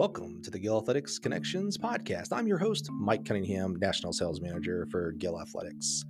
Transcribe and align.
Welcome 0.00 0.40
to 0.44 0.50
the 0.50 0.58
Gill 0.58 0.78
Athletics 0.78 1.18
Connections 1.18 1.76
podcast. 1.76 2.28
I'm 2.32 2.46
your 2.46 2.58
host, 2.58 2.88
Mike 2.92 3.24
Cunningham, 3.24 3.76
National 3.76 4.12
Sales 4.12 4.40
Manager 4.40 4.86
for 4.90 5.12
Gill 5.12 5.40
Athletics. 5.40 6.04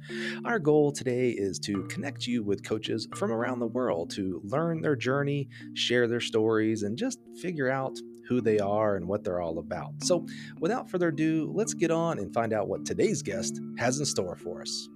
Our 0.44 0.58
goal 0.58 0.92
today 0.92 1.30
is 1.30 1.58
to 1.60 1.82
connect 1.84 2.26
you 2.26 2.44
with 2.44 2.62
coaches 2.62 3.08
from 3.16 3.32
around 3.32 3.58
the 3.58 3.66
world 3.66 4.10
to 4.10 4.40
learn 4.44 4.80
their 4.80 4.96
journey, 4.96 5.48
share 5.74 6.06
their 6.06 6.20
stories, 6.20 6.82
and 6.82 6.96
just 6.96 7.18
figure 7.40 7.70
out 7.70 7.98
who 8.28 8.40
they 8.40 8.58
are 8.58 8.96
and 8.96 9.08
what 9.08 9.24
they're 9.24 9.40
all 9.40 9.58
about. 9.58 9.92
So, 10.04 10.26
without 10.60 10.90
further 10.90 11.08
ado, 11.08 11.50
let's 11.52 11.74
get 11.74 11.90
on 11.90 12.18
and 12.18 12.32
find 12.32 12.52
out 12.52 12.68
what 12.68 12.84
today's 12.84 13.22
guest 13.22 13.60
has 13.78 13.98
in 13.98 14.04
store 14.04 14.36
for 14.36 14.62
us. 14.62 14.88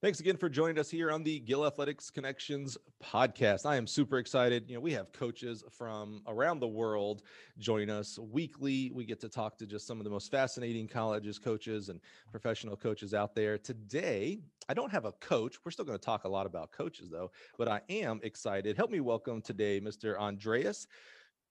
Thanks 0.00 0.20
again 0.20 0.36
for 0.36 0.48
joining 0.48 0.78
us 0.78 0.88
here 0.88 1.10
on 1.10 1.24
the 1.24 1.40
Gill 1.40 1.66
Athletics 1.66 2.08
Connections 2.08 2.78
podcast. 3.02 3.66
I 3.66 3.74
am 3.74 3.84
super 3.84 4.18
excited. 4.18 4.62
You 4.68 4.76
know, 4.76 4.80
we 4.80 4.92
have 4.92 5.12
coaches 5.12 5.64
from 5.72 6.22
around 6.28 6.60
the 6.60 6.68
world 6.68 7.22
join 7.58 7.90
us 7.90 8.16
weekly. 8.16 8.92
We 8.94 9.04
get 9.04 9.18
to 9.22 9.28
talk 9.28 9.58
to 9.58 9.66
just 9.66 9.88
some 9.88 9.98
of 9.98 10.04
the 10.04 10.10
most 10.10 10.30
fascinating 10.30 10.86
colleges, 10.86 11.40
coaches, 11.40 11.88
and 11.88 11.98
professional 12.30 12.76
coaches 12.76 13.12
out 13.12 13.34
there. 13.34 13.58
Today, 13.58 14.38
I 14.68 14.74
don't 14.74 14.92
have 14.92 15.04
a 15.04 15.10
coach. 15.10 15.56
We're 15.64 15.72
still 15.72 15.84
going 15.84 15.98
to 15.98 16.04
talk 16.04 16.22
a 16.22 16.28
lot 16.28 16.46
about 16.46 16.70
coaches, 16.70 17.08
though, 17.10 17.32
but 17.56 17.66
I 17.66 17.80
am 17.90 18.20
excited. 18.22 18.76
Help 18.76 18.92
me 18.92 19.00
welcome 19.00 19.42
today 19.42 19.80
Mr. 19.80 20.16
Andreas 20.16 20.86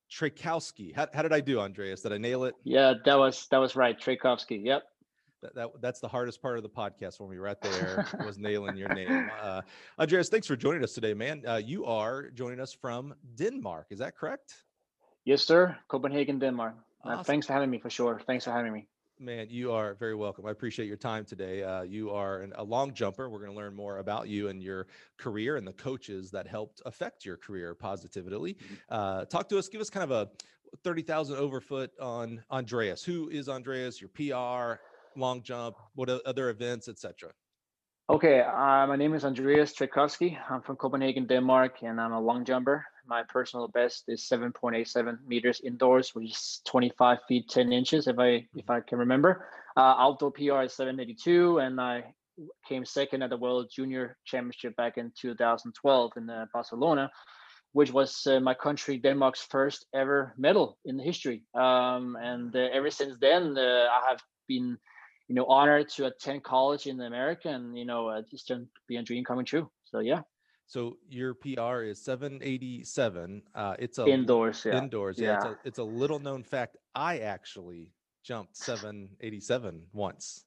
Trajkovski. 0.10 0.96
How, 0.96 1.08
how 1.14 1.22
did 1.22 1.34
I 1.34 1.42
do, 1.42 1.60
Andreas? 1.60 2.00
Did 2.00 2.14
I 2.14 2.18
nail 2.18 2.46
it? 2.46 2.56
Yeah, 2.64 2.94
that 3.04 3.16
was 3.16 3.46
that 3.52 3.58
was 3.58 3.76
right. 3.76 4.00
Trajkovski. 4.00 4.64
Yep 4.64 4.84
that, 5.42 5.56
that 5.56 5.70
that's 5.82 6.00
the 6.00 6.08
hardest 6.08 6.42
part 6.42 6.58
of 6.58 6.64
the 6.64 6.70
podcast 6.70 7.18
for 7.18 7.28
me 7.28 7.38
right 7.38 7.60
there 7.62 8.08
was 8.26 8.38
nailing 8.38 8.76
your 8.76 8.94
name. 8.94 9.30
Uh 9.42 9.62
andreas 10.00 10.30
thanks 10.30 10.48
for 10.48 10.56
joining 10.56 10.84
us 10.84 10.94
today 10.94 11.14
man. 11.14 11.44
Uh, 11.48 11.62
you 11.64 11.86
are 11.86 12.30
joining 12.32 12.60
us 12.60 12.74
from 12.74 13.14
denmark 13.36 13.88
is 13.90 14.00
that 14.00 14.16
correct? 14.16 14.64
Yes 15.26 15.44
sir. 15.44 15.78
Copenhagen 15.88 16.40
denmark. 16.40 16.76
Uh, 17.06 17.10
awesome. 17.10 17.20
uh, 17.20 17.24
thanks 17.24 17.48
for 17.48 17.54
having 17.54 17.70
me 17.70 17.80
for 17.80 17.90
sure. 17.90 18.22
Thanks 18.26 18.46
for 18.46 18.52
having 18.52 18.74
me. 18.74 18.88
Man 19.20 19.48
you 19.50 19.72
are 19.72 19.96
very 19.96 20.16
welcome. 20.16 20.46
I 20.46 20.52
appreciate 20.52 20.88
your 20.88 20.98
time 20.98 21.26
today. 21.26 21.64
Uh, 21.64 21.82
you 21.84 22.10
are 22.12 22.42
an, 22.42 22.54
a 22.56 22.64
long 22.64 22.94
jumper. 22.94 23.30
We're 23.30 23.40
going 23.40 23.52
to 23.52 23.58
learn 23.58 23.76
more 23.76 24.00
about 24.00 24.28
you 24.28 24.50
and 24.50 24.62
your 24.62 24.88
career 25.18 25.58
and 25.58 25.68
the 25.68 25.74
coaches 25.74 26.32
that 26.32 26.48
helped 26.48 26.82
affect 26.86 27.26
your 27.26 27.38
career 27.38 27.76
positively. 27.76 28.54
Mm-hmm. 28.54 28.74
uh, 28.90 29.26
talk 29.26 29.50
to 29.50 29.58
us 29.58 29.68
give 29.68 29.82
us 29.82 29.90
kind 29.90 30.04
of 30.04 30.12
a 30.12 30.30
30,000 30.84 31.38
overfoot 31.38 31.90
on 32.00 32.44
Andreas. 32.52 33.04
Who 33.04 33.30
is 33.30 33.50
Andreas? 33.50 34.02
Your 34.02 34.10
PR, 34.10 34.82
long 35.18 35.42
jump, 35.44 35.76
what 35.96 36.10
other 36.10 36.50
events, 36.50 36.88
etc. 36.88 37.32
Okay, 38.10 38.40
uh, 38.40 38.88
my 38.88 38.96
name 38.96 39.14
is 39.14 39.26
Andreas 39.26 39.74
Trajkovski. 39.74 40.38
I'm 40.50 40.62
from 40.62 40.78
Copenhagen, 40.78 41.28
Denmark, 41.28 41.84
and 41.84 42.00
I'm 42.00 42.14
a 42.14 42.22
long 42.22 42.46
jumper. 42.46 42.86
My 43.06 43.24
personal 43.24 43.68
best 43.68 44.06
is 44.08 44.22
7.87 44.32 45.18
meters 45.28 45.60
indoors, 45.60 46.16
which 46.16 46.32
is 46.32 46.62
25 46.68 47.18
feet 47.28 47.50
10 47.50 47.74
inches, 47.74 48.08
if 48.08 48.18
I 48.18 48.48
if 48.56 48.70
I 48.70 48.80
can 48.80 48.98
remember. 48.98 49.50
Uh, 49.76 49.96
outdoor 49.98 50.32
PR 50.32 50.62
is 50.62 50.74
782, 50.74 51.60
and 51.60 51.82
I 51.82 52.06
came 52.66 52.86
second 52.86 53.24
at 53.24 53.30
the 53.30 53.38
World 53.38 53.70
Junior 53.76 54.18
Championship 54.24 54.76
back 54.78 54.98
in 54.98 55.12
2012 55.20 56.12
in 56.16 56.30
uh, 56.30 56.46
Barcelona, 56.54 57.12
which 57.74 57.92
was 57.92 58.26
uh, 58.28 58.40
my 58.40 58.54
country 58.54 58.98
Denmark's 58.98 59.46
first 59.50 59.86
ever 59.94 60.34
medal 60.38 60.78
in 60.86 60.98
history. 60.98 61.44
Um, 61.56 62.16
and 62.22 62.56
uh, 62.56 62.70
ever 62.72 62.90
since 62.90 63.18
then, 63.20 63.58
uh, 63.58 63.88
I 63.92 64.10
have 64.10 64.22
been 64.48 64.78
you 65.28 65.36
know 65.36 65.46
honored 65.46 65.90
to 65.90 66.06
attend 66.06 66.44
college 66.44 66.88
in 66.88 67.00
America 67.02 67.50
and 67.50 67.78
you 67.78 67.86
know 67.86 68.08
uh, 68.08 68.22
just 68.30 68.48
to 68.48 68.66
be 68.88 68.98
a 68.98 69.04
dream 69.04 69.24
coming 69.24 69.46
true. 69.46 69.70
So 69.86 70.00
yeah. 70.00 70.22
So 70.70 70.98
your 71.10 71.34
PR 71.34 71.84
is 71.84 72.04
787. 72.04 73.42
Uh, 73.56 73.76
it's 73.80 74.00
a 74.00 74.06
indoors. 74.06 74.64
Yeah. 74.66 74.78
Indoors. 74.78 75.18
Yeah. 75.18 75.28
yeah. 75.28 75.36
It's, 75.36 75.46
a, 75.46 75.58
it's 75.64 75.80
a 75.80 75.84
little 75.84 76.20
known 76.20 76.44
fact. 76.44 76.76
I 76.94 77.20
actually 77.20 77.90
jumped 78.26 78.58
787 78.58 79.84
once. 79.94 80.44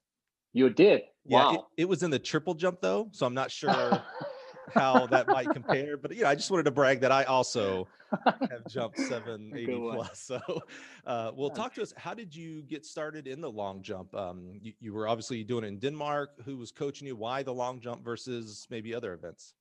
You 0.53 0.69
did. 0.69 1.01
Yeah. 1.25 1.45
Wow. 1.45 1.53
It, 1.53 1.81
it 1.81 1.89
was 1.89 2.03
in 2.03 2.11
the 2.11 2.19
triple 2.19 2.53
jump 2.53 2.81
though, 2.81 3.09
so 3.11 3.25
I'm 3.25 3.33
not 3.33 3.49
sure 3.49 3.71
how 4.73 5.05
that 5.07 5.27
might 5.27 5.49
compare. 5.53 5.97
But 5.97 6.15
yeah, 6.15 6.29
I 6.29 6.35
just 6.35 6.51
wanted 6.51 6.63
to 6.63 6.71
brag 6.71 7.01
that 7.01 7.11
I 7.11 7.23
also 7.23 7.87
have 8.25 8.67
jumped 8.67 8.99
780 8.99 9.75
plus. 9.93 10.19
So, 10.19 10.39
uh, 11.05 11.31
well, 11.35 11.49
talk 11.49 11.73
to 11.75 11.81
us. 11.81 11.93
How 11.97 12.13
did 12.13 12.35
you 12.35 12.61
get 12.63 12.85
started 12.85 13.27
in 13.27 13.41
the 13.41 13.51
long 13.51 13.81
jump? 13.81 14.13
Um, 14.15 14.59
you, 14.61 14.73
you 14.79 14.93
were 14.93 15.07
obviously 15.07 15.43
doing 15.43 15.63
it 15.63 15.67
in 15.67 15.79
Denmark. 15.79 16.41
Who 16.45 16.57
was 16.57 16.71
coaching 16.71 17.07
you? 17.07 17.15
Why 17.15 17.43
the 17.43 17.53
long 17.53 17.79
jump 17.79 18.03
versus 18.03 18.67
maybe 18.69 18.93
other 18.93 19.13
events? 19.13 19.53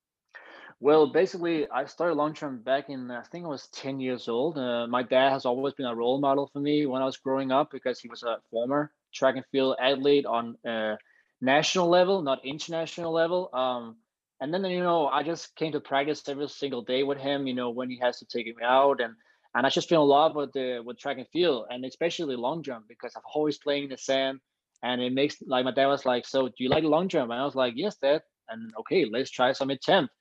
Well, 0.78 1.12
basically, 1.12 1.68
I 1.70 1.84
started 1.84 2.14
long 2.14 2.32
jump 2.32 2.64
back 2.64 2.88
in 2.88 3.10
I 3.10 3.22
think 3.22 3.44
I 3.44 3.48
was 3.48 3.68
10 3.68 4.00
years 4.00 4.28
old. 4.28 4.56
Uh, 4.56 4.86
my 4.86 5.02
dad 5.02 5.30
has 5.30 5.44
always 5.44 5.74
been 5.74 5.86
a 5.86 5.94
role 5.94 6.18
model 6.20 6.48
for 6.52 6.60
me 6.60 6.86
when 6.86 7.02
I 7.02 7.04
was 7.04 7.18
growing 7.18 7.52
up 7.52 7.70
because 7.70 8.00
he 8.00 8.08
was 8.08 8.22
a 8.22 8.38
former 8.50 8.92
track 9.12 9.36
and 9.36 9.44
field 9.52 9.76
athlete 9.80 10.24
on 10.24 10.56
uh, 10.66 10.96
national 11.40 11.88
level, 11.88 12.22
not 12.22 12.44
international 12.44 13.12
level. 13.12 13.50
Um, 13.52 13.96
and 14.40 14.52
then 14.52 14.64
you 14.64 14.82
know 14.82 15.06
i 15.08 15.22
just 15.22 15.54
came 15.56 15.72
to 15.72 15.80
practice 15.80 16.28
every 16.28 16.48
single 16.48 16.82
day 16.82 17.02
with 17.02 17.18
him 17.18 17.46
you 17.46 17.54
know 17.54 17.70
when 17.70 17.90
he 17.90 17.98
has 17.98 18.18
to 18.18 18.26
take 18.26 18.46
me 18.46 18.62
out 18.64 19.00
and 19.00 19.14
and 19.54 19.66
i 19.66 19.70
just 19.70 19.88
fell 19.88 20.02
in 20.02 20.08
love 20.08 20.34
with 20.34 20.52
the 20.52 20.80
with 20.84 20.98
track 20.98 21.18
and 21.18 21.28
field 21.28 21.66
and 21.70 21.84
especially 21.84 22.36
long 22.36 22.62
jump 22.62 22.84
because 22.88 23.12
i've 23.16 23.22
always 23.34 23.58
playing 23.58 23.84
in 23.84 23.90
the 23.90 23.96
sand 23.96 24.38
and 24.82 25.00
it 25.00 25.12
makes 25.12 25.36
like 25.46 25.64
my 25.64 25.72
dad 25.72 25.86
was 25.86 26.06
like 26.06 26.26
so 26.26 26.48
do 26.48 26.54
you 26.58 26.68
like 26.68 26.84
long 26.84 27.08
jump? 27.08 27.30
And 27.30 27.40
i 27.40 27.44
was 27.44 27.54
like 27.54 27.74
yes 27.76 27.96
dad. 27.96 28.22
And 28.48 28.72
okay 28.80 29.06
let's 29.10 29.30
try 29.30 29.52
some 29.52 29.70
attempt. 29.70 30.12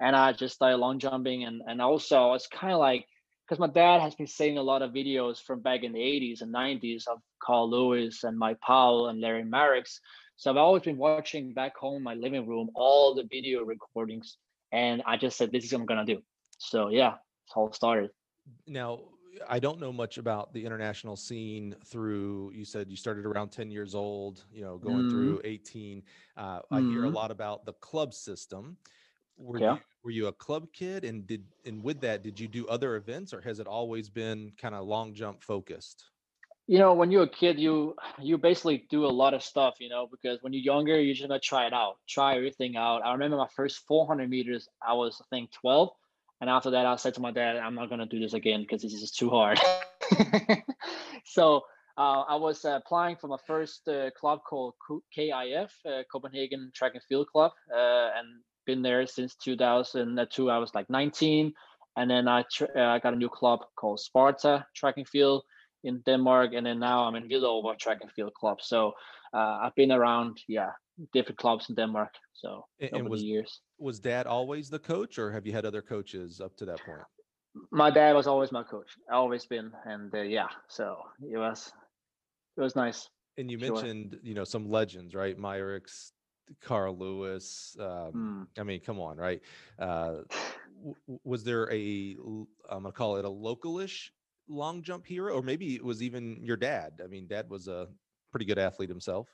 And 0.00 0.16
i 0.16 0.32
just 0.32 0.54
started 0.54 0.78
long 0.78 0.98
jumping 0.98 1.44
and 1.44 1.62
and 1.66 1.80
also 1.80 2.32
it's 2.32 2.48
kind 2.48 2.72
of 2.72 2.80
like 2.80 3.06
because 3.46 3.60
my 3.60 3.68
dad 3.68 4.00
has 4.00 4.14
been 4.14 4.26
seeing 4.26 4.58
a 4.58 4.62
lot 4.62 4.82
of 4.82 4.90
videos 4.90 5.40
from 5.40 5.60
back 5.60 5.84
in 5.84 5.92
the 5.92 6.00
80s 6.00 6.42
and 6.42 6.52
90s 6.52 7.06
of 7.06 7.18
carl 7.40 7.70
lewis 7.70 8.24
and 8.24 8.36
mike 8.36 8.60
powell 8.60 9.08
and 9.08 9.20
larry 9.20 9.44
Myricks 9.44 10.00
so 10.36 10.50
I've 10.50 10.56
always 10.56 10.82
been 10.82 10.98
watching 10.98 11.52
back 11.52 11.76
home 11.76 11.96
in 11.96 12.02
my 12.02 12.14
living 12.14 12.46
room 12.46 12.68
all 12.74 13.14
the 13.14 13.24
video 13.24 13.64
recordings, 13.64 14.36
and 14.70 15.02
I 15.06 15.16
just 15.16 15.36
said, 15.38 15.50
"This 15.50 15.64
is 15.64 15.72
what 15.72 15.80
I'm 15.80 15.86
gonna 15.86 16.04
do." 16.04 16.22
So 16.58 16.88
yeah, 16.88 17.14
it's 17.46 17.56
all 17.56 17.72
started. 17.72 18.10
Now, 18.66 19.00
I 19.48 19.58
don't 19.58 19.80
know 19.80 19.92
much 19.92 20.18
about 20.18 20.52
the 20.52 20.64
international 20.64 21.16
scene 21.16 21.74
through. 21.86 22.52
You 22.54 22.64
said 22.64 22.90
you 22.90 22.96
started 22.96 23.26
around 23.26 23.50
10 23.50 23.70
years 23.70 23.94
old. 23.94 24.44
You 24.52 24.62
know, 24.62 24.78
going 24.78 25.04
mm 25.04 25.10
through 25.10 25.40
18. 25.44 26.02
Uh, 26.36 26.58
mm 26.58 26.62
I 26.70 26.80
hear 26.80 27.04
a 27.04 27.06
mm-hmm. 27.06 27.14
lot 27.14 27.30
about 27.30 27.64
the 27.64 27.72
club 27.74 28.12
system. 28.12 28.76
Were 29.38 29.58
yeah. 29.58 29.74
you 29.74 29.80
were 30.04 30.10
you 30.10 30.26
a 30.28 30.32
club 30.32 30.68
kid, 30.72 31.04
and 31.04 31.26
did 31.26 31.44
and 31.64 31.82
with 31.82 32.00
that, 32.00 32.22
did 32.22 32.38
you 32.38 32.48
do 32.48 32.66
other 32.68 32.96
events, 32.96 33.32
or 33.32 33.40
has 33.40 33.58
it 33.58 33.66
always 33.66 34.08
been 34.08 34.52
kind 34.58 34.74
of 34.74 34.86
long 34.86 35.14
jump 35.14 35.42
focused? 35.42 36.04
You 36.66 36.78
know 36.78 36.94
when 36.94 37.10
you're 37.10 37.22
a 37.22 37.28
kid 37.28 37.58
you 37.58 37.94
you 38.20 38.38
basically 38.38 38.86
do 38.90 39.06
a 39.06 39.08
lot 39.08 39.34
of 39.34 39.42
stuff 39.42 39.76
you 39.78 39.88
know 39.88 40.08
because 40.10 40.42
when 40.42 40.52
you're 40.52 40.62
younger 40.62 41.00
you're 41.00 41.14
just 41.14 41.28
gonna 41.28 41.40
try 41.40 41.66
it 41.66 41.72
out 41.72 41.96
try 42.08 42.36
everything 42.36 42.76
out. 42.76 43.04
I 43.04 43.12
remember 43.12 43.36
my 43.36 43.48
first 43.54 43.86
400 43.86 44.28
meters 44.28 44.68
i 44.86 44.92
was 44.92 45.20
i 45.20 45.24
think 45.30 45.52
12 45.52 45.90
and 46.40 46.50
after 46.50 46.70
that 46.70 46.86
i 46.86 46.96
said 46.96 47.14
to 47.14 47.20
my 47.20 47.30
dad 47.30 47.56
i'm 47.56 47.74
not 47.74 47.88
gonna 47.88 48.06
do 48.06 48.20
this 48.20 48.34
again 48.34 48.62
because 48.62 48.82
this 48.82 48.94
is 48.94 49.10
too 49.10 49.30
hard. 49.30 49.60
So 51.24 51.64
uh, 51.98 52.22
i 52.28 52.36
was 52.36 52.64
uh, 52.64 52.80
applying 52.84 53.16
for 53.16 53.28
my 53.28 53.38
first 53.46 53.88
uh, 53.88 54.10
club 54.10 54.40
called 54.48 54.74
kif 55.16 55.70
uh, 55.86 56.02
copenhagen 56.10 56.70
track 56.74 56.92
and 56.94 57.02
field 57.08 57.26
club 57.32 57.52
uh, 57.74 58.10
and 58.16 58.42
been 58.66 58.82
there 58.82 59.06
since 59.06 59.34
2002 59.36 60.50
i 60.50 60.58
was 60.58 60.74
like 60.74 60.90
19 60.90 61.52
and 61.96 62.10
then 62.10 62.28
i 62.28 62.44
tr- 62.52 62.76
uh, 62.76 62.94
i 62.94 62.98
got 62.98 63.14
a 63.14 63.16
new 63.16 63.28
club 63.28 63.60
called 63.76 64.00
sparta 64.00 64.66
track 64.74 64.96
and 64.96 65.08
field 65.08 65.44
in 65.86 66.02
Denmark, 66.04 66.52
and 66.54 66.66
then 66.66 66.78
now 66.78 67.04
I'm 67.04 67.14
in 67.14 67.28
Hvidovre 67.28 67.78
Track 67.78 67.98
and 68.02 68.10
Field 68.12 68.34
Club. 68.34 68.58
So 68.60 68.92
uh, 69.32 69.58
I've 69.62 69.74
been 69.74 69.92
around, 69.92 70.38
yeah, 70.48 70.70
different 71.12 71.38
clubs 71.38 71.68
in 71.68 71.74
Denmark. 71.74 72.12
So 72.34 72.66
and, 72.80 72.92
over 72.92 73.08
was, 73.08 73.20
the 73.20 73.26
years. 73.26 73.60
Was 73.78 74.00
Dad 74.00 74.26
always 74.26 74.68
the 74.68 74.78
coach, 74.78 75.18
or 75.18 75.30
have 75.32 75.46
you 75.46 75.52
had 75.52 75.64
other 75.64 75.82
coaches 75.82 76.40
up 76.40 76.56
to 76.56 76.64
that 76.66 76.80
point? 76.84 77.00
My 77.70 77.90
dad 77.90 78.14
was 78.14 78.26
always 78.26 78.52
my 78.52 78.62
coach. 78.62 78.90
Always 79.10 79.46
been, 79.46 79.72
and 79.86 80.14
uh, 80.14 80.20
yeah, 80.20 80.48
so 80.68 80.96
it 81.22 81.38
was 81.38 81.72
it 82.58 82.60
was 82.60 82.76
nice. 82.76 83.08
And 83.38 83.50
you 83.50 83.58
sure. 83.58 83.72
mentioned, 83.72 84.18
you 84.22 84.34
know, 84.34 84.44
some 84.44 84.68
legends, 84.68 85.14
right? 85.14 85.38
Myricks, 85.38 86.12
Carl 86.60 86.98
Lewis. 86.98 87.76
Um, 87.80 88.46
mm. 88.56 88.60
I 88.60 88.62
mean, 88.62 88.80
come 88.80 89.00
on, 89.00 89.16
right? 89.16 89.40
Uh, 89.78 90.16
w- 90.76 91.20
was 91.24 91.44
there 91.44 91.72
a 91.72 92.16
I'm 92.68 92.82
gonna 92.82 92.92
call 92.92 93.16
it 93.16 93.24
a 93.24 93.30
localish 93.30 94.10
long 94.48 94.82
jump 94.82 95.06
hero, 95.06 95.34
or 95.34 95.42
maybe 95.42 95.74
it 95.74 95.84
was 95.84 96.02
even 96.02 96.40
your 96.42 96.56
dad? 96.56 97.00
I 97.02 97.06
mean, 97.06 97.26
dad 97.26 97.48
was 97.48 97.68
a 97.68 97.88
pretty 98.30 98.46
good 98.46 98.58
athlete 98.58 98.88
himself. 98.88 99.28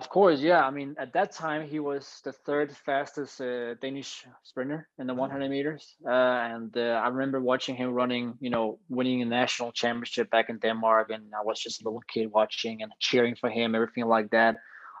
Of 0.00 0.08
course, 0.08 0.40
yeah. 0.40 0.64
I 0.64 0.70
mean, 0.70 0.96
at 0.98 1.12
that 1.12 1.32
time, 1.32 1.68
he 1.68 1.78
was 1.78 2.22
the 2.24 2.32
third 2.32 2.74
fastest 2.74 3.38
uh, 3.40 3.74
Danish 3.74 4.24
sprinter 4.44 4.88
in 4.98 5.06
the 5.06 5.12
100 5.12 5.50
meters, 5.50 5.94
uh, 6.06 6.10
and 6.10 6.74
uh, 6.74 7.02
I 7.04 7.08
remember 7.08 7.38
watching 7.38 7.76
him 7.76 7.92
running. 7.92 8.38
You 8.40 8.48
know, 8.48 8.78
winning 8.88 9.20
a 9.20 9.26
national 9.26 9.72
championship 9.72 10.30
back 10.30 10.48
in 10.48 10.58
Denmark, 10.58 11.10
and 11.10 11.24
I 11.34 11.44
was 11.44 11.60
just 11.60 11.82
a 11.82 11.84
little 11.84 12.02
kid 12.08 12.30
watching 12.32 12.82
and 12.82 12.90
cheering 12.98 13.34
for 13.34 13.50
him, 13.50 13.74
everything 13.74 14.06
like 14.06 14.30
that. 14.30 14.56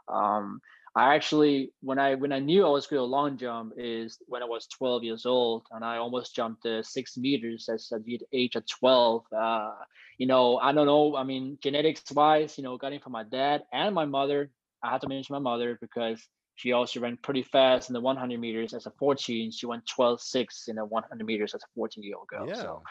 Um, 0.08 0.60
I 0.96 1.14
actually 1.14 1.72
when 1.80 1.98
I 2.00 2.16
when 2.16 2.32
I 2.32 2.40
knew 2.40 2.66
I 2.66 2.70
was 2.70 2.88
going 2.88 2.98
to 2.98 3.04
long 3.04 3.38
jump 3.38 3.74
is 3.76 4.18
when 4.26 4.42
I 4.42 4.46
was 4.46 4.66
12 4.66 5.04
years 5.04 5.24
old 5.24 5.62
and 5.70 5.84
I 5.84 5.98
almost 5.98 6.34
jumped 6.34 6.66
uh, 6.66 6.82
six 6.82 7.16
meters 7.16 7.68
as 7.72 7.92
at 7.92 8.04
the 8.04 8.20
age 8.32 8.56
of 8.56 8.66
12. 8.66 9.22
Uh, 9.32 9.70
you 10.18 10.26
know, 10.26 10.58
I 10.58 10.72
don't 10.72 10.86
know. 10.86 11.14
I 11.14 11.22
mean, 11.22 11.58
genetics 11.62 12.10
wise, 12.10 12.58
you 12.58 12.64
know, 12.64 12.76
got 12.76 12.92
it 12.92 13.04
from 13.04 13.12
my 13.12 13.22
dad 13.22 13.62
and 13.72 13.94
my 13.94 14.04
mother. 14.04 14.50
I 14.82 14.90
had 14.90 15.00
to 15.02 15.08
mention 15.08 15.34
my 15.34 15.38
mother 15.38 15.78
because 15.80 16.20
she 16.56 16.72
also 16.72 17.00
ran 17.00 17.16
pretty 17.16 17.44
fast 17.44 17.88
in 17.88 17.94
the 17.94 18.00
100 18.00 18.40
meters 18.40 18.74
as 18.74 18.86
a 18.86 18.90
14. 18.98 19.52
She 19.52 19.66
went 19.66 19.86
12.6 19.86 20.68
in 20.68 20.76
the 20.76 20.84
100 20.84 21.24
meters 21.24 21.54
as 21.54 21.62
a 21.62 21.66
14 21.76 22.02
year 22.02 22.16
old 22.16 22.26
girl. 22.26 22.48
Yeah. 22.48 22.54
So 22.54 22.82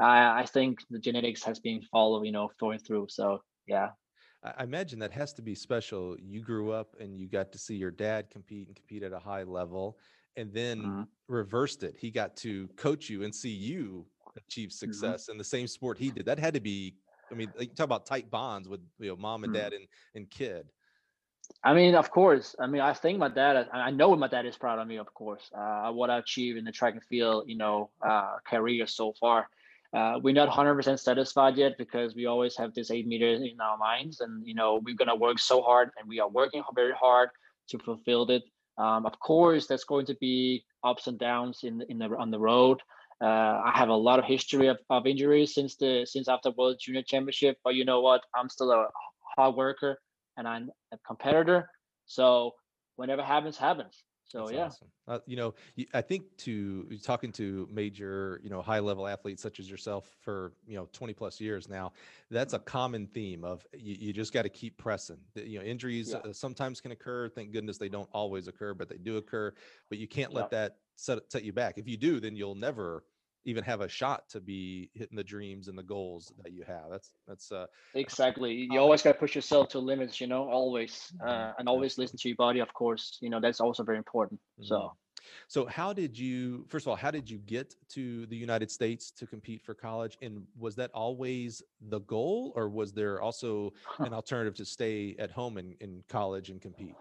I, 0.00 0.40
I 0.40 0.44
think 0.44 0.80
the 0.90 0.98
genetics 0.98 1.44
has 1.44 1.60
been 1.60 1.82
followed, 1.82 2.26
you 2.26 2.32
know, 2.32 2.50
going 2.58 2.80
through. 2.80 3.06
So 3.10 3.42
yeah. 3.68 3.90
I 4.42 4.64
imagine 4.64 4.98
that 5.00 5.12
has 5.12 5.32
to 5.34 5.42
be 5.42 5.54
special. 5.54 6.16
You 6.20 6.42
grew 6.42 6.70
up 6.70 6.94
and 7.00 7.18
you 7.18 7.28
got 7.28 7.50
to 7.52 7.58
see 7.58 7.74
your 7.74 7.90
dad 7.90 8.30
compete 8.30 8.68
and 8.68 8.76
compete 8.76 9.02
at 9.02 9.12
a 9.12 9.18
high 9.18 9.42
level 9.42 9.98
and 10.36 10.52
then 10.52 10.78
mm-hmm. 10.78 11.02
reversed 11.26 11.82
it. 11.82 11.96
He 11.98 12.10
got 12.10 12.36
to 12.38 12.68
coach 12.76 13.10
you 13.10 13.24
and 13.24 13.34
see 13.34 13.50
you 13.50 14.06
achieve 14.36 14.68
mm-hmm. 14.68 14.90
success 14.90 15.24
mm-hmm. 15.24 15.32
in 15.32 15.38
the 15.38 15.44
same 15.44 15.66
sport 15.66 15.98
he 15.98 16.10
did. 16.10 16.24
That 16.26 16.38
had 16.38 16.54
to 16.54 16.60
be, 16.60 16.94
I 17.30 17.34
mean, 17.34 17.52
like, 17.58 17.74
talk 17.74 17.84
about 17.84 18.06
tight 18.06 18.30
bonds 18.30 18.68
with 18.68 18.80
you 19.00 19.08
know 19.08 19.16
mom 19.16 19.42
and 19.44 19.52
mm-hmm. 19.52 19.62
dad 19.62 19.72
and, 19.72 19.86
and 20.14 20.30
kid. 20.30 20.68
I 21.64 21.74
mean, 21.74 21.94
of 21.94 22.10
course. 22.10 22.54
I 22.60 22.66
mean, 22.66 22.80
I 22.80 22.92
think 22.92 23.18
my 23.18 23.28
dad. 23.28 23.68
I 23.72 23.90
know 23.90 24.14
my 24.14 24.28
dad 24.28 24.46
is 24.46 24.56
proud 24.56 24.78
of 24.78 24.86
me. 24.86 24.98
Of 24.98 25.12
course, 25.14 25.50
uh, 25.56 25.90
what 25.90 26.10
I 26.10 26.18
achieved 26.18 26.58
in 26.58 26.64
the 26.64 26.72
track 26.72 26.94
and 26.94 27.02
field, 27.02 27.44
you 27.48 27.56
know, 27.56 27.90
uh, 28.02 28.36
career 28.46 28.86
so 28.86 29.14
far. 29.18 29.48
Uh, 29.96 30.18
we're 30.22 30.34
not 30.34 30.48
100% 30.50 30.98
satisfied 30.98 31.56
yet 31.56 31.72
because 31.78 32.14
we 32.14 32.26
always 32.26 32.56
have 32.56 32.74
this 32.74 32.90
eight 32.90 33.06
meters 33.06 33.40
in 33.40 33.60
our 33.60 33.78
minds, 33.78 34.20
and 34.20 34.46
you 34.46 34.54
know, 34.54 34.80
we're 34.84 34.94
gonna 34.94 35.16
work 35.16 35.38
so 35.38 35.62
hard, 35.62 35.90
and 35.98 36.08
we 36.08 36.20
are 36.20 36.28
working 36.28 36.62
very 36.74 36.92
hard 36.92 37.30
to 37.70 37.78
fulfill 37.78 38.30
it. 38.30 38.42
Um, 38.76 39.06
of 39.06 39.18
course, 39.18 39.66
there's 39.66 39.84
going 39.84 40.06
to 40.06 40.16
be 40.20 40.64
ups 40.84 41.06
and 41.06 41.18
downs 41.18 41.60
in 41.64 41.82
in 41.88 41.98
the 41.98 42.08
on 42.16 42.30
the 42.30 42.38
road. 42.38 42.80
Uh, 43.20 43.60
I 43.64 43.72
have 43.74 43.88
a 43.88 43.96
lot 43.96 44.20
of 44.20 44.24
history 44.24 44.68
of, 44.68 44.78
of 44.90 45.06
injuries 45.06 45.54
since 45.54 45.74
the 45.76 46.06
since 46.06 46.28
after 46.28 46.50
World 46.52 46.76
Junior 46.80 47.02
Championship, 47.02 47.58
but 47.64 47.74
you 47.74 47.84
know 47.84 48.00
what? 48.00 48.22
I'm 48.34 48.48
still 48.48 48.70
a 48.70 48.86
hard 49.36 49.56
worker 49.56 49.98
and 50.36 50.46
I'm 50.46 50.70
a 50.92 50.98
competitor. 51.06 51.68
So 52.06 52.52
whenever 52.96 53.22
happens, 53.22 53.56
happens. 53.56 54.04
So 54.28 54.40
That's 54.40 54.52
yeah, 54.52 54.64
awesome. 54.66 54.88
uh, 55.08 55.18
you 55.26 55.36
know, 55.36 55.54
I 55.94 56.02
think 56.02 56.24
to 56.38 56.86
talking 57.02 57.32
to 57.32 57.66
major, 57.72 58.40
you 58.44 58.50
know, 58.50 58.60
high 58.60 58.78
level 58.78 59.08
athletes 59.08 59.42
such 59.42 59.58
as 59.58 59.70
yourself 59.70 60.16
for 60.20 60.52
you 60.66 60.76
know 60.76 60.86
20 60.92 61.14
plus 61.14 61.40
years 61.40 61.66
now, 61.66 61.92
that's 62.30 62.52
a 62.52 62.58
common 62.58 63.06
theme 63.06 63.42
of 63.42 63.66
you, 63.72 63.96
you 63.98 64.12
just 64.12 64.34
got 64.34 64.42
to 64.42 64.50
keep 64.50 64.76
pressing. 64.76 65.16
You 65.34 65.60
know, 65.60 65.64
injuries 65.64 66.10
yeah. 66.10 66.28
uh, 66.28 66.32
sometimes 66.34 66.80
can 66.80 66.92
occur. 66.92 67.30
Thank 67.30 67.52
goodness 67.52 67.78
they 67.78 67.88
don't 67.88 68.08
always 68.12 68.48
occur, 68.48 68.74
but 68.74 68.90
they 68.90 68.98
do 68.98 69.16
occur. 69.16 69.54
But 69.88 69.98
you 69.98 70.06
can't 70.06 70.34
let 70.34 70.50
that 70.50 70.76
set 70.96 71.18
set 71.32 71.42
you 71.42 71.54
back. 71.54 71.78
If 71.78 71.88
you 71.88 71.96
do, 71.96 72.20
then 72.20 72.36
you'll 72.36 72.54
never 72.54 73.04
even 73.48 73.64
have 73.64 73.80
a 73.80 73.88
shot 73.88 74.28
to 74.28 74.40
be 74.40 74.90
hitting 74.92 75.16
the 75.16 75.24
dreams 75.24 75.68
and 75.68 75.78
the 75.78 75.82
goals 75.82 76.32
that 76.42 76.52
you 76.52 76.64
have. 76.66 76.84
That's 76.90 77.12
that's 77.26 77.50
uh 77.50 77.66
exactly. 77.94 78.68
You 78.70 78.78
always 78.78 79.02
got 79.02 79.12
to 79.12 79.18
push 79.18 79.34
yourself 79.34 79.70
to 79.70 79.78
limits, 79.78 80.20
you 80.20 80.26
know, 80.26 80.48
always, 80.50 81.12
mm-hmm. 81.16 81.28
uh, 81.28 81.52
and 81.58 81.66
always 81.66 81.96
listen 81.96 82.18
to 82.18 82.28
your 82.28 82.36
body. 82.36 82.60
Of 82.60 82.72
course, 82.74 83.16
you 83.22 83.30
know 83.30 83.40
that's 83.40 83.60
also 83.60 83.82
very 83.82 83.98
important. 83.98 84.38
Mm-hmm. 84.60 84.66
So. 84.66 84.92
So 85.46 85.66
how 85.66 85.92
did 85.92 86.18
you 86.18 86.64
first 86.68 86.84
of 86.86 86.90
all, 86.90 86.96
how 86.96 87.10
did 87.10 87.28
you 87.28 87.38
get 87.38 87.74
to 87.90 88.26
the 88.26 88.36
United 88.36 88.70
States 88.70 89.10
to 89.12 89.26
compete 89.26 89.62
for 89.62 89.74
college? 89.74 90.16
And 90.22 90.42
was 90.58 90.74
that 90.76 90.90
always 90.92 91.62
the 91.88 92.00
goal 92.00 92.52
or 92.54 92.68
was 92.68 92.92
there 92.92 93.20
also 93.20 93.72
an 93.98 94.14
alternative 94.14 94.54
to 94.56 94.64
stay 94.64 95.16
at 95.18 95.30
home 95.30 95.58
in, 95.58 95.74
in 95.80 96.02
college 96.08 96.48
and 96.48 96.62
compete? 96.62 96.94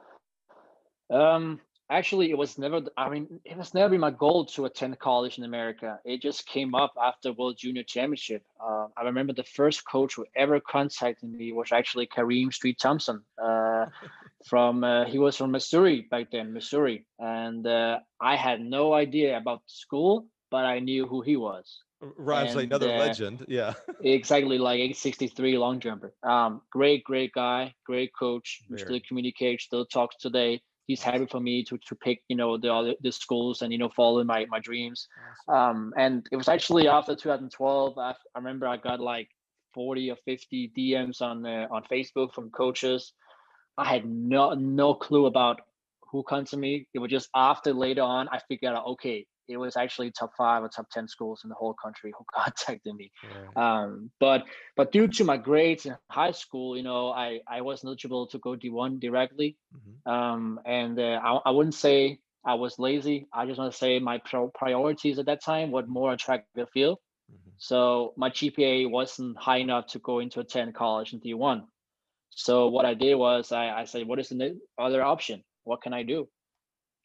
Um, 1.10 1.62
actually 1.90 2.30
it 2.30 2.38
was 2.38 2.58
never 2.58 2.82
i 2.98 3.10
mean 3.10 3.40
it 3.46 3.58
was 3.58 3.74
never 3.74 3.90
been 3.90 4.00
my 4.00 4.12
goal 4.12 4.46
to 4.46 4.66
attend 4.66 4.98
college 5.00 5.38
in 5.38 5.44
america 5.44 6.00
it 6.04 6.22
just 6.22 6.46
came 6.46 6.76
up 6.76 6.94
after 7.02 7.32
world 7.34 7.58
junior 7.58 7.84
championship 7.84 8.44
uh, 8.62 8.88
i 8.98 9.04
remember 9.04 9.34
the 9.34 9.44
first 9.44 9.88
coach 9.88 10.16
who 10.16 10.26
ever 10.36 10.60
contacted 10.60 11.30
me 11.30 11.52
was 11.52 11.72
actually 11.72 12.08
kareem 12.08 12.50
Streete-Thompson 12.50 13.22
uh, 13.42 13.86
from 14.46 14.84
uh, 14.84 15.06
he 15.06 15.18
was 15.18 15.38
from 15.38 15.52
missouri 15.52 16.06
back 16.12 16.32
then 16.32 16.54
missouri 16.54 17.06
and 17.20 17.66
uh, 17.66 18.00
i 18.20 18.36
had 18.36 18.60
no 18.62 18.94
idea 18.94 19.38
about 19.38 19.60
the 19.60 19.74
school 19.74 20.28
but 20.52 20.66
i 20.66 20.80
knew 20.80 21.08
who 21.08 21.22
he 21.22 21.38
was 21.38 21.84
Rhymes 22.00 22.54
like 22.54 22.68
another 22.68 22.92
uh, 22.94 23.00
legend. 23.00 23.44
Yeah. 23.48 23.74
exactly 24.04 24.60
like 24.60 24.76
863 24.76 25.58
long 25.58 25.80
jumper. 25.80 26.14
Um, 26.22 26.62
great, 26.70 27.04
great 27.04 27.34
guy, 27.34 27.74
great 27.88 28.12
coach. 28.14 28.62
We 28.70 28.78
still 28.78 29.00
communicate, 29.08 29.62
still 29.62 29.84
talks 29.84 30.16
today 30.18 30.62
he's 30.88 31.04
happy 31.04 31.28
for 31.30 31.40
me 31.40 31.64
to 31.66 31.78
to 31.78 31.96
pick 31.96 32.24
you 32.30 32.36
know 32.36 32.58
the 32.58 32.74
other 32.74 32.96
the 33.02 33.12
schools 33.12 33.62
and 33.62 33.72
you 33.72 33.78
know 33.78 33.90
follow 33.90 34.24
my 34.24 34.46
my 34.50 34.60
dreams. 34.60 35.08
Um 35.48 35.94
and 35.98 36.28
it 36.32 36.38
was 36.38 36.48
actually 36.48 36.88
after 36.88 37.16
2012 37.16 37.98
I, 37.98 38.12
I 38.12 38.16
remember 38.36 38.68
i 38.68 38.78
got 38.78 39.00
like 39.00 39.30
40 39.74 40.12
or 40.12 40.16
50 40.26 40.72
dms 40.76 41.22
on 41.22 41.46
uh, 41.46 41.68
on 41.70 41.84
facebook 41.92 42.34
from 42.34 42.50
coaches. 42.50 43.14
I 43.78 43.86
had 43.86 44.06
no 44.06 44.54
no 44.54 44.96
clue 44.96 45.28
about 45.28 45.62
who 46.12 46.24
comes 46.24 46.52
to 46.52 46.58
me. 46.58 46.88
It 46.94 47.00
was 47.00 47.12
just 47.12 47.30
after 47.36 47.74
later 47.74 48.02
on 48.02 48.28
i 48.32 48.40
figured 48.48 48.74
out 48.74 48.88
okay 48.94 49.28
it 49.48 49.58
was 49.58 49.78
actually 49.78 50.12
top 50.12 50.32
five 50.38 50.64
or 50.64 50.70
top 50.70 50.90
10 50.90 51.08
schools 51.08 51.42
in 51.44 51.50
the 51.50 51.56
whole 51.56 51.74
country 51.74 52.14
who 52.18 52.26
contacted 52.34 52.94
me. 52.96 53.12
Um, 53.56 54.12
but 54.20 54.46
but 54.76 54.92
due 54.92 55.08
to 55.08 55.24
my 55.24 55.38
grades 55.38 55.86
in 55.86 55.96
high 56.10 56.32
school 56.32 56.78
you 56.78 56.84
know 56.84 57.10
i 57.10 57.40
i 57.48 57.62
was 57.62 57.84
eligible 57.84 58.28
to 58.28 58.38
go 58.40 58.56
d1 58.56 59.00
directly. 59.00 59.58
Mm-hmm. 59.76 60.12
um, 60.12 60.60
and 60.66 61.00
uh, 61.00 61.20
I, 61.24 61.50
I 61.50 61.52
wouldn't 61.52 61.76
say 61.76 62.20
i 62.46 62.54
was 62.54 62.80
lazy. 62.80 63.28
I 63.34 63.46
just 63.46 63.60
want 63.60 63.72
to 63.72 63.78
say 63.78 64.00
my 64.00 64.20
pro- 64.20 64.50
priorities 64.50 65.20
at 65.20 65.26
that 65.26 65.44
time 65.44 65.72
were 65.72 65.86
more 65.86 66.14
attractive 66.14 66.70
field. 66.70 67.00
Mm-hmm. 67.30 67.56
so 67.58 68.14
my 68.16 68.30
gpa 68.30 68.90
wasn't 68.90 69.38
high 69.38 69.58
enough 69.58 69.88
to 69.88 70.00
go 70.00 70.20
into 70.20 70.40
attend 70.40 70.74
college 70.74 71.12
in 71.12 71.20
d1 71.20 71.64
so 72.30 72.70
what 72.70 72.86
i 72.86 72.94
did 72.94 73.16
was 73.16 73.52
i, 73.52 73.82
I 73.82 73.84
said 73.84 74.08
what 74.08 74.20
is 74.20 74.30
the 74.30 74.58
other 74.78 75.04
option? 75.04 75.44
What 75.66 75.82
can 75.82 75.94
i 75.94 76.04
do? 76.04 76.30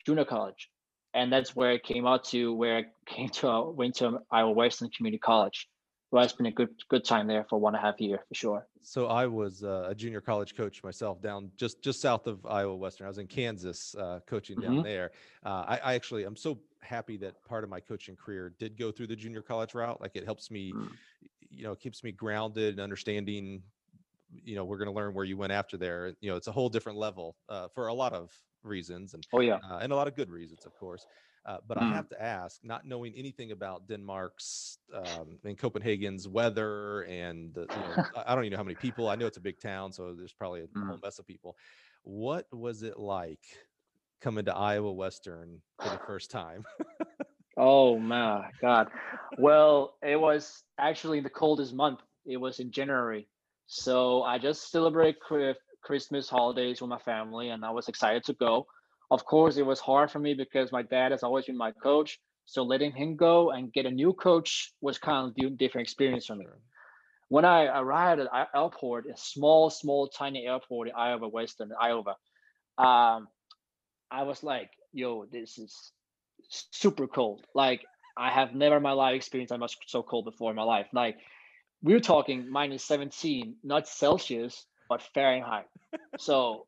Junior 0.07 0.25
college 0.25 0.71
and 1.15 1.33
that's 1.33 1.55
where 1.55 1.73
it 1.73 1.83
came 1.83 2.07
out 2.07 2.25
to 2.25 2.55
where 2.55 2.77
I 2.77 2.85
came 3.07 3.29
to 3.31 3.49
uh, 3.49 3.71
went 3.71 3.97
to 3.97 4.21
Iowa 4.31 4.53
Western 4.53 4.91
Community 4.91 5.19
College. 5.19 5.69
Well, 6.11 6.23
it's 6.23 6.33
been 6.33 6.47
a 6.47 6.53
good 6.53 6.71
good 6.89 7.05
time 7.05 7.27
there 7.27 7.45
for 7.49 7.59
one 7.59 7.75
and 7.75 7.83
a 7.83 7.87
half 7.87 8.01
year 8.01 8.21
for 8.29 8.35
sure. 8.35 8.67
So 8.83 9.07
I 9.07 9.27
was 9.27 9.63
uh, 9.63 9.87
a 9.89 9.95
junior 9.95 10.21
college 10.21 10.57
coach 10.57 10.83
myself 10.83 11.23
down 11.23 11.51
just 11.57 11.83
just 11.83 12.01
south 12.01 12.27
of 12.27 12.45
Iowa 12.45 12.77
Western. 12.77 13.07
I 13.07 13.09
was 13.09 13.19
in 13.19 13.27
Kansas 13.27 13.95
uh, 13.95 14.21
coaching 14.27 14.61
down 14.61 14.73
mm-hmm. 14.73 14.83
there. 14.83 15.13
Uh, 15.45 15.65
I, 15.69 15.81
I, 15.85 15.95
actually 15.95 16.25
I'm 16.25 16.37
so 16.37 16.59
happy 16.81 17.17
that 17.19 17.43
part 17.45 17.65
of 17.65 17.71
my 17.71 17.81
coaching 17.81 18.17
career 18.17 18.53
did 18.59 18.77
go 18.77 18.91
through 18.91 19.07
the 19.07 19.17
junior 19.17 19.41
college 19.41 19.75
route. 19.75 20.01
Like 20.01 20.13
it 20.15 20.25
helps 20.25 20.51
me, 20.51 20.73
mm. 20.73 20.91
you 21.51 21.63
know, 21.63 21.75
keeps 21.75 22.05
me 22.05 22.13
grounded 22.13 22.75
and 22.75 22.81
understanding. 22.81 23.63
You 24.45 24.57
know, 24.57 24.65
we're 24.65 24.79
going 24.79 24.89
to 24.89 24.95
learn 24.95 25.15
where 25.15 25.25
you 25.25 25.37
went 25.37 25.53
after 25.53 25.77
there. 25.77 26.15
You 26.21 26.31
know, 26.31 26.37
it's 26.37 26.49
a 26.49 26.53
whole 26.53 26.69
different 26.69 26.99
level 26.99 27.37
uh, 27.49 27.69
for 27.75 27.89
a 27.89 27.95
lot 27.95 28.13
of 28.13 28.31
reasons 28.65 29.13
and 29.15 29.27
oh 29.33 29.41
yeah 29.41 29.59
uh, 29.69 29.79
and 29.79 29.93
a 29.93 29.97
lot 29.97 30.07
of 30.07 30.15
good 30.15 30.31
reasons 30.31 30.65
of 30.67 30.73
course 30.77 31.05
uh, 31.45 31.57
but 31.67 31.77
mm. 31.77 31.83
I 31.83 31.95
have 31.95 32.09
to 32.11 32.23
ask, 32.23 32.61
not 32.63 32.87
knowing 32.87 33.13
anything 33.17 33.51
about 33.51 33.89
Denmark's 33.89 34.79
um, 34.95 35.39
and 35.45 35.59
Copenhagen's 35.59 36.29
weather, 36.29 37.03
and 37.03 37.57
uh, 37.59 37.63
you 37.63 37.67
know, 37.67 38.05
I 38.27 38.35
don't 38.35 38.45
even 38.45 38.53
know 38.53 38.59
how 38.59 38.63
many 38.63 38.77
people. 38.77 39.09
I 39.09 39.17
know 39.17 39.27
it's 39.27 39.39
a 39.39 39.41
big 39.41 39.59
town, 39.59 39.93
so 39.93 40.15
there's 40.15 40.33
probably 40.33 40.61
a 40.61 40.67
mm. 40.67 40.87
whole 40.87 40.99
mess 41.03 41.19
of 41.19 41.27
people. 41.27 41.57
What 42.05 42.47
was 42.53 42.85
it 42.85 42.97
like 42.97 43.41
coming 44.21 44.45
to 44.45 44.55
Iowa 44.55 44.93
Western 44.93 45.61
for 45.83 45.91
the 45.91 46.01
first 46.07 46.31
time? 46.31 46.65
oh 47.57 47.99
my 47.99 48.49
God! 48.61 48.89
Well, 49.37 49.97
it 50.01 50.21
was 50.21 50.63
actually 50.79 51.19
the 51.21 51.31
coldest 51.31 51.75
month. 51.75 52.03
It 52.25 52.37
was 52.37 52.61
in 52.61 52.71
January, 52.71 53.27
so 53.73 54.23
I 54.23 54.37
just 54.37 54.71
celebrate 54.71 55.17
Christmas 55.83 56.29
holidays 56.29 56.83
with 56.83 56.91
my 56.91 56.99
family, 56.99 57.49
and 57.49 57.65
I 57.65 57.71
was 57.71 57.89
excited 57.89 58.23
to 58.25 58.35
go. 58.35 58.67
Of 59.11 59.25
course, 59.25 59.57
it 59.57 59.65
was 59.65 59.81
hard 59.81 60.11
for 60.11 60.19
me 60.19 60.35
because 60.35 60.71
my 60.71 60.83
dad 60.83 61.11
has 61.11 61.23
always 61.23 61.47
been 61.47 61.57
my 61.57 61.73
coach. 61.73 62.21
So 62.45 62.65
letting 62.65 62.93
him 62.93 63.17
go 63.17 63.51
and 63.51 63.73
get 63.73 63.87
a 63.87 63.91
new 63.91 64.13
coach 64.13 64.75
was 64.83 64.99
kind 64.99 65.29
of 65.31 65.43
a 65.43 65.49
different 65.57 65.87
experience 65.87 66.27
for 66.27 66.37
me. 66.37 66.45
When 67.31 67.47
I 67.47 67.65
arrived 67.65 68.21
at 68.21 68.49
airport, 68.55 69.07
a 69.07 69.17
small, 69.17 69.71
small, 69.71 70.07
tiny 70.07 70.45
airport 70.47 70.89
in 70.89 70.95
Iowa 70.95 71.29
Western, 71.29 71.71
Iowa, 71.81 72.17
um, 72.77 73.27
I 74.11 74.25
was 74.25 74.43
like, 74.43 74.69
"Yo, 74.93 75.25
this 75.25 75.57
is 75.57 75.93
super 76.51 77.07
cold. 77.07 77.41
Like 77.55 77.87
I 78.19 78.31
have 78.31 78.55
never 78.55 78.77
in 78.77 78.83
my 78.83 78.93
life 78.93 79.17
experienced 79.17 79.51
that 79.51 79.61
much 79.61 79.79
so 79.87 80.03
cold 80.03 80.27
before 80.27 80.51
in 80.51 80.57
my 80.57 80.63
life. 80.63 80.89
Like 80.93 81.17
we 81.83 81.95
are 81.95 82.01
talking 82.01 82.51
minus 82.51 82.85
17, 82.85 83.57
not 83.65 83.89
Celsius, 83.89 84.67
but 84.89 85.03
Fahrenheit. 85.15 85.67
so, 86.19 86.67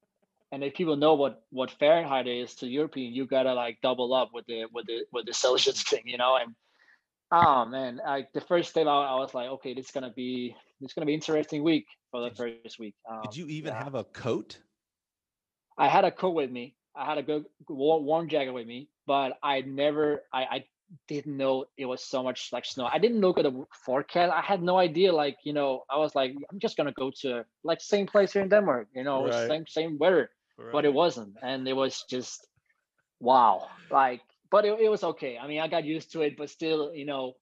and 0.53 0.63
if 0.63 0.75
people 0.75 0.97
know 0.97 1.15
what 1.15 1.43
what 1.51 1.71
Fahrenheit 1.71 2.27
is 2.27 2.55
to 2.57 2.67
European, 2.67 3.13
you 3.13 3.27
gotta 3.27 3.55
like 3.55 3.79
double 3.83 4.15
up 4.15 4.31
with 4.33 4.47
the 4.47 4.67
with 4.73 4.87
the 4.87 5.05
with 5.13 5.27
the 5.27 5.35
Celsius 5.35 5.83
thing, 5.91 6.03
you 6.05 6.19
know. 6.19 6.37
And 6.37 6.55
oh 7.33 7.65
man, 7.65 8.01
like 8.05 8.33
the 8.33 8.41
first 8.41 8.75
day 8.75 8.83
out, 8.83 8.89
I 8.89 9.15
was 9.17 9.35
like, 9.35 9.49
okay, 9.49 9.75
this 9.75 9.87
is 9.87 9.91
gonna 9.93 10.13
be 10.15 10.55
this 10.81 10.91
is 10.91 10.95
gonna 10.95 11.07
be 11.07 11.15
interesting 11.15 11.63
week 11.63 11.87
for 12.11 12.29
the 12.29 12.35
first 12.35 12.79
week. 12.79 12.95
Um, 13.11 13.23
did 13.23 13.37
you 13.37 13.47
even 13.49 13.73
yeah. 13.73 13.83
have 13.85 13.95
a 13.95 14.05
coat? 14.05 14.59
I 15.77 15.89
had 15.89 16.05
a 16.05 16.11
coat 16.11 16.35
with 16.35 16.51
me. 16.51 16.77
I 16.97 17.05
had 17.05 17.19
a 17.19 17.23
good 17.23 17.45
warm, 17.69 18.05
warm 18.05 18.29
jacket 18.29 18.53
with 18.53 18.67
me, 18.67 18.89
but 19.07 19.37
I 19.43 19.63
never, 19.63 20.23
I, 20.33 20.43
I 20.43 20.65
didn't 21.09 21.37
know 21.37 21.65
it 21.77 21.87
was 21.87 22.05
so 22.05 22.23
much 22.23 22.51
like 22.53 22.65
snow. 22.65 22.89
I 22.93 22.99
didn't 22.99 23.21
look 23.21 23.39
at 23.39 23.45
the 23.45 23.65
forecast. 23.85 24.33
I 24.33 24.41
had 24.41 24.63
no 24.63 24.79
idea. 24.79 25.13
Like 25.13 25.37
you 25.45 25.53
know, 25.53 25.85
I 25.91 25.99
was 25.99 26.15
like, 26.15 26.35
I'm 26.51 26.59
just 26.59 26.77
gonna 26.77 26.93
go 26.93 27.11
to 27.23 27.45
like 27.63 27.81
same 27.81 28.07
place 28.07 28.33
here 28.33 28.43
in 28.43 28.49
Denmark. 28.49 28.89
You 28.95 29.05
know, 29.05 29.27
right. 29.27 29.49
same 29.49 29.67
same 29.67 29.99
weather, 29.99 30.31
right. 30.59 30.73
but 30.73 30.85
it 30.85 30.93
wasn't, 30.93 31.35
and 31.43 31.67
it 31.69 31.75
was 31.75 32.05
just 32.09 32.47
wow. 33.21 33.69
Like, 33.91 34.23
but 34.51 34.65
it, 34.65 34.79
it 34.81 34.89
was 34.89 35.05
okay. 35.05 35.39
I 35.39 35.47
mean, 35.47 35.61
I 35.61 35.69
got 35.69 35.85
used 35.85 36.13
to 36.13 36.23
it, 36.23 36.37
but 36.37 36.51
still, 36.51 36.95
you 36.95 37.07
know, 37.07 37.35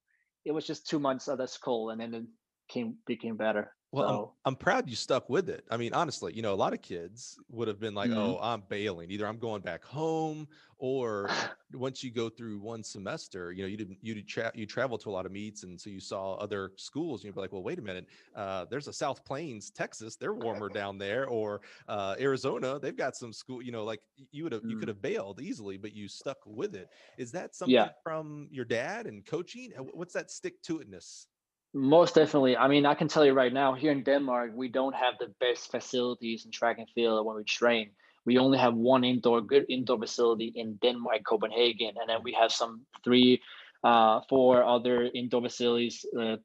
it 0.45 0.51
was 0.51 0.65
just 0.65 0.87
two 0.87 0.99
months 0.99 1.27
of 1.27 1.37
this 1.37 1.57
cold, 1.57 1.91
and 1.91 2.01
then 2.01 2.13
it 2.13 2.23
came 2.69 2.95
became 3.05 3.37
better. 3.37 3.71
Well, 3.93 4.07
so, 4.07 4.33
I'm, 4.43 4.53
I'm, 4.53 4.55
proud 4.55 4.89
you 4.89 4.95
stuck 4.95 5.29
with 5.29 5.49
it. 5.49 5.65
I 5.69 5.77
mean, 5.77 5.93
honestly, 5.93 6.33
you 6.33 6.41
know, 6.41 6.51
a 6.51 6.55
lot 6.55 6.73
of 6.73 6.81
kids 6.81 7.39
would 7.49 7.67
have 7.67 7.79
been 7.79 7.93
like, 7.93 8.09
mm-hmm. 8.09 8.17
"Oh, 8.17 8.39
I'm 8.41 8.63
bailing. 8.67 9.11
Either 9.11 9.27
I'm 9.27 9.37
going 9.37 9.61
back 9.61 9.83
home, 9.83 10.47
or 10.79 11.29
once 11.73 12.03
you 12.03 12.09
go 12.09 12.27
through 12.27 12.57
one 12.57 12.83
semester, 12.83 13.51
you 13.51 13.61
know, 13.61 13.67
you 13.67 13.77
didn't 13.77 13.99
you 14.01 14.15
did 14.15 14.27
tra- 14.27 14.51
you 14.55 14.65
travel 14.65 14.97
to 14.97 15.09
a 15.09 15.13
lot 15.13 15.27
of 15.27 15.31
meets, 15.31 15.61
and 15.61 15.79
so 15.79 15.91
you 15.91 15.99
saw 15.99 16.33
other 16.37 16.71
schools, 16.75 17.21
and 17.21 17.25
you'd 17.25 17.35
be 17.35 17.41
like, 17.41 17.53
"Well, 17.53 17.61
wait 17.61 17.77
a 17.77 17.83
minute. 17.83 18.07
Uh, 18.35 18.65
there's 18.67 18.87
a 18.87 18.93
South 18.93 19.23
Plains, 19.23 19.69
Texas. 19.69 20.15
They're 20.15 20.33
warmer 20.33 20.69
down 20.69 20.97
there, 20.97 21.27
or 21.27 21.61
uh, 21.87 22.15
Arizona. 22.19 22.79
They've 22.79 22.97
got 22.97 23.15
some 23.15 23.31
school. 23.31 23.61
You 23.61 23.71
know, 23.71 23.83
like 23.83 24.01
you 24.31 24.41
would 24.41 24.53
have 24.53 24.61
mm-hmm. 24.61 24.71
you 24.71 24.77
could 24.77 24.87
have 24.87 25.03
bailed 25.03 25.39
easily, 25.39 25.77
but 25.77 25.93
you 25.93 26.07
stuck 26.07 26.37
with 26.47 26.73
it. 26.73 26.89
Is 27.19 27.31
that 27.33 27.53
something 27.53 27.75
yeah. 27.75 27.89
from 28.01 28.47
your 28.49 28.65
dad 28.65 29.05
and 29.05 29.23
coaching? 29.23 29.71
What's 29.93 30.13
that 30.13 30.31
stick 30.31 30.63
to 30.63 30.79
itness? 30.79 31.27
Most 31.73 32.15
definitely. 32.15 32.55
I 32.55 32.67
mean, 32.67 32.85
I 32.85 32.93
can 32.93 33.07
tell 33.07 33.25
you 33.25 33.33
right 33.33 33.51
now, 33.51 33.73
here 33.73 33.91
in 33.91 34.03
Denmark, 34.03 34.51
we 34.53 34.67
don't 34.67 34.95
have 34.95 35.15
the 35.19 35.33
best 35.39 35.71
facilities 35.71 36.45
in 36.45 36.51
track 36.51 36.77
and 36.77 36.87
field 36.89 37.25
when 37.25 37.35
we 37.35 37.43
train. 37.43 37.89
We 38.25 38.37
only 38.37 38.57
have 38.59 38.75
one 38.75 39.03
indoor, 39.03 39.41
good 39.41 39.65
indoor 39.69 39.99
facility 39.99 40.53
in 40.55 40.77
Denmark, 40.81 41.21
Copenhagen, 41.27 41.95
and 41.99 42.07
then 42.07 42.19
we 42.23 42.31
have 42.33 42.51
some 42.51 42.85
three, 43.03 43.41
uh, 43.83 44.21
four 44.29 44.63
other 44.63 45.09
indoor 45.13 45.41
facilities. 45.41 46.05
Uh, 46.17 46.37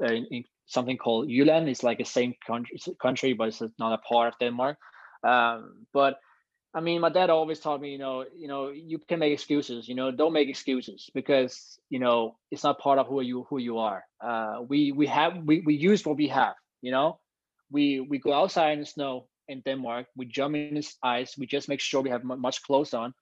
in, 0.00 0.26
in 0.30 0.44
something 0.66 0.96
called 0.96 1.28
Jylland. 1.28 1.68
It's 1.68 1.82
like 1.82 2.00
a 2.00 2.04
same 2.04 2.34
country, 2.46 2.78
country, 3.00 3.32
but 3.32 3.48
it's 3.48 3.62
not 3.78 3.92
a 3.92 3.98
part 3.98 4.34
of 4.34 4.38
Denmark. 4.38 4.76
Um, 5.24 5.86
but 5.92 6.20
I 6.74 6.80
mean, 6.80 7.00
my 7.00 7.08
dad 7.08 7.30
always 7.30 7.60
taught 7.60 7.80
me, 7.80 7.92
you 7.92 7.98
know, 7.98 8.24
you 8.36 8.46
know, 8.46 8.68
you 8.68 8.98
can 8.98 9.18
make 9.18 9.32
excuses. 9.32 9.88
You 9.88 9.94
know, 9.94 10.10
don't 10.10 10.32
make 10.32 10.48
excuses 10.48 11.10
because 11.14 11.78
you 11.88 11.98
know 11.98 12.36
it's 12.50 12.62
not 12.62 12.78
part 12.78 12.98
of 12.98 13.06
who 13.06 13.20
you 13.22 13.46
who 13.48 13.58
you 13.58 13.78
are. 13.78 14.04
Uh, 14.20 14.58
we 14.68 14.92
we 14.92 15.06
have 15.06 15.32
we 15.44 15.60
we 15.60 15.74
use 15.74 16.04
what 16.04 16.16
we 16.16 16.28
have. 16.28 16.54
You 16.82 16.92
know, 16.92 17.18
we 17.70 18.00
we 18.00 18.18
go 18.18 18.32
outside 18.32 18.72
in 18.72 18.80
the 18.80 18.86
snow 18.86 19.28
in 19.48 19.60
Denmark. 19.60 20.06
We 20.14 20.26
jump 20.26 20.56
in 20.56 20.74
the 20.74 20.86
ice. 21.02 21.38
We 21.38 21.46
just 21.46 21.68
make 21.68 21.80
sure 21.80 22.02
we 22.02 22.10
have 22.10 22.22
much 22.24 22.62
clothes 22.62 22.92
on. 22.92 23.14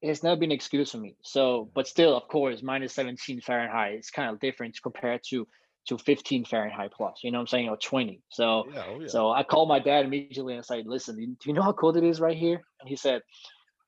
It's 0.00 0.22
never 0.22 0.36
been 0.36 0.50
an 0.50 0.56
excuse 0.56 0.92
for 0.92 0.98
me. 0.98 1.16
So, 1.22 1.70
but 1.74 1.88
still, 1.88 2.16
of 2.16 2.28
course, 2.28 2.62
minus 2.62 2.92
17 2.94 3.40
Fahrenheit. 3.40 3.94
It's 3.94 4.10
kind 4.10 4.30
of 4.30 4.38
different 4.38 4.78
compared 4.80 5.22
to 5.30 5.48
to 5.88 5.98
15 5.98 6.44
Fahrenheit 6.44 6.92
plus, 6.92 7.20
you 7.22 7.30
know 7.30 7.38
what 7.38 7.42
I'm 7.42 7.46
saying, 7.48 7.68
or 7.68 7.76
20. 7.76 8.22
So, 8.28 8.64
yeah, 8.72 8.84
oh 8.88 9.00
yeah. 9.00 9.08
so 9.08 9.30
I 9.30 9.42
called 9.42 9.68
my 9.68 9.78
dad 9.78 10.04
immediately 10.04 10.54
and 10.54 10.64
said, 10.64 10.86
listen, 10.86 11.16
do 11.16 11.48
you 11.48 11.52
know 11.52 11.62
how 11.62 11.72
cold 11.72 11.96
it 11.96 12.04
is 12.04 12.20
right 12.20 12.36
here? 12.36 12.60
And 12.80 12.88
he 12.88 12.96
said, 12.96 13.22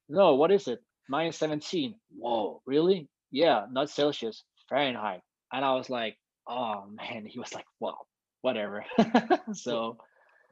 no, 0.09 0.35
what 0.35 0.51
is 0.53 0.69
it? 0.69 0.81
Minus 1.09 1.39
17. 1.39 1.95
Whoa, 2.17 2.63
really? 2.67 3.09
Yeah, 3.31 3.67
not 3.71 3.91
Celsius, 3.91 4.45
Fahrenheit. 4.69 5.21
And 5.53 5.65
I 5.65 5.75
was 5.75 5.91
like, 5.91 6.17
oh 6.47 6.85
man, 6.91 7.27
he 7.27 7.39
was 7.39 7.53
like, 7.55 7.67
well, 7.81 8.07
whatever. 8.43 8.85
so 9.53 9.99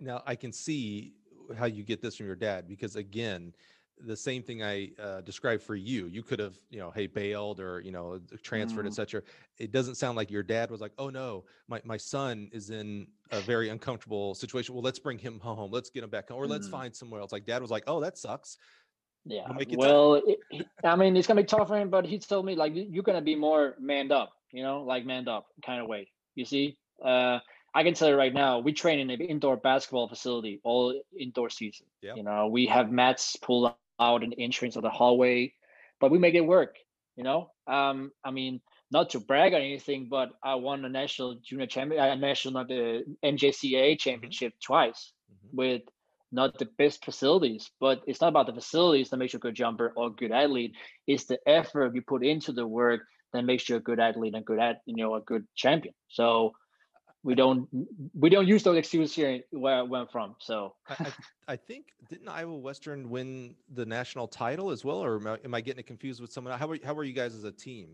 now 0.01 0.23
I 0.27 0.35
can 0.35 0.53
see 0.53 1.15
how 1.57 1.67
you 1.67 1.85
get 1.85 2.03
this 2.03 2.17
from 2.17 2.27
your 2.27 2.37
dad 2.37 2.69
because 2.69 2.97
again, 2.97 3.53
the 4.05 4.17
same 4.17 4.43
thing 4.43 4.63
I 4.63 4.91
uh, 5.01 5.21
described 5.23 5.63
for 5.63 5.75
you. 5.75 6.07
You 6.07 6.23
could 6.23 6.39
have, 6.39 6.57
you 6.71 6.79
know, 6.79 6.91
hey, 6.91 7.07
bailed 7.07 7.61
or 7.61 7.81
you 7.81 7.93
know, 7.93 8.21
transferred, 8.43 8.85
mm. 8.85 8.89
etc. 8.89 9.23
It 9.59 9.73
doesn't 9.73 9.95
sound 9.95 10.17
like 10.17 10.31
your 10.31 10.43
dad 10.43 10.71
was 10.71 10.81
like, 10.81 10.93
oh 10.99 11.11
no, 11.11 11.45
my 11.69 11.81
my 11.85 11.97
son 11.97 12.49
is 12.53 12.71
in 12.71 13.07
a 13.31 13.41
very 13.41 13.69
uncomfortable 13.69 14.35
situation. 14.35 14.75
Well, 14.75 14.83
let's 14.83 14.99
bring 14.99 15.19
him 15.19 15.41
home. 15.41 15.71
Let's 15.71 15.91
get 15.91 16.05
him 16.05 16.11
back 16.11 16.29
home, 16.29 16.39
or 16.39 16.47
mm. 16.47 16.51
let's 16.51 16.69
find 16.69 16.95
somewhere 16.95 17.21
else. 17.21 17.33
Like 17.33 17.47
dad 17.47 17.63
was 17.63 17.71
like, 17.71 17.85
oh, 17.87 18.01
that 18.01 18.19
sucks. 18.19 18.59
Yeah. 19.25 19.47
Well, 19.77 20.23
it, 20.51 20.67
I 20.85 20.95
mean, 20.95 21.17
it's 21.17 21.27
gonna 21.27 21.43
be 21.43 21.47
tough 21.47 21.69
for 21.69 21.77
him, 21.77 21.91
but 21.91 22.07
he 22.07 22.19
told 22.19 22.47
me 22.47 22.55
like 22.55 22.73
you're 22.75 23.03
gonna 23.03 23.23
be 23.23 23.35
more 23.35 23.75
manned 23.81 24.13
up, 24.13 24.33
you 24.53 24.63
know, 24.63 24.83
like 24.83 25.05
manned 25.05 25.29
up 25.29 25.47
kind 25.65 25.81
of 25.81 25.89
way. 25.89 26.09
You 26.37 26.45
see, 26.45 26.79
uh, 27.05 27.41
I 27.75 27.83
can 27.83 27.93
tell 27.93 28.09
you 28.09 28.15
right 28.15 28.33
now, 28.33 28.59
we 28.61 28.73
train 28.73 29.01
in 29.01 29.11
an 29.11 29.21
indoor 29.21 29.57
basketball 29.57 30.09
facility 30.09 30.61
all 30.63 30.99
indoor 31.19 31.51
season. 31.51 31.87
Yep. 32.03 32.17
You 32.17 32.23
know, 32.23 32.47
we 32.47 32.67
have 32.67 32.91
mats 32.93 33.37
pulled 33.37 33.75
out 34.01 34.23
in 34.23 34.31
the 34.31 34.43
entrance 34.43 34.77
of 34.77 34.83
the 34.83 34.91
hallway, 34.91 35.53
but 36.01 36.11
we 36.11 36.19
make 36.19 36.35
it 36.35 36.41
work. 36.41 36.77
You 37.17 37.25
know, 37.25 37.51
um, 37.67 38.13
I 38.25 38.31
mean, 38.31 38.61
not 38.91 39.11
to 39.11 39.21
brag 39.21 39.55
or 39.55 39.57
anything, 39.57 40.09
but 40.11 40.31
I 40.43 40.57
won 40.57 40.85
a 40.85 40.89
national 40.89 41.37
junior 41.37 41.67
champion, 41.67 42.03
a 42.03 42.11
uh, 42.11 42.15
national 42.15 42.55
not 42.55 42.69
the 42.69 43.05
NJCA 43.25 43.73
mm-hmm. 43.73 43.97
championship 43.97 44.53
mm-hmm. 44.53 44.73
twice 44.73 45.13
mm-hmm. 45.33 45.57
with 45.57 45.83
not 46.31 46.59
the 46.59 46.69
best 46.79 47.05
facilities. 47.05 47.71
But 47.81 48.03
it's 48.07 48.21
not 48.21 48.29
about 48.29 48.47
the 48.47 48.53
facilities 48.53 49.11
that 49.11 49.17
makes 49.17 49.33
you 49.33 49.39
a 49.39 49.41
good 49.41 49.55
jumper 49.55 49.93
or 49.97 50.11
good 50.11 50.33
athlete. 50.33 50.75
It's 51.07 51.25
the 51.25 51.39
effort 51.47 51.95
you 51.95 52.03
put 52.03 52.25
into 52.25 52.53
the 52.53 52.67
work 52.67 53.01
that 53.33 53.45
makes 53.45 53.69
you 53.69 53.77
a 53.77 53.81
good 53.81 54.01
athlete 54.01 54.35
and 54.35 54.45
good 54.45 54.61
at 54.61 54.83
you 54.87 54.97
know 54.97 55.15
a 55.15 55.21
good 55.21 55.47
champion. 55.55 55.95
So 56.09 56.53
we 57.23 57.35
don't 57.35 57.69
we 58.15 58.31
don't 58.31 58.47
use 58.47 58.63
those 58.63 58.77
excuses 58.77 59.15
here 59.15 59.41
where 59.51 59.75
I 59.75 59.83
went 59.83 60.13
from. 60.13 60.37
So 60.39 60.75
I, 60.89 60.97
I, 60.99 61.13
I, 61.49 61.57
think 61.57 61.87
didn't 62.09 62.29
Iowa 62.29 62.57
Western 62.57 63.11
win 63.11 63.55
the 63.73 63.85
national 63.85 64.29
title 64.29 64.71
as 64.71 64.85
well, 64.85 65.03
or 65.03 65.17
am 65.17 65.27
I, 65.27 65.39
am 65.45 65.55
I 65.55 65.61
getting 65.61 65.81
it 65.81 65.87
confused 65.87 66.21
with 66.21 66.33
someone? 66.33 66.59
How 66.59 66.71
are 66.71 66.79
how 66.85 66.95
are 66.95 67.05
you 67.05 67.13
guys 67.13 67.35
as 67.35 67.45
a 67.45 67.53
team? 67.53 67.89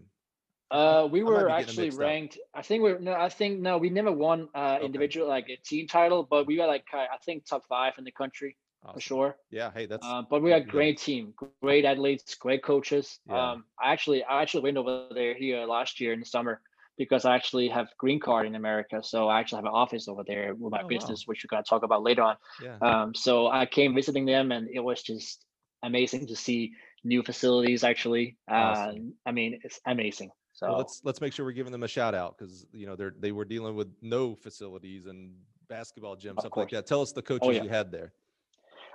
Uh, 0.70 1.06
we 1.10 1.22
were 1.22 1.50
actually 1.50 1.90
ranked. 1.90 2.36
Up. 2.36 2.60
I 2.60 2.62
think 2.62 2.82
we're 2.82 2.98
no. 2.98 3.12
I 3.12 3.28
think 3.28 3.60
no. 3.60 3.78
We 3.78 3.90
never 3.90 4.12
won 4.12 4.48
uh 4.54 4.76
okay. 4.76 4.86
individual 4.86 5.28
like 5.28 5.48
a 5.48 5.56
team 5.56 5.86
title, 5.86 6.26
but 6.28 6.46
we 6.46 6.58
were 6.58 6.66
like 6.66 6.84
I 6.92 7.18
think 7.24 7.46
top 7.46 7.64
five 7.68 7.94
in 7.98 8.04
the 8.04 8.12
country 8.12 8.56
awesome. 8.84 8.94
for 8.94 9.00
sure. 9.00 9.36
Yeah. 9.50 9.70
Hey, 9.72 9.86
that's. 9.86 10.06
Uh, 10.06 10.22
but 10.28 10.42
we 10.42 10.50
got 10.50 10.68
great 10.68 10.98
team, 10.98 11.34
great 11.62 11.84
athletes, 11.84 12.34
great 12.34 12.62
coaches. 12.62 13.18
Yeah. 13.26 13.52
Um, 13.52 13.64
I 13.82 13.92
actually 13.92 14.24
I 14.24 14.42
actually 14.42 14.62
went 14.62 14.76
over 14.76 15.08
there 15.14 15.34
here 15.34 15.64
last 15.66 16.00
year 16.00 16.12
in 16.12 16.20
the 16.20 16.26
summer 16.26 16.60
because 16.98 17.24
I 17.24 17.34
actually 17.34 17.68
have 17.68 17.88
green 17.98 18.20
card 18.20 18.46
in 18.46 18.54
America. 18.54 19.02
So 19.02 19.28
I 19.28 19.40
actually 19.40 19.58
have 19.58 19.64
an 19.64 19.72
office 19.72 20.08
over 20.08 20.22
there 20.26 20.54
with 20.54 20.70
my 20.70 20.82
oh, 20.82 20.88
business, 20.88 21.20
wow. 21.20 21.30
which 21.30 21.44
we're 21.44 21.56
gonna 21.56 21.62
talk 21.62 21.82
about 21.82 22.02
later 22.02 22.22
on. 22.22 22.36
Yeah. 22.62 22.76
Um, 22.80 23.14
so 23.14 23.48
I 23.48 23.66
came 23.66 23.94
visiting 23.94 24.26
them, 24.26 24.52
and 24.52 24.68
it 24.72 24.80
was 24.80 25.02
just 25.02 25.44
amazing 25.82 26.26
to 26.28 26.36
see 26.36 26.72
new 27.04 27.22
facilities. 27.22 27.84
Actually, 27.84 28.36
awesome. 28.48 29.14
uh, 29.26 29.28
I 29.28 29.32
mean, 29.32 29.58
it's 29.64 29.80
amazing. 29.86 30.30
So 30.52 30.68
well, 30.68 30.78
let's 30.78 31.00
let's 31.04 31.20
make 31.20 31.32
sure 31.32 31.46
we're 31.46 31.52
giving 31.52 31.72
them 31.72 31.82
a 31.82 31.88
shout 31.88 32.14
out 32.14 32.36
because 32.38 32.66
you 32.72 32.86
know 32.86 32.94
they're 32.94 33.14
they 33.18 33.32
were 33.32 33.44
dealing 33.44 33.74
with 33.74 33.88
no 34.02 34.34
facilities 34.34 35.06
and 35.06 35.32
basketball 35.68 36.16
gyms, 36.16 36.40
stuff 36.40 36.56
like 36.56 36.70
that. 36.70 36.86
Tell 36.86 37.00
us 37.00 37.12
the 37.12 37.20
oh, 37.20 37.24
coaches 37.24 37.48
oh, 37.48 37.50
yeah. 37.52 37.62
you 37.62 37.68
had 37.68 37.90
there. 37.90 38.12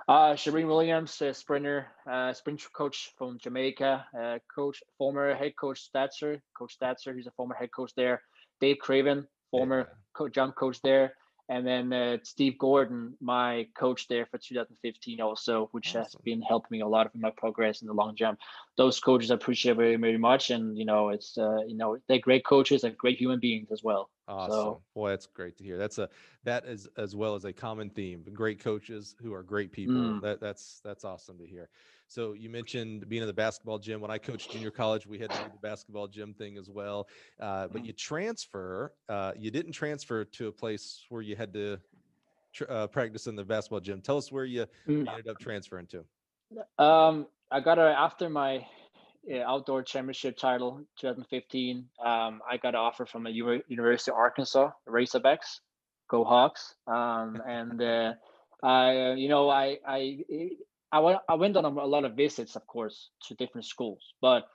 Uh, 0.08 0.32
Shireen 0.32 0.66
Williams, 0.66 1.20
a 1.20 1.34
sprinter, 1.34 1.88
uh, 2.10 2.32
sprint 2.32 2.62
coach 2.72 3.12
from 3.18 3.38
Jamaica, 3.38 4.06
uh, 4.18 4.38
coach, 4.54 4.82
former 4.96 5.34
head 5.34 5.52
coach 5.60 5.86
Statzer, 5.94 6.40
Coach 6.56 6.76
Statzer, 6.80 7.14
he's 7.14 7.26
a 7.26 7.30
former 7.32 7.54
head 7.54 7.70
coach 7.76 7.92
there. 7.94 8.22
Dave 8.58 8.78
Craven, 8.78 9.28
former 9.50 9.80
yeah. 9.80 9.94
co- 10.14 10.28
jump 10.28 10.56
coach 10.56 10.80
there 10.80 11.12
and 11.48 11.66
then 11.66 11.92
uh, 11.92 12.18
Steve 12.22 12.58
Gordon, 12.58 13.14
my 13.20 13.66
coach 13.74 14.06
there 14.08 14.26
for 14.26 14.36
2015, 14.38 15.20
also, 15.20 15.68
which 15.72 15.88
awesome. 15.88 16.02
has 16.02 16.14
been 16.22 16.42
helping 16.42 16.78
me 16.78 16.80
a 16.80 16.86
lot 16.86 17.10
in 17.14 17.20
my 17.20 17.30
progress 17.30 17.80
in 17.80 17.88
the 17.88 17.94
long 17.94 18.14
jump. 18.14 18.38
Those 18.76 19.00
coaches 19.00 19.30
I 19.30 19.34
appreciate 19.34 19.76
very, 19.76 19.96
very 19.96 20.18
much, 20.18 20.50
and 20.50 20.76
you 20.76 20.84
know, 20.84 21.08
it's 21.08 21.38
uh, 21.38 21.60
you 21.66 21.76
know, 21.76 21.96
they're 22.06 22.18
great 22.18 22.44
coaches 22.44 22.84
and 22.84 22.96
great 22.98 23.18
human 23.18 23.40
beings 23.40 23.68
as 23.72 23.82
well. 23.82 24.10
Awesome, 24.28 24.50
so, 24.50 24.82
boy, 24.94 25.10
that's 25.10 25.24
great 25.24 25.56
to 25.56 25.64
hear. 25.64 25.78
That's 25.78 25.96
a 25.96 26.10
that 26.44 26.66
is 26.66 26.86
as 26.98 27.16
well 27.16 27.34
as 27.34 27.46
a 27.46 27.52
common 27.52 27.88
theme. 27.88 28.24
Great 28.34 28.60
coaches 28.62 29.16
who 29.22 29.32
are 29.32 29.42
great 29.42 29.72
people. 29.72 29.94
Mm. 29.94 30.20
That 30.20 30.40
that's 30.40 30.80
that's 30.84 31.04
awesome 31.04 31.38
to 31.38 31.46
hear. 31.46 31.70
So 32.08 32.32
you 32.32 32.48
mentioned 32.48 33.06
being 33.08 33.22
in 33.22 33.28
the 33.28 33.34
basketball 33.34 33.78
gym. 33.78 34.00
When 34.00 34.10
I 34.10 34.16
coached 34.16 34.50
junior 34.50 34.70
college, 34.70 35.06
we 35.06 35.18
had 35.18 35.30
to 35.30 35.36
do 35.36 35.44
the 35.52 35.68
basketball 35.68 36.08
gym 36.08 36.32
thing 36.32 36.56
as 36.56 36.70
well. 36.70 37.06
Uh, 37.38 37.68
but 37.68 37.82
mm. 37.82 37.86
you 37.86 37.92
transfer. 37.92 38.94
Uh, 39.10 39.32
you 39.36 39.50
didn't 39.50 39.72
transfer 39.72 40.24
to 40.24 40.48
a 40.48 40.52
place 40.52 41.04
where 41.10 41.20
you 41.20 41.36
had 41.36 41.52
to 41.52 41.78
tr- 42.54 42.70
uh, 42.70 42.86
practice 42.86 43.26
in 43.26 43.36
the 43.36 43.44
basketball 43.44 43.80
gym. 43.80 44.00
Tell 44.00 44.16
us 44.16 44.32
where 44.32 44.46
you, 44.46 44.64
mm. 44.88 45.06
ended 45.06 45.28
up 45.28 45.38
transferring 45.38 45.86
to. 45.88 46.04
Um, 46.82 47.26
I 47.50 47.60
got 47.60 47.78
a 47.78 47.82
after 47.82 48.30
my 48.30 48.66
outdoor 49.44 49.82
championship 49.82 50.38
title 50.38 50.80
2015 51.00 51.84
um, 52.02 52.40
i 52.50 52.56
got 52.56 52.70
an 52.70 52.76
offer 52.76 53.04
from 53.04 53.24
the 53.24 53.30
U- 53.30 53.62
university 53.68 54.10
of 54.10 54.16
arkansas 54.16 54.70
razorbacks 54.88 55.60
go 56.08 56.24
hawks 56.24 56.74
um, 56.86 57.38
and 57.46 57.82
uh, 57.82 58.14
i 58.62 59.12
you 59.18 59.28
know 59.28 59.50
i 59.50 59.76
i 59.86 60.18
I 60.90 61.00
went 61.00 61.18
I 61.28 61.34
went 61.34 61.56
on 61.56 61.64
a 61.64 61.68
lot 61.68 62.04
of 62.04 62.14
visits, 62.16 62.56
of 62.56 62.66
course, 62.66 63.10
to 63.28 63.34
different 63.34 63.66
schools, 63.66 64.02
but 64.20 64.46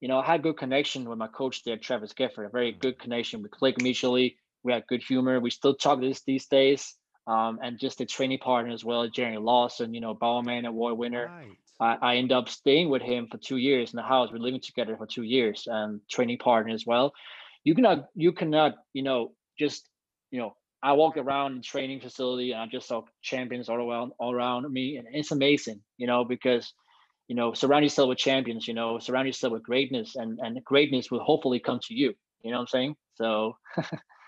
you 0.00 0.08
know, 0.08 0.18
I 0.20 0.26
had 0.26 0.42
good 0.42 0.56
connection 0.56 1.08
with 1.08 1.18
my 1.18 1.28
coach 1.28 1.62
there, 1.64 1.76
Travis 1.76 2.14
Geopfert, 2.14 2.46
a 2.46 2.48
very 2.50 2.72
good 2.72 2.98
connection. 2.98 3.42
We 3.42 3.48
clicked 3.50 3.82
mutually. 3.82 4.36
We 4.62 4.72
had 4.72 4.86
good 4.86 5.02
humor. 5.02 5.40
We 5.40 5.50
still 5.50 5.74
talk 5.74 6.00
this 6.00 6.22
these 6.22 6.46
days. 6.46 6.94
um, 7.26 7.58
and 7.62 7.78
just 7.78 7.98
the 7.98 8.06
training 8.06 8.38
partner 8.38 8.72
as 8.72 8.84
well, 8.84 9.08
Jarrion 9.08 9.42
Lawson, 9.42 9.94
you 9.94 10.00
know, 10.00 10.14
Bowerman 10.14 10.64
award 10.64 10.98
winner. 10.98 11.26
Right. 11.26 11.56
I, 12.02 12.12
I 12.12 12.16
ended 12.16 12.32
up 12.32 12.48
staying 12.48 12.90
with 12.90 13.02
him 13.02 13.28
for 13.30 13.38
two 13.38 13.56
years 13.56 13.92
in 13.92 13.96
the 13.96 14.02
house. 14.02 14.30
We're 14.32 14.38
living 14.38 14.60
together 14.60 14.96
for 14.96 15.06
two 15.06 15.22
years 15.22 15.68
and 15.70 16.00
training 16.10 16.38
partner 16.38 16.74
as 16.74 16.84
well. 16.86 17.12
You 17.64 17.74
cannot, 17.74 18.06
you 18.14 18.32
cannot, 18.32 18.74
you 18.94 19.02
know, 19.02 19.32
just, 19.58 19.88
you 20.30 20.40
know, 20.40 20.56
I 20.82 20.92
walk 20.92 21.16
around 21.16 21.56
in 21.56 21.62
training 21.62 22.00
facility 22.00 22.52
and 22.52 22.60
I 22.60 22.66
just 22.66 22.88
saw 22.88 23.02
champions 23.22 23.68
all 23.68 23.76
around, 23.76 24.12
all 24.18 24.32
around 24.32 24.70
me, 24.72 24.96
and 24.96 25.06
it's 25.12 25.30
amazing, 25.30 25.82
you 25.98 26.06
know, 26.06 26.24
because, 26.24 26.72
you 27.28 27.36
know, 27.36 27.54
surround 27.54 27.84
yourself 27.84 28.08
with 28.08 28.18
champions, 28.18 28.68
you 28.68 28.74
know, 28.74 28.98
surround 28.98 29.26
yourself 29.28 29.52
with 29.54 29.62
greatness, 29.62 30.16
and 30.16 30.38
and 30.40 30.62
greatness 30.64 31.10
will 31.10 31.24
hopefully 31.24 31.60
come 31.60 31.80
to 31.84 31.94
you. 31.94 32.14
You 32.42 32.52
know 32.52 32.58
what 32.58 32.62
I'm 32.62 32.66
saying? 32.68 32.96
So 33.14 33.54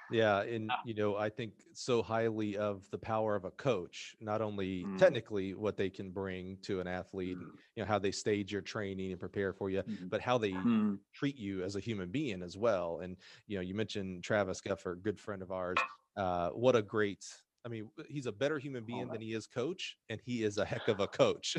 Yeah, 0.09 0.43
and 0.43 0.75
you 0.83 0.93
know, 0.95 1.17
I 1.17 1.31
think 1.31 1.55
so 1.73 2.03
highly 2.03 2.57
of 2.59 2.91
the 2.91 2.99
power 2.99 3.35
of 3.35 3.45
a 3.47 3.51
coach, 3.51 4.15
not 4.21 4.43
only 4.43 4.85
Mm, 4.85 4.99
technically 4.99 5.55
what 5.55 5.77
they 5.79 5.89
can 5.89 6.11
bring 6.11 6.59
to 6.63 6.81
an 6.81 6.87
athlete, 6.87 7.39
mm, 7.39 7.59
you 7.77 7.83
know, 7.83 7.87
how 7.87 7.99
they 7.99 8.11
stage 8.11 8.53
your 8.53 8.61
training 8.61 9.13
and 9.13 9.21
prepare 9.21 9.55
for 9.55 9.71
you, 9.71 9.83
mm, 9.87 10.11
but 10.11 10.21
how 10.21 10.37
they 10.37 10.65
mm. 10.65 10.99
treat 11.15 11.37
you 11.37 11.63
as 11.63 11.77
a 11.77 11.81
human 11.81 12.11
being 12.11 12.43
as 12.43 12.59
well. 12.59 13.01
And 13.01 13.17
you 13.47 13.57
know, 13.57 13.63
you 13.63 13.75
mentioned 13.75 14.23
Travis 14.23 14.61
Geopfert, 14.61 15.01
good 15.03 15.19
friend 15.19 15.41
of 15.41 15.51
ours. 15.51 15.83
Uh, 16.17 16.51
what 16.51 16.77
a 16.77 16.83
great, 16.83 17.25
I 17.65 17.69
mean, 17.69 17.89
he's 18.09 18.27
a 18.27 18.33
better 18.33 18.59
human 18.59 18.83
Oh, 18.83 18.87
being 18.87 18.99
man. 19.07 19.13
than 19.13 19.21
he 19.21 19.33
is 19.35 19.47
coach, 19.47 19.97
and 20.09 20.21
he 20.25 20.43
is 20.45 20.59
a 20.59 20.65
heck 20.65 20.89
of 20.89 21.01
a 21.01 21.07
coach. 21.07 21.57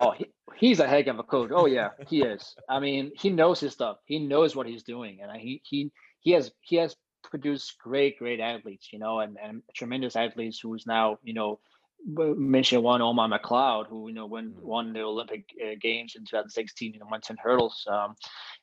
Oh, 0.00 0.10
he, 0.18 0.26
he's 0.56 0.80
a 0.80 0.88
heck 0.88 1.06
of 1.06 1.18
a 1.18 1.22
coach. 1.22 1.50
Oh 1.54 1.66
yeah, 1.66 1.90
he 2.08 2.22
is. 2.22 2.54
I 2.68 2.80
mean, 2.80 3.12
he 3.16 3.30
knows 3.30 3.60
his 3.60 3.72
stuff. 3.72 3.98
He 4.06 4.18
knows 4.18 4.56
what 4.56 4.66
he's 4.66 4.82
doing, 4.82 5.20
and 5.22 5.30
he 5.40 5.60
he 5.64 5.92
he 6.20 6.32
has 6.32 6.50
he 6.62 6.76
has 6.76 6.96
produced 7.22 7.78
great 7.78 8.18
great 8.18 8.40
athletes, 8.40 8.92
you 8.92 8.98
know, 8.98 9.20
and 9.20 9.36
and 9.42 9.62
tremendous 9.74 10.16
athletes 10.16 10.58
who's 10.58 10.86
now 10.86 11.18
you 11.22 11.34
know 11.34 11.60
mention 12.06 12.82
one 12.82 13.00
Omar 13.00 13.28
McLeod 13.28 13.86
who 13.88 14.08
you 14.08 14.14
know 14.14 14.26
won 14.26 14.54
Mm, 14.54 14.62
won 14.62 14.92
the 14.92 15.00
Olympic 15.00 15.44
uh, 15.62 15.74
games 15.80 16.14
in 16.16 16.24
2016 16.24 16.92
in 16.92 16.98
the 16.98 17.04
110 17.04 17.36
hurdles. 17.42 17.84
Um, 17.88 18.14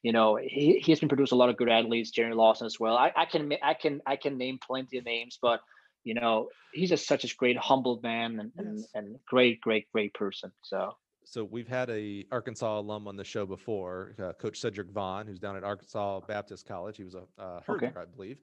you 0.03 0.11
know, 0.11 0.37
he 0.41 0.79
he 0.79 0.91
has 0.91 0.99
been 0.99 1.09
produced 1.09 1.31
a 1.31 1.35
lot 1.35 1.49
of 1.49 1.57
good 1.57 1.69
athletes. 1.69 2.11
Jarrion 2.11 2.35
Lawson 2.35 2.65
as 2.65 2.79
well. 2.79 2.95
I 2.97 3.11
I 3.15 3.25
can 3.25 3.51
I 3.63 3.73
can 3.73 4.01
I 4.05 4.15
can 4.15 4.37
name 4.37 4.59
plenty 4.65 4.97
of 4.97 5.05
names, 5.05 5.39
but 5.41 5.61
you 6.03 6.13
know 6.13 6.49
he's 6.73 6.89
just 6.89 7.07
such 7.07 7.23
a 7.23 7.35
great 7.35 7.57
humble 7.57 7.99
man 8.03 8.39
and 8.39 8.51
and, 8.57 8.85
and 8.93 9.19
great 9.27 9.61
great 9.61 9.91
great 9.91 10.13
person. 10.13 10.51
So. 10.63 10.95
So 11.25 11.43
we've 11.43 11.67
had 11.67 11.91
a 11.91 12.25
Arkansas 12.31 12.79
alum 12.79 13.07
on 13.07 13.15
the 13.15 13.23
show 13.23 13.45
before, 13.45 14.15
uh, 14.17 14.33
Coach 14.33 14.59
Cedric 14.59 14.89
Vaughn, 14.89 15.27
who's 15.27 15.37
down 15.37 15.55
at 15.55 15.63
Arkansas 15.63 16.21
Baptist 16.21 16.65
College. 16.65 16.97
He 16.97 17.03
was 17.03 17.13
a 17.13 17.23
uh, 17.39 17.59
Okay. 17.69 17.91
I 17.95 18.05
believe, 18.05 18.39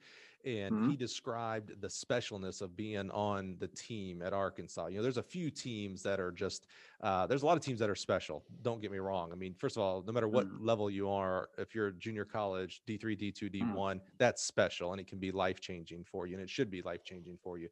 and 0.46 0.74
Mhm. 0.74 0.96
he 0.96 0.96
described 0.96 1.80
the 1.80 1.88
specialness 1.88 2.62
of 2.62 2.76
being 2.76 3.10
on 3.10 3.58
the 3.58 3.68
team 3.68 4.22
at 4.22 4.32
Arkansas. 4.32 4.86
You 4.86 4.96
know, 4.98 5.02
there's 5.02 5.18
a 5.18 5.22
few 5.22 5.50
teams 5.50 6.02
that 6.04 6.20
are 6.20 6.32
just 6.32 6.68
uh, 7.02 7.26
there's 7.26 7.42
a 7.42 7.46
lot 7.46 7.56
of 7.58 7.62
teams 7.64 7.80
that 7.80 7.90
are 7.90 7.94
special. 7.96 8.44
Don't 8.62 8.80
get 8.80 8.92
me 8.92 8.98
wrong. 8.98 9.32
I 9.32 9.34
mean, 9.34 9.54
first 9.54 9.76
of 9.76 9.82
all, 9.82 10.02
no 10.02 10.12
matter 10.12 10.28
what 10.28 10.46
Mm, 10.46 10.60
level 10.60 10.88
you 10.88 11.10
are, 11.10 11.50
if 11.58 11.74
you're 11.74 11.90
junior 11.90 12.24
college, 12.24 12.82
D3, 12.86 13.16
D2, 13.16 13.50
mm, 13.60 13.76
D1, 13.76 14.00
that's 14.18 14.42
special, 14.44 14.92
and 14.92 15.00
it 15.00 15.08
can 15.08 15.18
be 15.18 15.32
life 15.32 15.60
changing 15.60 16.04
for 16.04 16.26
you, 16.26 16.34
and 16.34 16.42
it 16.42 16.50
should 16.50 16.70
be 16.70 16.80
life 16.82 17.04
changing 17.04 17.38
for 17.38 17.58
you. 17.58 17.68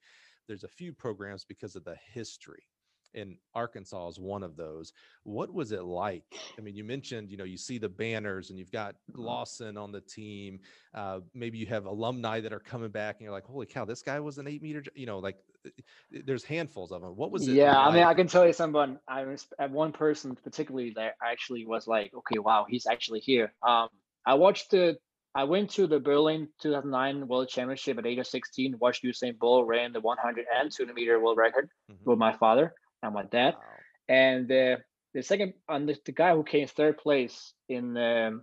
There's 0.46 0.64
a 0.64 0.68
few 0.68 0.92
programs 0.92 1.44
because 1.44 1.76
of 1.76 1.84
the 1.84 1.96
history 1.96 2.66
and 3.14 3.36
Arkansas 3.54 4.08
is 4.08 4.18
one 4.18 4.42
of 4.42 4.56
those. 4.56 4.92
What 5.24 5.52
was 5.52 5.72
it 5.72 5.84
like? 5.84 6.42
I 6.58 6.62
mean, 6.62 6.74
you 6.76 6.84
mentioned, 6.84 7.30
you 7.30 7.36
know, 7.36 7.44
you 7.44 7.56
see 7.56 7.78
the 7.78 7.88
banners 7.88 8.50
and 8.50 8.58
you've 8.58 8.70
got 8.72 8.94
mhm. 9.10 9.24
Lawson 9.24 9.76
on 9.76 9.92
the 9.92 10.00
team. 10.00 10.60
Uh, 10.94 11.20
maybe 11.34 11.58
you 11.58 11.66
have 11.66 11.86
alumni 11.86 12.40
that 12.40 12.52
are 12.52 12.60
coming 12.60 12.90
back 12.90 13.16
and 13.16 13.22
you're 13.24 13.32
like, 13.32 13.44
holy 13.44 13.66
cow, 13.66 13.84
this 13.84 14.02
guy 14.02 14.20
was 14.20 14.38
an 14.38 14.46
eight 14.48 14.62
meter, 14.62 14.82
you 14.94 15.06
know, 15.06 15.18
like 15.18 15.36
uh, 15.66 15.70
uh, 16.16 16.20
there's 16.24 16.44
handfuls 16.44 16.92
of 16.92 17.02
them. 17.02 17.16
What 17.16 17.30
was 17.30 17.48
it 17.48 17.54
Yeah, 17.54 17.78
I 17.78 17.90
mean. 17.92 18.02
I 18.04 18.14
can 18.14 18.26
tell 18.26 18.46
you 18.46 18.52
someone. 18.52 18.98
I 19.08 19.24
was 19.24 19.46
at 19.58 19.70
one 19.70 19.92
person 19.92 20.36
particularly 20.36 20.90
that 20.96 21.14
actually 21.22 21.66
was 21.66 21.86
like, 21.86 22.12
okay, 22.14 22.38
wow, 22.38 22.66
he's 22.68 22.86
actually 22.86 23.20
here. 23.20 23.52
Um, 23.66 23.88
I 24.26 24.34
watched 24.34 24.70
the. 24.70 24.98
I 25.36 25.44
went 25.44 25.70
to 25.70 25.88
the 25.88 25.98
Berlin 25.98 26.48
2009 26.62 27.26
World 27.26 27.48
Championship 27.48 27.98
at 27.98 28.06
age 28.06 28.18
of 28.18 28.26
16. 28.26 28.78
Watched 28.78 29.02
Usain 29.02 29.36
Bolt 29.36 29.66
ran 29.66 29.92
the 29.92 30.00
100 30.00 30.46
and 30.60 30.70
200 30.70 30.94
meter 30.94 31.18
world 31.20 31.38
record 31.38 31.68
Mhm. 31.90 32.04
with 32.04 32.18
my 32.18 32.32
father 32.36 32.72
and 33.04 33.14
my 33.14 33.24
dad. 33.24 33.54
Wow. 33.54 33.60
And 34.08 34.50
uh, 34.50 34.76
the 35.12 35.22
second, 35.22 35.54
and 35.68 35.88
the, 35.88 35.96
the 36.04 36.12
guy 36.12 36.34
who 36.34 36.42
came 36.42 36.66
third 36.66 36.98
place 36.98 37.52
in 37.68 37.96
um, 37.96 38.42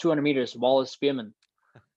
200 0.00 0.22
meters, 0.22 0.56
Wallace 0.56 0.96
Spearmon, 0.96 1.32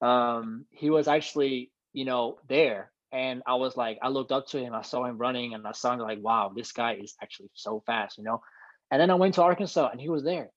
um, 0.00 0.66
he 0.70 0.90
was 0.90 1.08
actually, 1.08 1.70
you 1.92 2.04
know, 2.04 2.38
there. 2.48 2.90
And 3.12 3.42
I 3.46 3.56
was 3.56 3.76
like, 3.76 3.98
I 4.00 4.08
looked 4.08 4.32
up 4.32 4.46
to 4.48 4.58
him, 4.58 4.74
I 4.74 4.82
saw 4.82 5.04
him 5.04 5.18
running, 5.18 5.52
and 5.52 5.66
I 5.66 5.72
saw 5.72 5.92
him 5.92 6.00
like, 6.00 6.22
wow, 6.22 6.50
this 6.54 6.72
guy 6.72 6.94
is 6.94 7.14
actually 7.22 7.50
so 7.52 7.82
fast, 7.84 8.16
you 8.16 8.24
know. 8.24 8.40
And 8.90 9.00
then 9.00 9.10
I 9.10 9.14
went 9.14 9.34
to 9.34 9.42
Arkansas, 9.42 9.90
and 9.90 10.00
he 10.00 10.08
was 10.08 10.24
there, 10.24 10.48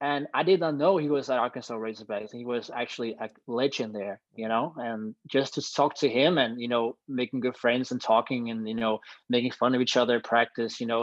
and 0.00 0.26
I 0.32 0.42
did 0.42 0.60
not 0.60 0.76
know 0.76 0.96
he 0.96 1.10
was 1.10 1.28
at 1.28 1.38
Arkansas 1.38 1.74
Razorbacks. 1.74 2.32
He 2.32 2.44
was 2.44 2.70
actually 2.74 3.16
a 3.20 3.28
legend 3.46 3.94
there, 3.94 4.20
you 4.34 4.48
know. 4.48 4.72
And 4.76 5.14
just 5.28 5.54
to 5.54 5.72
talk 5.74 5.94
to 5.96 6.08
him, 6.08 6.38
and 6.38 6.60
you 6.60 6.68
know, 6.68 6.96
making 7.06 7.40
good 7.40 7.56
friends 7.56 7.92
and 7.92 8.00
talking, 8.00 8.50
and 8.50 8.66
you 8.66 8.74
know, 8.74 9.00
making 9.28 9.52
fun 9.52 9.74
of 9.74 9.82
each 9.82 9.98
other, 9.98 10.16
at 10.16 10.24
practice, 10.24 10.80
you 10.80 10.86
know, 10.86 11.00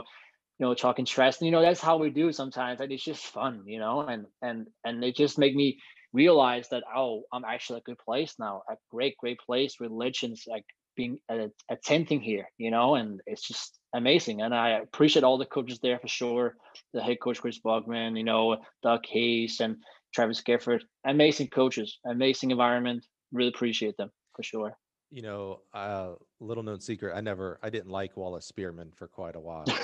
you 0.57 0.65
know, 0.65 0.73
talking 0.73 1.05
trash. 1.05 1.39
And, 1.39 1.45
you 1.45 1.51
know, 1.51 1.61
that's 1.61 1.81
how 1.81 1.97
we 1.97 2.09
do 2.09 2.31
sometimes, 2.31 2.81
and 2.81 2.91
it's 2.91 3.03
just 3.03 3.23
fun, 3.23 3.63
you 3.67 3.79
know. 3.79 4.01
And 4.01 4.25
and 4.41 4.67
and 4.83 5.03
it 5.03 5.15
just 5.15 5.37
make 5.37 5.55
me 5.55 5.79
realize 6.11 6.69
that 6.69 6.83
oh, 6.95 7.23
I'm 7.31 7.45
actually 7.45 7.79
a 7.79 7.89
good 7.89 7.99
place 7.99 8.33
now, 8.39 8.63
a 8.67 8.75
great 8.89 9.15
great 9.17 9.39
place 9.45 9.75
with 9.79 9.91
legends 9.91 10.45
like 10.47 10.65
being 10.97 11.19
uh, 11.29 11.47
attending 11.69 12.19
here, 12.19 12.49
you 12.57 12.71
know, 12.71 12.95
and 12.95 13.21
it's 13.25 13.47
just 13.47 13.79
amazing. 13.93 14.41
And 14.41 14.53
I 14.53 14.71
appreciate 14.71 15.23
all 15.23 15.37
the 15.37 15.45
coaches 15.45 15.79
there 15.79 15.99
for 15.99 16.07
sure. 16.07 16.55
The 16.93 17.01
head 17.01 17.21
coach 17.21 17.39
Chris 17.39 17.59
Bogman, 17.63 18.17
you 18.17 18.25
know, 18.25 18.57
Doug 18.83 19.05
Hayes 19.05 19.61
and 19.61 19.77
Travis 20.13 20.41
Geopfert, 20.41 20.81
amazing 21.05 21.47
coaches, 21.47 21.99
amazing 22.05 22.51
environment. 22.51 23.05
Really 23.31 23.49
appreciate 23.49 23.95
them 23.95 24.11
for 24.35 24.43
sure. 24.43 24.77
You 25.11 25.21
know, 25.21 25.61
uh, 25.73 26.13
little 26.41 26.63
known 26.63 26.81
secret, 26.81 27.15
I 27.15 27.21
never, 27.21 27.59
I 27.63 27.69
didn't 27.69 27.91
like 27.91 28.17
Wallace 28.17 28.51
Spearmon 28.51 28.93
for 28.95 29.07
quite 29.07 29.35
a 29.35 29.39
while. 29.39 29.65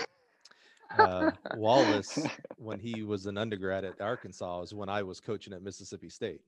Uh, 0.99 1.31
Wallace, 1.55 2.19
when 2.57 2.79
he 2.79 3.01
was 3.01 3.25
an 3.25 3.35
undergrad 3.35 3.83
at 3.83 3.99
Arkansas, 3.99 4.59
was 4.59 4.75
when 4.75 4.89
I 4.89 5.01
was 5.01 5.19
coaching 5.19 5.51
at 5.53 5.63
Mississippi 5.63 6.07
State. 6.07 6.41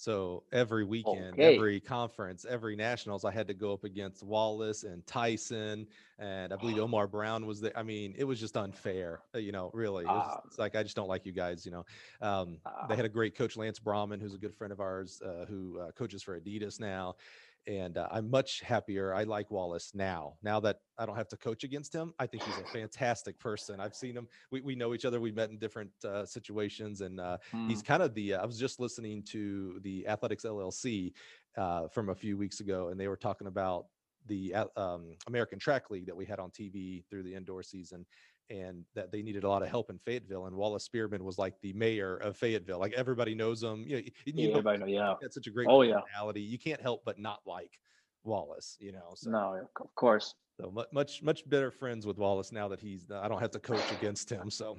So 0.00 0.44
every 0.50 0.82
weekend, 0.84 1.34
Okay. 1.34 1.54
every 1.56 1.78
conference, 1.78 2.46
every 2.48 2.74
nationals, 2.74 3.26
I 3.26 3.30
had 3.30 3.46
to 3.48 3.52
go 3.54 3.74
up 3.74 3.84
against 3.84 4.22
Wallace 4.22 4.82
and 4.82 5.06
Tyson, 5.06 5.86
and 6.18 6.54
I 6.54 6.56
believe 6.56 6.78
Omar 6.78 7.06
Brown 7.06 7.44
was 7.44 7.60
there. 7.60 7.76
I 7.76 7.82
mean, 7.82 8.14
it 8.16 8.24
was 8.24 8.40
just 8.40 8.56
unfair, 8.56 9.20
uh, 9.34 9.38
you 9.38 9.52
know. 9.52 9.70
Really, 9.74 10.04
it 10.04 10.08
was, 10.08 10.38
Ah. 10.38 10.40
it's 10.46 10.58
like 10.58 10.74
I 10.74 10.82
just 10.82 10.96
don't 10.96 11.08
like 11.08 11.26
you 11.26 11.32
guys, 11.32 11.66
you 11.66 11.72
know. 11.72 11.84
Um, 12.22 12.62
they 12.88 12.94
Ah. 12.94 12.96
had 12.96 13.04
a 13.04 13.10
great 13.10 13.34
coach, 13.36 13.58
Lance 13.58 13.78
Brauman, 13.78 14.22
who's 14.22 14.32
a 14.32 14.38
good 14.38 14.54
friend 14.54 14.72
of 14.72 14.80
ours, 14.80 15.20
uh, 15.20 15.44
who 15.46 15.78
uh, 15.78 15.92
coaches 15.92 16.22
for 16.22 16.40
Adidas 16.40 16.80
now. 16.80 17.16
And 17.66 17.98
uh, 17.98 18.08
I'm 18.10 18.30
much 18.30 18.60
happier. 18.60 19.14
I 19.14 19.24
like 19.24 19.50
Wallace 19.50 19.94
now. 19.94 20.38
Now 20.42 20.60
that 20.60 20.78
I 20.98 21.04
don't 21.04 21.16
have 21.16 21.28
to 21.28 21.36
coach 21.36 21.62
against 21.62 21.94
him, 21.94 22.14
I 22.18 22.26
think 22.26 22.42
he's 22.42 22.58
a 22.58 22.64
fantastic 22.64 23.38
person. 23.38 23.80
I've 23.80 23.94
seen 23.94 24.16
him. 24.16 24.28
We, 24.50 24.62
we 24.62 24.74
know 24.74 24.94
each 24.94 25.04
other. 25.04 25.20
We 25.20 25.30
met 25.30 25.50
in 25.50 25.58
different 25.58 25.92
uh, 26.04 26.24
situations, 26.24 27.02
and 27.02 27.20
uh, 27.20 27.36
he's 27.64 27.82
Mm, 27.82 27.82
kind 27.82 28.02
of 28.02 28.14
the. 28.14 28.34
Uh, 28.34 28.42
I 28.42 28.46
was 28.46 28.58
just 28.58 28.80
listening 28.80 29.22
to 29.24 29.78
the 29.82 30.06
Athletics 30.08 30.44
LLC 30.44 31.12
uh, 31.56 31.86
from 31.88 32.08
a 32.08 32.14
few 32.14 32.38
weeks 32.38 32.60
ago, 32.60 32.88
and 32.88 32.98
they 32.98 33.08
were 33.08 33.16
talking 33.16 33.46
about 33.46 33.86
the 34.26 34.54
uh, 34.54 34.66
um, 34.76 35.16
American 35.26 35.58
Track 35.58 35.90
League 35.90 36.06
that 36.06 36.16
we 36.16 36.26
had 36.26 36.38
on 36.38 36.50
TV 36.50 37.02
through 37.10 37.22
the 37.22 37.34
indoor 37.34 37.62
season, 37.62 38.06
and 38.50 38.84
that 38.94 39.12
they 39.12 39.22
needed 39.22 39.44
a 39.44 39.48
lot 39.48 39.62
of 39.62 39.68
help 39.68 39.90
in 39.90 39.98
Fayetteville. 39.98 40.46
And 40.46 40.56
Wallace 40.56 40.88
Spearmon 40.88 41.20
was 41.20 41.38
like 41.38 41.54
the 41.62 41.72
mayor 41.72 42.16
of 42.16 42.36
Fayetteville. 42.36 42.78
Like 42.78 42.92
everybody 42.94 43.34
knows 43.34 43.62
him. 43.62 43.84
You 43.86 43.96
know, 43.96 44.02
you 44.02 44.10
yeah, 44.34 44.44
know, 44.46 44.50
everybody 44.58 44.78
know, 44.80 44.86
yeah. 44.86 45.14
had 45.22 45.32
such 45.32 45.46
a 45.46 45.50
great 45.50 45.68
Oh 45.70 45.82
yeah. 45.82 46.00
personality. 46.00 46.42
You 46.42 46.58
can't 46.58 46.80
help 46.80 47.02
but 47.04 47.18
not 47.18 47.40
like 47.46 47.78
Wallace. 48.24 48.76
You 48.80 48.92
know, 48.92 49.12
so 49.14 49.30
No, 49.30 49.66
of 49.80 49.94
course. 49.94 50.34
so 50.60 50.72
much 50.92 51.22
much 51.22 51.48
better 51.48 51.70
friends 51.70 52.06
with 52.06 52.18
Wallace 52.18 52.52
now 52.52 52.68
that 52.68 52.80
he's. 52.80 53.06
I 53.10 53.28
don't 53.28 53.40
have 53.40 53.52
to 53.52 53.60
coach 53.60 53.90
against 53.92 54.28
him. 54.30 54.50
So 54.50 54.76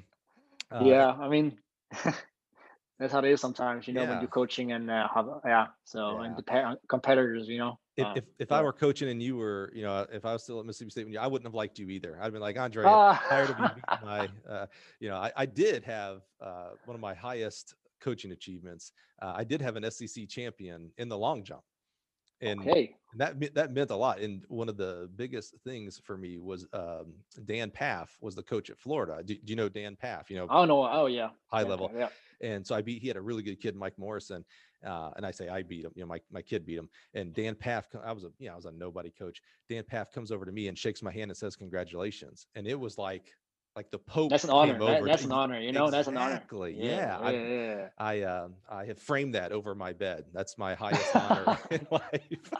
uh, 0.71 0.83
Yeah, 0.83 1.11
I 1.11 1.27
mean, 1.29 1.57
that's 3.01 3.13
how 3.13 3.19
it 3.19 3.25
is 3.25 3.41
sometimes, 3.41 3.87
you 3.87 3.93
know, 3.93 4.05
when 4.05 4.19
you're 4.21 4.29
coaching 4.29 4.71
and 4.71 4.89
uh, 4.89 5.07
have, 5.13 5.27
yeah. 5.45 5.67
So 5.85 6.19
and 6.19 6.35
Yeah. 6.47 6.75
the 6.75 6.77
competitors, 6.87 7.47
you 7.47 7.57
know. 7.59 7.79
if 7.97 8.07
uh, 8.07 8.15
if, 8.15 8.23
if 8.39 8.51
I 8.51 8.61
were 8.61 8.73
coaching 8.73 9.09
and 9.09 9.21
you 9.21 9.35
were, 9.37 9.71
you 9.75 9.83
know, 9.83 10.05
if 10.11 10.25
I 10.25 10.33
was 10.33 10.43
still 10.43 10.59
at 10.59 10.65
Mississippi 10.65 10.91
State, 10.91 11.03
when 11.05 11.13
you, 11.13 11.19
I 11.19 11.27
wouldn't 11.27 11.47
have 11.47 11.53
liked 11.55 11.79
you 11.79 11.89
either. 11.89 12.17
I'd 12.21 12.31
been 12.31 12.41
like, 12.41 12.57
Andre, 12.57 13.01
I'm 13.09 13.19
tired 13.29 13.49
of 13.49 13.59
you 13.59 13.69
my, 13.99 14.29
uh, 14.47 14.67
you 14.99 15.09
know, 15.09 15.17
I, 15.17 15.31
I 15.35 15.45
did 15.45 15.83
have 15.83 16.21
uh, 16.39 16.71
one 16.85 16.95
of 16.95 17.01
my 17.01 17.13
highest 17.13 17.75
coaching 17.99 18.31
achievements. 18.31 18.93
Uh, 19.21 19.33
I 19.35 19.43
did 19.43 19.61
have 19.61 19.75
an 19.75 19.83
SEC 19.83 20.27
champion 20.27 20.91
in 20.97 21.09
the 21.09 21.17
long 21.17 21.43
jump, 21.43 21.63
and 22.41 22.61
okay. 22.61 22.95
and 23.11 23.19
that 23.21 23.53
that 23.55 23.71
meant 23.73 23.91
a 23.91 23.95
lot. 23.95 24.19
And 24.21 24.45
one 24.47 24.69
of 24.69 24.77
the 24.77 25.09
biggest 25.15 25.55
things 25.63 25.99
for 26.03 26.17
me 26.17 26.39
was 26.39 26.65
um, 26.73 27.13
Dan 27.45 27.71
Pfaff 27.71 28.09
was 28.21 28.35
the 28.35 28.43
coach 28.43 28.69
at 28.69 28.79
Florida. 28.79 29.21
Do, 29.23 29.35
do 29.35 29.51
you 29.51 29.55
know 29.55 29.69
Dan 29.69 29.97
Pfaff? 29.97 30.29
You 30.29 30.37
know, 30.37 30.47
Oh 30.49 30.65
no. 30.65 30.87
Oh 30.89 31.07
yeah. 31.07 31.29
high 31.47 31.61
Yeah, 31.61 31.67
level. 31.67 31.91
Yeah. 31.95 32.09
And 32.41 32.65
so 32.65 32.75
I 32.75 32.81
beat. 32.81 33.01
He 33.01 33.07
had 33.07 33.17
a 33.17 33.21
really 33.21 33.43
good 33.43 33.59
kid, 33.61 33.75
Mike 33.75 33.97
Morrison. 33.97 34.43
Uh, 34.85 35.11
and 35.15 35.25
I 35.25 35.31
say 35.31 35.47
I 35.47 35.61
beat 35.61 35.85
him. 35.85 35.91
You 35.95 36.01
know, 36.03 36.07
my 36.07 36.19
my 36.31 36.41
kid 36.41 36.65
beat 36.65 36.77
him. 36.77 36.89
And 37.13 37.33
Dan 37.33 37.55
Pfaff. 37.55 37.83
I 38.03 38.11
was 38.11 38.23
a 38.23 38.31
you 38.39 38.47
know 38.47 38.53
I 38.53 38.55
was 38.55 38.65
a 38.65 38.71
nobody 38.71 39.11
coach. 39.11 39.41
Dan 39.69 39.83
Pfaff 39.83 40.11
comes 40.11 40.31
over 40.31 40.45
to 40.45 40.51
me 40.51 40.67
and 40.67 40.77
shakes 40.77 41.03
my 41.03 41.11
hand 41.11 41.29
and 41.31 41.37
says 41.37 41.55
congratulations. 41.55 42.47
And 42.55 42.67
it 42.67 42.79
was 42.79 42.97
like 42.97 43.31
like 43.75 43.89
the 43.91 43.99
Pope. 43.99 44.31
That's 44.31 44.43
an 44.43 44.49
honor. 44.49 44.77
That- 44.79 45.03
that's 45.05 45.23
an 45.23 45.31
honor. 45.31 45.59
You 45.59 45.71
know, 45.71 45.89
that's 45.91 46.07
an 46.07 46.17
honor. 46.17 46.33
Exactly. 46.35 46.75
Yeah. 46.77 47.17
I- 47.21 47.31
Yeah. 47.31 47.47
yeah. 47.47 47.87
I 47.97 48.21
um 48.23 48.55
I 48.69 48.85
have 48.85 48.97
framed 48.99 49.35
that 49.35 49.51
over 49.51 49.75
my 49.75 49.93
bed. 49.93 50.25
That's 50.33 50.57
my 50.57 50.73
highest 50.75 51.15
honor 51.15 51.57
in 51.71 51.87
life. 51.91 52.51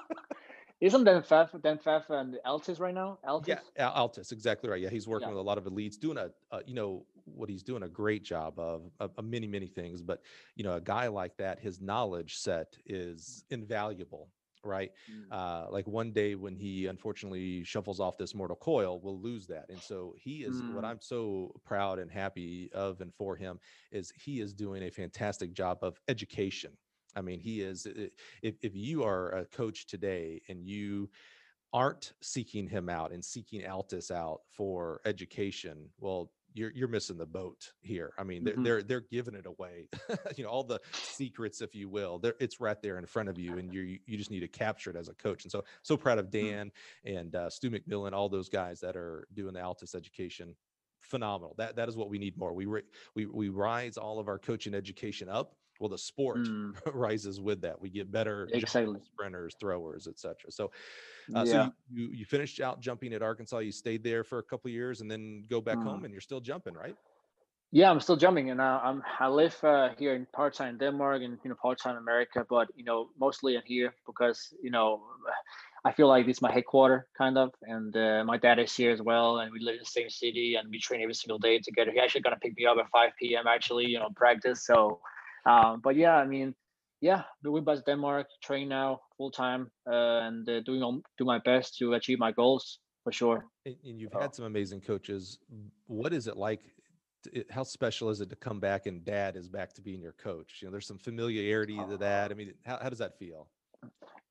Isn't 0.82 1.04
Dan 1.04 1.22
Pfaff 1.22 1.62
Dan 1.62 1.78
Pfaff 1.78 2.10
and 2.10 2.40
Altis 2.44 2.80
right 2.80 2.94
now? 2.94 3.20
Altis. 3.24 3.60
yeah, 3.78 3.86
Al- 3.88 3.94
Altis, 3.94 4.32
exactly 4.32 4.70
right. 4.70 4.82
Yeah, 4.82 4.90
he's 4.90 5.08
working 5.08 5.30
Yeah. 5.30 5.30
with 5.30 5.38
a 5.40 5.44
lot 5.44 5.58
of 5.60 5.66
elites, 5.66 6.00
doing 6.00 6.18
a, 6.18 6.32
a 6.52 6.64
you 6.66 6.74
know 6.74 7.06
what 7.26 7.50
he's 7.50 7.64
doing 7.64 7.84
a 7.84 7.88
great 7.90 8.24
job 8.24 8.58
of, 8.60 8.92
of, 9.00 9.12
of 9.18 9.24
many 9.26 9.48
many 9.48 9.68
things. 9.68 10.02
But 10.02 10.24
you 10.56 10.64
know, 10.64 10.74
a 10.74 10.82
guy 10.82 11.08
like 11.08 11.38
that, 11.38 11.60
his 11.60 11.80
knowledge 11.82 12.38
set 12.38 12.78
is 12.88 13.46
invaluable, 13.52 14.32
right? 14.64 14.92
Mm. 15.10 15.26
Uh, 15.32 15.70
like 15.70 15.88
one 15.88 16.12
day 16.14 16.34
when 16.34 16.56
he 16.56 16.88
unfortunately 16.88 17.64
shuffles 17.64 18.00
off 18.00 18.18
this 18.18 18.34
mortal 18.34 18.58
coil, 18.58 19.00
we'll 19.02 19.20
lose 19.22 19.46
that. 19.48 19.70
And 19.70 19.80
so 19.80 20.16
he 20.18 20.44
is 20.44 20.64
what 20.64 20.84
Mm. 20.84 20.88
I'm 20.88 21.00
so 21.02 21.54
proud 21.64 22.00
and 22.00 22.10
happy 22.12 22.72
of 22.74 23.02
and 23.02 23.14
for 23.14 23.36
him 23.36 23.60
is 23.92 24.12
he 24.16 24.40
is 24.42 24.52
doing 24.54 24.82
a 24.84 24.90
fantastic 24.90 25.54
job 25.54 25.78
of 25.84 26.00
education. 26.08 26.76
I 27.16 27.22
mean, 27.22 27.40
he 27.40 27.62
is. 27.62 27.86
If 27.86 28.56
if 28.62 28.76
you 28.76 29.04
are 29.04 29.32
a 29.32 29.46
coach 29.46 29.88
today 29.88 30.42
and 30.50 30.66
you 30.68 31.10
aren't 31.74 32.14
seeking 32.22 32.68
him 32.68 32.90
out 32.90 33.12
and 33.12 33.24
seeking 33.24 33.66
Altis 33.66 34.12
out 34.12 34.42
for 34.50 35.02
education, 35.06 35.90
well, 36.00 36.34
you're 36.54 36.72
you're 36.72 36.90
missing 36.90 37.18
the 37.18 37.26
boat 37.26 37.72
here. 37.82 38.14
I 38.18 38.24
mean, 38.24 38.44
they're 38.44 38.56
Mhm. 38.58 38.64
they're 38.64 38.84
they're 38.84 39.02
giving 39.02 39.36
it 39.36 39.46
away. 39.46 39.88
you 40.38 40.44
know, 40.44 40.50
all 40.50 40.64
the 40.66 40.82
secrets, 41.02 41.62
if 41.62 41.74
you 41.76 41.88
will, 41.90 42.20
there 42.20 42.36
it's 42.42 42.60
right 42.60 42.82
there 42.82 42.98
in 42.98 43.06
front 43.06 43.30
of 43.30 43.40
you, 43.40 43.58
and 43.58 43.74
you 43.74 44.00
you 44.06 44.18
just 44.18 44.32
need 44.32 44.42
to 44.42 44.50
capture 44.50 44.90
it 44.90 44.98
as 44.98 45.08
a 45.08 45.14
coach. 45.16 45.46
And 45.46 45.52
so 45.52 45.64
so 45.84 45.96
proud 45.96 46.20
of 46.20 46.30
Dan 46.30 46.72
and 47.06 47.34
uh, 47.36 47.50
Stu 47.50 47.72
McMillan, 47.72 48.12
all 48.14 48.28
those 48.30 48.50
guys 48.50 48.82
that 48.82 48.98
are 48.98 49.28
doing 49.34 49.54
the 49.54 49.62
Altis 49.62 49.96
education. 49.96 50.56
Phenomenal. 51.04 51.56
That 51.58 51.78
that 51.78 51.90
is 51.90 51.96
what 51.98 52.10
we 52.10 52.20
need 52.20 52.38
more. 52.38 52.54
We 52.54 52.68
we 53.16 53.26
we 53.26 53.50
rise 53.50 53.98
all 53.98 54.20
of 54.20 54.28
our 54.28 54.38
coaching 54.38 54.74
education 54.76 55.30
up. 55.30 55.56
Well, 55.82 55.90
the 55.90 55.98
sport 56.00 56.52
Mm, 56.52 56.76
rises 56.94 57.42
with 57.42 57.62
that. 57.64 57.82
We 57.82 57.90
get 57.90 58.12
better 58.12 58.52
jumpers, 58.56 59.04
sprinters, 59.14 59.56
throwers, 59.60 60.08
etc. 60.08 60.52
So 60.52 60.72
uh, 61.36 61.44
yeah. 61.44 61.46
So 61.46 61.58
you, 61.58 61.72
you 61.90 62.10
you 62.12 62.26
finished 62.26 62.62
out 62.62 62.82
jumping 62.82 63.14
at 63.14 63.24
Arkansas. 63.24 63.60
You 63.60 63.72
stayed 63.72 64.04
there 64.04 64.24
for 64.24 64.40
a 64.40 64.44
couple 64.44 64.70
of 64.70 64.74
years, 64.74 65.02
and 65.02 65.12
then 65.12 65.46
go 65.50 65.62
back 65.62 65.82
Mm. 65.82 65.84
home, 65.84 66.06
and 66.06 66.14
you're 66.14 66.22
still 66.22 66.42
jumping, 66.42 66.76
right? 66.76 66.98
Yeah, 67.74 67.90
I'm 67.90 68.02
still 68.02 68.18
jumping, 68.18 68.50
and 68.52 68.60
uh, 68.60 68.82
I'm 68.84 69.02
I 69.20 69.30
live 69.30 69.58
uh, 69.64 69.90
here 69.98 70.14
in 70.14 70.26
part 70.34 70.54
time 70.56 70.78
Denmark 70.78 71.22
and 71.24 71.40
you 71.44 71.50
know 71.50 71.56
part 71.62 71.80
time 71.80 71.96
America, 71.96 72.46
but 72.50 72.68
you 72.76 72.84
know 72.84 73.12
mostly 73.18 73.56
in 73.56 73.62
here 73.66 73.96
because 74.06 74.54
you 74.62 74.72
know 74.72 75.02
I 75.86 75.94
feel 75.94 76.10
like 76.10 76.26
this 76.28 76.38
is 76.38 76.42
my 76.42 76.52
headquarter 76.52 77.08
kind 77.18 77.38
of, 77.38 77.52
and 77.62 77.96
uh, 77.96 78.24
my 78.26 78.38
dad 78.38 78.60
is 78.60 78.76
here 78.76 78.92
as 78.92 79.02
well, 79.02 79.40
and 79.40 79.54
we 79.54 79.60
live 79.62 79.76
in 79.76 79.80
the 79.80 79.86
same 79.86 80.10
city, 80.10 80.56
and 80.56 80.70
we 80.70 80.80
train 80.80 81.02
every 81.02 81.14
single 81.14 81.40
day 81.40 81.60
together. 81.60 81.92
He 81.92 82.00
actually 82.00 82.22
gonna 82.22 82.40
pick 82.42 82.58
me 82.58 82.66
up 82.66 82.78
at 82.78 82.90
5 82.92 83.36
p.m. 83.38 83.48
actually, 83.48 83.86
you 83.88 84.00
know, 84.00 84.10
practice. 84.18 84.66
So, 84.66 85.00
um, 85.46 85.82
but 85.84 85.96
yeah, 85.96 86.16
I 86.16 86.26
mean, 86.26 86.56
yeah, 87.02 87.24
we're 87.44 87.62
back 87.62 87.84
Denmark, 87.86 88.28
train 88.44 88.70
now 88.70 89.02
full 89.18 89.32
time, 89.32 89.72
uh, 89.90 90.20
and 90.28 90.48
uh, 90.48 90.62
doing 90.62 90.84
all, 90.84 91.02
do 91.18 91.26
my 91.26 91.40
best 91.40 91.78
to 91.80 91.94
achieve 91.94 92.20
my 92.20 92.32
goals 92.32 92.80
for 93.04 93.12
sure. 93.12 93.46
And, 93.66 93.76
and 93.84 94.00
you've 94.00 94.14
had 94.14 94.36
some 94.36 94.46
amazing 94.46 94.82
coaches. 94.82 95.40
What 95.88 96.14
is 96.14 96.28
it 96.28 96.38
like? 96.38 96.62
to- 97.24 97.44
How 97.50 97.64
special 97.64 98.10
is 98.10 98.22
it 98.22 98.30
to 98.30 98.36
come 98.36 98.60
back 98.60 98.86
and 98.86 99.04
Dad 99.04 99.36
is 99.36 99.48
back 99.48 99.74
to 99.74 99.82
being 99.82 100.02
your 100.02 100.14
coach? 100.14 100.60
You 100.62 100.68
know, 100.68 100.72
there's 100.72 100.88
some 100.88 101.00
familiarity 101.00 101.78
to 101.78 101.98
that. 101.98 102.32
I 102.32 102.34
mean, 102.36 102.54
how, 102.66 102.78
how 102.82 102.90
does 102.90 103.00
that 103.00 103.18
feel? 103.18 103.48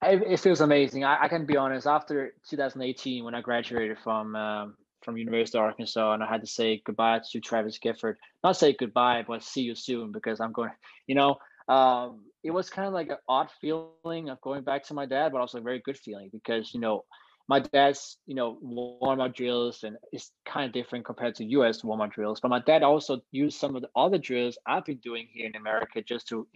It, 0.02 0.22
it 0.26 0.40
feels 0.40 0.60
amazing. 0.60 1.04
I, 1.04 1.24
I 1.24 1.28
can 1.28 1.44
be 1.46 1.56
honest. 1.56 1.86
After 1.86 2.34
2018, 2.48 3.24
when 3.24 3.34
I 3.34 3.40
graduated 3.40 3.98
from 3.98 4.36
um, 4.36 4.76
from 5.02 5.16
University 5.16 5.58
of 5.58 5.64
Arkansas, 5.64 6.12
and 6.12 6.22
I 6.22 6.28
had 6.28 6.42
to 6.42 6.46
say 6.46 6.82
goodbye 6.84 7.20
to 7.30 7.40
Travis 7.40 7.78
Geopfert. 7.78 8.16
Not 8.44 8.56
say 8.56 8.74
goodbye, 8.78 9.24
but 9.26 9.42
see 9.42 9.62
you 9.62 9.74
soon 9.74 10.12
because 10.12 10.40
I'm 10.40 10.52
going. 10.52 10.70
You 11.06 11.14
know, 11.14 11.36
um, 11.68 12.20
it 12.42 12.50
was 12.50 12.70
kind 12.70 12.88
of 12.88 12.94
like 12.94 13.08
an 13.08 13.18
odd 13.28 13.50
feeling 13.60 14.28
of 14.28 14.40
going 14.40 14.62
back 14.62 14.84
to 14.86 14.94
my 14.94 15.06
dad, 15.06 15.32
but 15.32 15.40
also 15.40 15.58
a 15.58 15.62
very 15.62 15.80
good 15.80 15.98
feeling 15.98 16.30
because 16.32 16.72
you 16.74 16.80
know 16.80 17.04
my 17.48 17.60
dad's 17.60 18.18
you 18.26 18.34
know 18.34 18.58
warm 18.60 19.20
up 19.20 19.34
drills 19.34 19.82
and 19.82 19.96
it's 20.12 20.30
kind 20.44 20.66
of 20.66 20.72
different 20.72 21.04
compared 21.04 21.34
to 21.36 21.44
U.S. 21.44 21.82
warm 21.82 22.00
up 22.00 22.12
drills. 22.12 22.40
But 22.40 22.48
my 22.48 22.60
dad 22.60 22.82
also 22.82 23.20
used 23.32 23.58
some 23.58 23.76
of 23.76 23.82
the 23.82 23.90
other 23.96 24.18
drills 24.18 24.58
I've 24.66 24.84
been 24.84 24.98
doing 24.98 25.28
here 25.32 25.46
in 25.46 25.56
America 25.56 26.02
just 26.02 26.28
to 26.28 26.46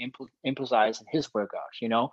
emphasize 0.45 1.01
in 1.01 1.07
his 1.11 1.29
workouts. 1.29 1.81
You 1.81 1.89
know 1.89 2.13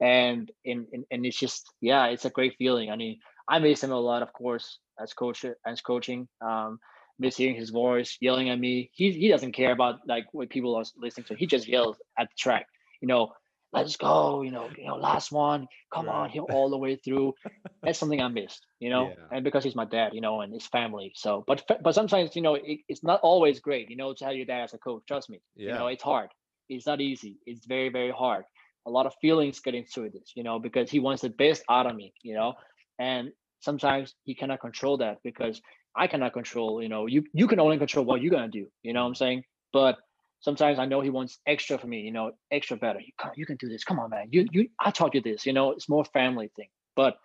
and 0.00 0.50
and 0.66 0.86
and 1.10 1.26
it's 1.26 1.38
just 1.38 1.72
yeah, 1.80 2.06
it's 2.06 2.24
a 2.24 2.30
great 2.30 2.56
feeling. 2.58 2.90
I 2.90 2.96
mean, 2.96 3.20
I 3.48 3.58
miss 3.58 3.82
him 3.82 3.92
a 3.92 3.98
lot, 4.00 4.22
of 4.22 4.32
course, 4.32 4.78
as 5.00 5.12
coach 5.12 5.44
as 5.66 5.80
coaching. 5.80 6.28
Um, 6.40 6.78
miss 7.18 7.36
hearing 7.36 7.56
his 7.56 7.70
voice 7.70 8.16
yelling 8.20 8.50
at 8.50 8.58
me. 8.58 8.90
He 8.94 9.12
he 9.12 9.28
doesn't 9.28 9.52
care 9.52 9.72
about 9.72 10.00
like 10.06 10.26
what 10.32 10.50
people 10.50 10.74
are 10.76 10.84
listening 10.96 11.26
to. 11.26 11.36
He 11.36 11.46
just 11.46 11.68
yells 11.68 11.96
at 12.18 12.28
the 12.28 12.34
track. 12.38 12.66
You 13.00 13.08
know, 13.08 13.32
let's 13.72 13.96
go. 13.96 14.42
You 14.42 14.50
know, 14.50 14.68
you 14.76 14.86
know, 14.86 14.96
last 14.96 15.32
one. 15.32 15.68
Come 15.92 16.08
on, 16.08 16.22
Right. 16.22 16.30
he'll 16.30 16.44
all 16.44 16.70
the 16.70 16.78
way 16.78 16.96
through. 16.96 17.34
That's 17.82 17.98
something 17.98 18.20
I 18.20 18.28
missed. 18.28 18.66
You 18.80 18.90
know, 18.90 19.08
Yeah. 19.10 19.36
and 19.36 19.44
because 19.44 19.62
he's 19.64 19.76
my 19.76 19.84
dad, 19.84 20.14
you 20.14 20.20
know, 20.20 20.40
and 20.40 20.52
his 20.52 20.66
family. 20.66 21.12
So, 21.14 21.44
but 21.46 21.64
but 21.82 21.94
sometimes 21.94 22.34
you 22.36 22.42
know 22.42 22.54
it, 22.54 22.80
it's 22.88 23.04
not 23.04 23.20
always 23.22 23.60
great. 23.60 23.90
You 23.90 23.96
know, 23.96 24.14
to 24.14 24.24
have 24.24 24.34
your 24.34 24.46
dad 24.46 24.62
as 24.64 24.74
a 24.74 24.78
coach. 24.78 25.02
Trust 25.06 25.28
me. 25.30 25.40
You 25.56 25.74
know, 25.78 25.86
it's 25.88 26.02
hard. 26.02 26.30
It's 26.68 26.86
not 26.86 27.00
easy. 27.00 27.38
It's 27.46 27.66
very 27.66 27.90
very 27.90 28.10
hard 28.10 28.44
a 28.86 28.90
lot 28.90 29.06
of 29.06 29.14
feelings 29.20 29.60
get 29.60 29.74
into 29.74 30.10
this, 30.10 30.32
you 30.34 30.42
know, 30.42 30.58
because 30.58 30.90
he 30.90 31.00
wants 31.00 31.22
the 31.22 31.30
best 31.30 31.62
out 31.70 31.86
of 31.86 31.96
me, 31.96 32.12
you 32.22 32.34
know, 32.34 32.52
and 32.98 33.32
sometimes 33.60 34.14
he 34.24 34.34
cannot 34.34 34.60
control 34.60 34.98
that 34.98 35.18
because 35.24 35.60
I 35.96 36.06
cannot 36.06 36.32
control, 36.32 36.82
you 36.82 36.88
know, 36.88 37.06
you 37.06 37.24
you 37.32 37.46
can 37.46 37.60
only 37.60 37.78
control 37.78 38.04
what 38.04 38.20
you're 38.22 38.30
gonna 38.32 38.48
do, 38.48 38.66
you 38.82 38.92
know 38.92 39.02
what 39.02 39.08
I'm 39.08 39.14
saying? 39.14 39.44
But 39.72 39.96
sometimes 40.40 40.78
I 40.78 40.86
know 40.86 41.00
he 41.00 41.10
wants 41.10 41.38
extra 41.46 41.78
for 41.78 41.86
me, 41.86 42.00
you 42.00 42.12
know, 42.12 42.32
extra 42.50 42.76
better. 42.76 43.00
You 43.00 43.12
can, 43.18 43.30
you 43.36 43.46
can 43.46 43.56
do 43.56 43.68
this. 43.68 43.84
Come 43.84 43.98
on, 44.00 44.10
man. 44.10 44.28
You 44.30 44.46
you 44.52 44.68
I 44.80 44.90
taught 44.90 45.14
you 45.14 45.20
this, 45.22 45.46
you 45.46 45.52
know, 45.52 45.70
it's 45.72 45.88
more 45.88 46.04
family 46.04 46.50
thing, 46.56 46.68
but 46.96 47.16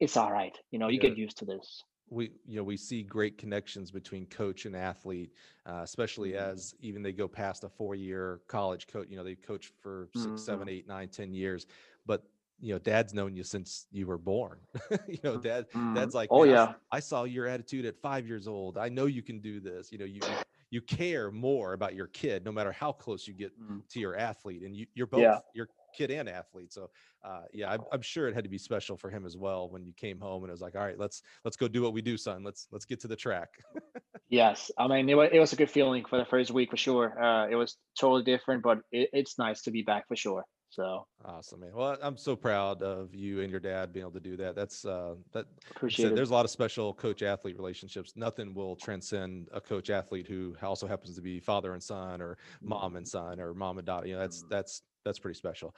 it's 0.00 0.16
all 0.16 0.32
right, 0.32 0.56
you 0.70 0.78
know, 0.78 0.88
you 0.88 0.98
Yeah. 0.98 1.02
get 1.08 1.16
used 1.16 1.38
to 1.38 1.44
this. 1.46 1.84
we 2.10 2.32
you 2.46 2.56
know 2.56 2.64
we 2.64 2.76
see 2.76 3.02
great 3.02 3.38
connections 3.38 3.90
between 3.90 4.26
coach 4.26 4.66
and 4.66 4.76
athlete 4.76 5.32
uh, 5.66 5.80
especially 5.82 6.34
Mhm. 6.34 6.36
as 6.36 6.74
even 6.80 7.02
they 7.02 7.12
go 7.12 7.28
past 7.28 7.64
a 7.64 7.68
four 7.68 7.94
year 7.94 8.40
college 8.48 8.86
coach 8.86 9.06
you 9.10 9.16
know 9.16 9.24
they 9.24 9.34
coach 9.36 9.72
for 9.80 10.08
six 10.14 10.42
seven 10.42 10.68
Mhm. 10.68 10.68
eight 10.68 10.86
nine 10.86 11.08
ten 11.08 11.32
years 11.32 11.66
but 12.06 12.24
you 12.62 12.72
know 12.72 12.78
dad's 12.78 13.14
known 13.14 13.36
you 13.36 13.42
since 13.42 13.86
you 13.90 14.06
were 14.06 14.18
born 14.18 14.60
you 15.08 15.18
know 15.24 15.36
dad 15.36 15.66
dad's 15.94 16.14
like 16.14 16.30
oh 16.30 16.44
"Man, 16.44 16.48
I 16.48 16.54
s- 16.54 16.68
yeah, 16.68 16.74
I 16.92 17.00
saw 17.00 17.24
your 17.24 17.46
attitude 17.46 17.84
at 17.86 17.96
five 17.98 18.26
years 18.26 18.48
old 18.48 18.78
i 18.78 18.88
know 18.88 19.06
you 19.06 19.22
can 19.22 19.40
do 19.40 19.60
this 19.60 19.92
you 19.92 19.98
know 19.98 20.04
you 20.06 20.22
you- 20.26 20.40
you 20.70 20.80
care 20.80 21.30
more 21.30 21.74
about 21.74 21.94
your 21.94 22.06
kid 22.06 22.44
no 22.46 22.52
matter 22.52 22.72
how 22.72 22.92
close 22.92 23.26
you 23.28 23.34
get 23.34 23.52
Mm. 23.58 23.82
to 23.90 24.00
your 24.00 24.16
athlete 24.16 24.62
and 24.62 24.74
you, 24.74 24.86
you're 24.94 25.06
both 25.06 25.28
Yeah. 25.28 25.40
your 25.52 25.68
kid 25.92 26.10
and 26.10 26.28
athlete 26.30 26.72
so 26.72 26.90
uh, 27.22 27.42
yeah 27.52 27.70
I'm, 27.70 27.84
I'm 27.92 28.00
sure 28.00 28.26
it 28.28 28.34
had 28.34 28.44
to 28.44 28.50
be 28.50 28.58
special 28.58 28.96
for 28.96 29.10
him 29.10 29.26
as 29.26 29.36
well 29.36 29.68
when 29.70 29.84
you 29.84 29.92
came 29.92 30.18
home 30.20 30.44
and 30.44 30.50
it 30.50 30.52
was 30.52 30.62
like 30.62 30.74
all 30.74 30.82
right 30.82 30.98
let's 30.98 31.22
let's 31.44 31.56
go 31.58 31.68
do 31.68 31.82
what 31.82 31.92
we 31.92 32.00
do 32.02 32.16
son 32.16 32.42
let's 32.42 32.68
let's 32.72 32.86
get 32.86 33.00
to 33.00 33.08
the 33.08 33.16
track 33.16 33.50
Yes, 34.28 34.70
I 34.78 34.88
mean 34.88 35.08
it 35.10 35.14
was, 35.14 35.28
it 35.32 35.38
was 35.38 35.52
a 35.52 35.56
good 35.56 35.70
feeling 35.70 36.04
for 36.04 36.16
the 36.18 36.24
first 36.24 36.50
week 36.50 36.70
for 36.70 36.76
sure. 36.76 37.22
Uh, 37.22 37.48
it 37.48 37.54
was 37.54 37.76
totally 37.98 38.24
different, 38.24 38.62
but 38.62 38.78
it, 38.90 39.10
it's 39.12 39.38
nice 39.38 39.62
to 39.62 39.70
be 39.70 39.82
back 39.82 40.08
for 40.08 40.16
sure. 40.16 40.44
So 40.72 41.06
awesome 41.24 41.60
man. 41.60 41.72
Well 41.74 41.96
i'm 42.02 42.16
so 42.16 42.34
proud 42.34 42.82
of 42.82 43.14
you 43.14 43.40
and 43.42 43.50
your 43.50 43.60
dad 43.60 43.92
being 43.92 44.02
able 44.02 44.12
to 44.12 44.20
do 44.20 44.36
that. 44.38 44.56
That's 44.56 44.84
uh 44.84 45.16
that 45.32 45.46
appreciate 45.70 45.94
said, 45.94 46.14
there's 46.14 46.30
a 46.30 46.32
lot 46.32 46.44
of 46.44 46.50
special 46.50 46.94
coach 46.94 47.22
athlete 47.22 47.56
relationships. 47.56 48.14
Nothing 48.16 48.54
will 48.54 48.74
transcend 48.76 49.48
a 49.52 49.60
coach 49.60 49.90
athlete 49.90 50.26
who 50.26 50.56
also 50.62 50.86
happens 50.86 51.14
to 51.16 51.22
be 51.22 51.38
father 51.38 51.74
and 51.74 51.82
son 51.82 52.20
or 52.22 52.38
mom 52.62 52.96
and 52.96 53.06
son 53.06 53.38
or 53.40 53.54
mom 53.54 53.78
and 53.78 53.86
daughter. 53.86 54.06
You 54.06 54.14
know 54.14 54.20
that's 54.20 54.42
Mhm. 54.42 54.48
that's 54.48 54.82
that's 55.04 55.18
pretty 55.18 55.36
special. 55.38 55.76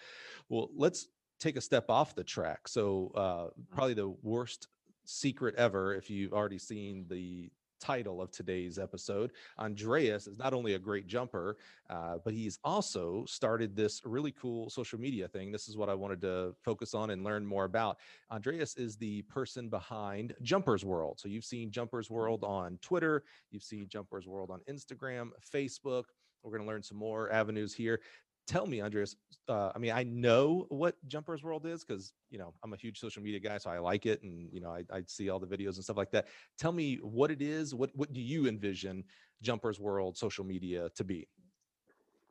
Well 0.48 0.70
let's 0.74 1.08
take 1.40 1.56
a 1.56 1.60
step 1.60 1.90
off 1.90 2.14
the 2.14 2.24
track. 2.24 2.68
So 2.68 3.10
uh 3.14 3.50
probably 3.70 3.94
the 3.94 4.08
worst 4.08 4.68
secret 5.04 5.54
ever 5.56 5.94
if 5.94 6.08
you've 6.08 6.32
already 6.32 6.58
seen 6.58 7.06
the 7.08 7.50
title 7.84 8.22
of 8.22 8.30
today's 8.30 8.78
episode. 8.78 9.32
Andreas 9.58 10.26
is 10.26 10.38
not 10.38 10.54
only 10.54 10.72
a 10.74 10.78
great 10.78 11.06
jumper 11.06 11.58
uh, 11.90 12.16
but 12.24 12.32
he's 12.32 12.58
also 12.64 13.24
started 13.26 13.76
this 13.76 14.00
really 14.06 14.32
cool 14.32 14.70
social 14.70 14.98
media 14.98 15.28
thing. 15.28 15.52
This 15.52 15.68
is 15.68 15.76
what 15.76 15.90
i 15.90 15.94
wanted 15.94 16.22
to 16.22 16.54
focus 16.62 16.94
on 16.94 17.10
and 17.10 17.22
learn 17.22 17.44
more 17.44 17.64
about. 17.64 17.98
Andreas 18.30 18.76
is 18.76 18.96
the 18.96 19.20
person 19.22 19.68
behind 19.68 20.34
jumpers 20.40 20.84
world. 20.84 21.20
So 21.20 21.28
you've 21.28 21.44
seen 21.44 21.70
jumpers 21.70 22.10
world 22.10 22.42
on 22.42 22.78
twitter. 22.80 23.24
You've 23.50 23.62
seen 23.62 23.86
jumpers 23.86 24.26
world 24.26 24.50
on 24.50 24.60
instagram 24.70 25.30
facebook. 25.54 26.04
We're 26.42 26.50
going 26.50 26.62
to 26.62 26.68
learn 26.68 26.82
some 26.82 26.98
more 26.98 27.32
avenues 27.32 27.74
here 27.74 28.00
tell 28.46 28.66
me, 28.66 28.80
Andreas. 28.80 29.16
Uh, 29.48 29.70
I 29.74 29.78
mean, 29.78 29.92
I 29.92 30.04
know 30.04 30.66
what 30.70 30.96
Jumpers 31.06 31.42
World 31.42 31.66
is 31.66 31.84
because 31.84 32.12
you 32.30 32.38
know 32.38 32.54
I'm 32.62 32.72
a 32.72 32.76
huge 32.76 32.98
social 32.98 33.22
media 33.22 33.40
guy, 33.40 33.58
so 33.58 33.70
I 33.70 33.78
like 33.78 34.06
it, 34.06 34.22
and 34.22 34.48
you 34.52 34.60
know 34.60 34.70
I, 34.70 34.84
I 34.92 35.02
see 35.06 35.28
all 35.28 35.38
the 35.38 35.46
videos 35.46 35.74
and 35.74 35.84
stuff 35.84 35.96
like 35.96 36.10
that. 36.12 36.28
Tell 36.58 36.72
me 36.72 36.96
what 37.02 37.30
it 37.30 37.42
is. 37.42 37.74
What 37.74 37.90
what 37.94 38.12
do 38.12 38.20
you 38.20 38.46
envision 38.46 39.04
Jumpers 39.42 39.78
World 39.78 40.16
social 40.16 40.44
media 40.44 40.88
to 40.96 41.04
be? 41.04 41.28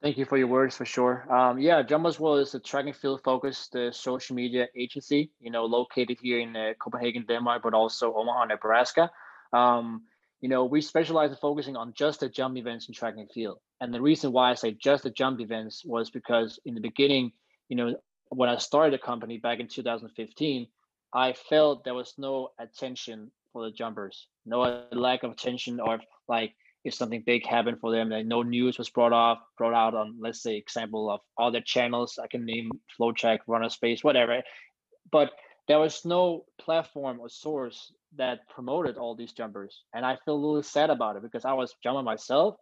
Thank 0.02 0.18
you 0.18 0.26
for 0.26 0.38
your 0.38 0.48
words 0.48 0.76
for 0.76 0.84
sure. 0.84 1.26
Um, 1.34 1.60
yeah, 1.60 1.82
Jumpers 1.82 2.20
World 2.20 2.42
is 2.42 2.54
a 2.56 2.60
track 2.60 2.88
and 2.88 2.96
field 2.96 3.22
focused 3.24 3.74
uh, 3.74 3.90
social 3.90 4.36
media 4.36 4.68
agency, 4.76 5.32
you 5.40 5.50
know, 5.50 5.64
located 5.64 6.18
here 6.22 6.40
in 6.40 6.58
uh, 6.58 6.74
Copenhagen, 6.78 7.24
Denmark, 7.26 7.62
but 7.64 7.74
also 7.74 8.14
Omaha, 8.14 8.46
Nebraska. 8.46 9.10
Um, 9.54 10.02
you 10.44 10.50
know, 10.50 10.66
we 10.66 10.82
specialize 10.82 11.30
in 11.30 11.38
focusing 11.38 11.78
on 11.78 11.94
just 11.96 12.20
the 12.20 12.28
jump 12.28 12.58
events 12.58 12.90
in 12.90 12.94
track 12.94 13.14
and 13.16 13.32
field. 13.32 13.60
And 13.80 13.94
the 13.94 14.02
reason 14.02 14.34
why 14.34 14.52
I 14.52 14.56
say 14.56 14.74
just 14.74 15.04
the 15.04 15.10
jump 15.10 15.40
events 15.40 15.86
was 15.86 16.10
because 16.10 16.60
in 16.66 16.76
the 16.76 16.82
beginning, 16.82 17.32
you 17.70 17.78
know, 17.78 17.96
when 18.28 18.50
I 18.50 18.58
started 18.58 18.94
the 18.94 18.98
company 18.98 19.38
back 19.38 19.62
in 19.62 19.70
2015, 19.70 20.68
I 21.14 21.32
felt 21.32 21.86
there 21.86 21.94
was 21.94 22.16
no 22.18 22.50
attention 22.60 23.32
for 23.54 23.64
the 23.64 23.72
jumpers, 23.72 24.28
no 24.46 24.84
lack 24.92 25.24
of 25.24 25.32
attention 25.32 25.80
or 25.80 26.02
like 26.28 26.54
if 26.84 26.94
something 26.94 27.24
big 27.26 27.48
happened 27.48 27.80
for 27.80 27.94
them, 27.94 28.10
like 28.10 28.26
no 28.26 28.42
news 28.42 28.78
was 28.78 28.90
brought 28.90 29.14
off, 29.14 29.40
brought 29.58 29.74
out 29.74 29.96
on, 29.96 30.18
let's 30.20 30.44
say, 30.44 30.58
example 30.58 31.10
of 31.10 31.22
other 31.38 31.62
channels. 31.62 32.20
I 32.22 32.28
can 32.28 32.44
name 32.44 32.70
FloTrack, 33.00 33.40
Runner 33.48 33.70
Space, 33.70 34.04
whatever. 34.04 34.44
But 35.10 35.32
there 35.70 35.80
was 35.80 36.04
no 36.04 36.44
platform 36.60 37.22
or 37.22 37.30
source 37.30 37.94
that 38.18 38.48
promoted 38.50 38.98
all 38.98 39.16
these 39.16 39.34
jumpers, 39.34 39.84
and 39.94 40.06
I 40.06 40.18
feel 40.24 40.36
a 40.36 40.44
little 40.44 40.64
sad 40.64 40.90
about 40.90 41.16
it 41.16 41.24
because 41.24 41.46
I 41.46 41.54
was 41.54 41.76
jumping 41.84 42.06
myself, 42.06 42.56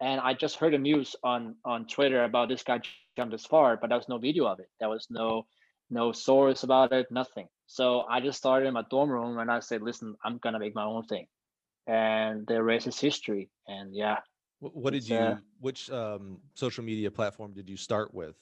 and 0.00 0.20
I 0.20 0.34
just 0.34 0.56
heard 0.56 0.72
the 0.72 0.78
news 0.78 1.16
on 1.22 1.56
on 1.64 1.86
Twitter 1.86 2.24
about 2.24 2.48
this 2.48 2.62
guy 2.62 2.80
jumped 3.16 3.34
as 3.34 3.46
far, 3.46 3.76
but 3.76 3.88
there 3.88 3.98
was 3.98 4.08
no 4.08 4.18
video 4.18 4.46
of 4.46 4.60
it. 4.60 4.68
There 4.78 4.88
was 4.88 5.06
no 5.10 5.46
no 5.90 6.12
source 6.12 6.62
about 6.62 6.92
it, 6.92 7.06
nothing. 7.10 7.48
So 7.66 8.02
I 8.08 8.20
just 8.20 8.38
started 8.38 8.66
in 8.66 8.74
my 8.74 8.84
dorm 8.90 9.10
room 9.10 9.38
and 9.38 9.50
I 9.50 9.60
said, 9.60 9.82
listen, 9.82 10.14
I'm 10.24 10.38
gonna 10.38 10.58
make 10.58 10.74
my 10.74 10.84
own 10.84 11.04
thing 11.04 11.26
and 11.86 12.46
the 12.46 12.62
rest 12.62 12.86
is 12.86 12.98
history. 12.98 13.50
And 13.66 13.94
yeah. 13.94 14.18
What 14.60 14.92
did 14.92 15.08
you? 15.08 15.16
Uh, 15.16 15.36
which 15.60 15.90
um, 15.90 16.38
social 16.54 16.84
media 16.84 17.10
platform 17.10 17.52
did 17.52 17.68
you 17.68 17.76
start 17.76 18.12
with? 18.14 18.36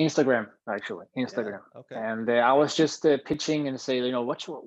Instagram, 0.00 0.48
actually, 0.68 1.06
Instagram. 1.16 1.60
Yeah, 1.74 1.80
okay. 1.80 1.94
And 1.96 2.28
uh, 2.28 2.32
I 2.32 2.52
was 2.54 2.74
just 2.74 3.04
uh, 3.04 3.18
pitching 3.24 3.68
and 3.68 3.80
say, 3.80 3.98
you 3.98 4.10
know, 4.10 4.22
what 4.22 4.40
should, 4.40 4.58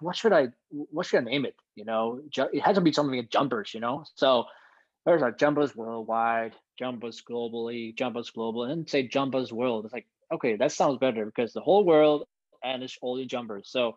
what 0.00 0.16
should 0.16 0.32
I, 0.32 0.48
what 0.70 1.06
should 1.06 1.20
I 1.20 1.24
name 1.24 1.44
it? 1.44 1.54
You 1.74 1.84
know, 1.84 2.20
it 2.34 2.60
has 2.60 2.76
to 2.76 2.80
be 2.80 2.92
something 2.92 3.16
like 3.16 3.30
jumpers, 3.30 3.74
you 3.74 3.80
know. 3.80 4.04
So 4.14 4.46
there's 5.04 5.20
like 5.20 5.38
jumpers 5.38 5.76
worldwide, 5.76 6.54
jumpers 6.78 7.22
globally, 7.28 7.94
jumpers 7.94 8.30
global, 8.30 8.64
and 8.64 8.88
say 8.88 9.06
jumpers 9.06 9.52
world. 9.52 9.84
It's 9.84 9.94
like, 9.94 10.06
okay, 10.32 10.56
that 10.56 10.72
sounds 10.72 10.98
better 10.98 11.26
because 11.26 11.52
the 11.52 11.60
whole 11.60 11.84
world 11.84 12.26
and 12.62 12.82
it's 12.82 12.98
all 13.02 13.16
the 13.16 13.26
jumpers. 13.26 13.68
So 13.70 13.96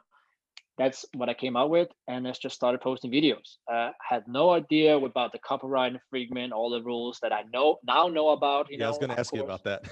that's 0.78 1.06
what 1.14 1.30
I 1.30 1.34
came 1.34 1.56
out 1.56 1.70
with, 1.70 1.90
and 2.08 2.28
I 2.28 2.32
just 2.32 2.56
started 2.56 2.82
posting 2.82 3.12
videos. 3.12 3.58
Uh, 3.72 3.92
had 4.08 4.24
no 4.28 4.50
idea 4.50 4.98
about 4.98 5.32
the 5.32 5.40
copyright 5.40 5.94
infringement, 5.94 6.52
all 6.52 6.70
the 6.70 6.82
rules 6.82 7.20
that 7.22 7.32
I 7.32 7.44
know 7.54 7.78
now 7.86 8.08
know 8.08 8.30
about. 8.30 8.68
yeah, 8.70 8.78
know, 8.78 8.86
I 8.86 8.90
was 8.90 8.98
going 8.98 9.12
to 9.12 9.20
ask 9.20 9.32
course. 9.32 9.40
you 9.40 9.46
about 9.46 9.64
that. 9.66 9.88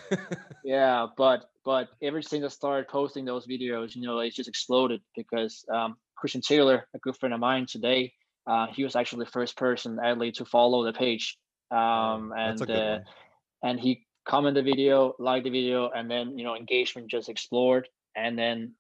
yeah, 0.63 1.07
but 1.17 1.45
but 1.63 1.89
ever 2.01 2.21
since 2.21 2.43
I 2.43 2.47
started 2.47 2.87
posting 2.87 3.25
those 3.25 3.45
videos, 3.45 3.95
you 3.95 4.01
know, 4.01 4.19
it 4.19 4.33
just 4.33 4.49
exploded 4.49 5.01
because 5.15 5.63
um, 5.71 5.97
Christian 6.17 6.41
Taylor, 6.41 6.87
a 6.95 6.99
good 6.99 7.15
friend 7.17 7.33
of 7.33 7.39
mine 7.39 7.67
today, 7.67 8.13
uh, 8.47 8.67
he 8.67 8.83
was 8.83 8.95
actually 8.95 9.25
the 9.25 9.31
first 9.31 9.55
person 9.57 9.99
actually 10.03 10.31
to 10.33 10.45
follow 10.45 10.83
the 10.83 10.93
page, 10.93 11.37
um, 11.69 12.33
and 12.35 12.69
uh, 12.69 12.99
and 13.63 13.79
he 13.79 14.05
commented 14.25 14.65
the 14.65 14.71
video, 14.71 15.13
liked 15.19 15.43
the 15.43 15.51
video, 15.51 15.91
and 15.91 16.09
then 16.09 16.37
you 16.37 16.43
know 16.43 16.55
engagement 16.55 17.09
just 17.09 17.29
explored, 17.29 17.87
and 18.15 18.37
then 18.37 18.73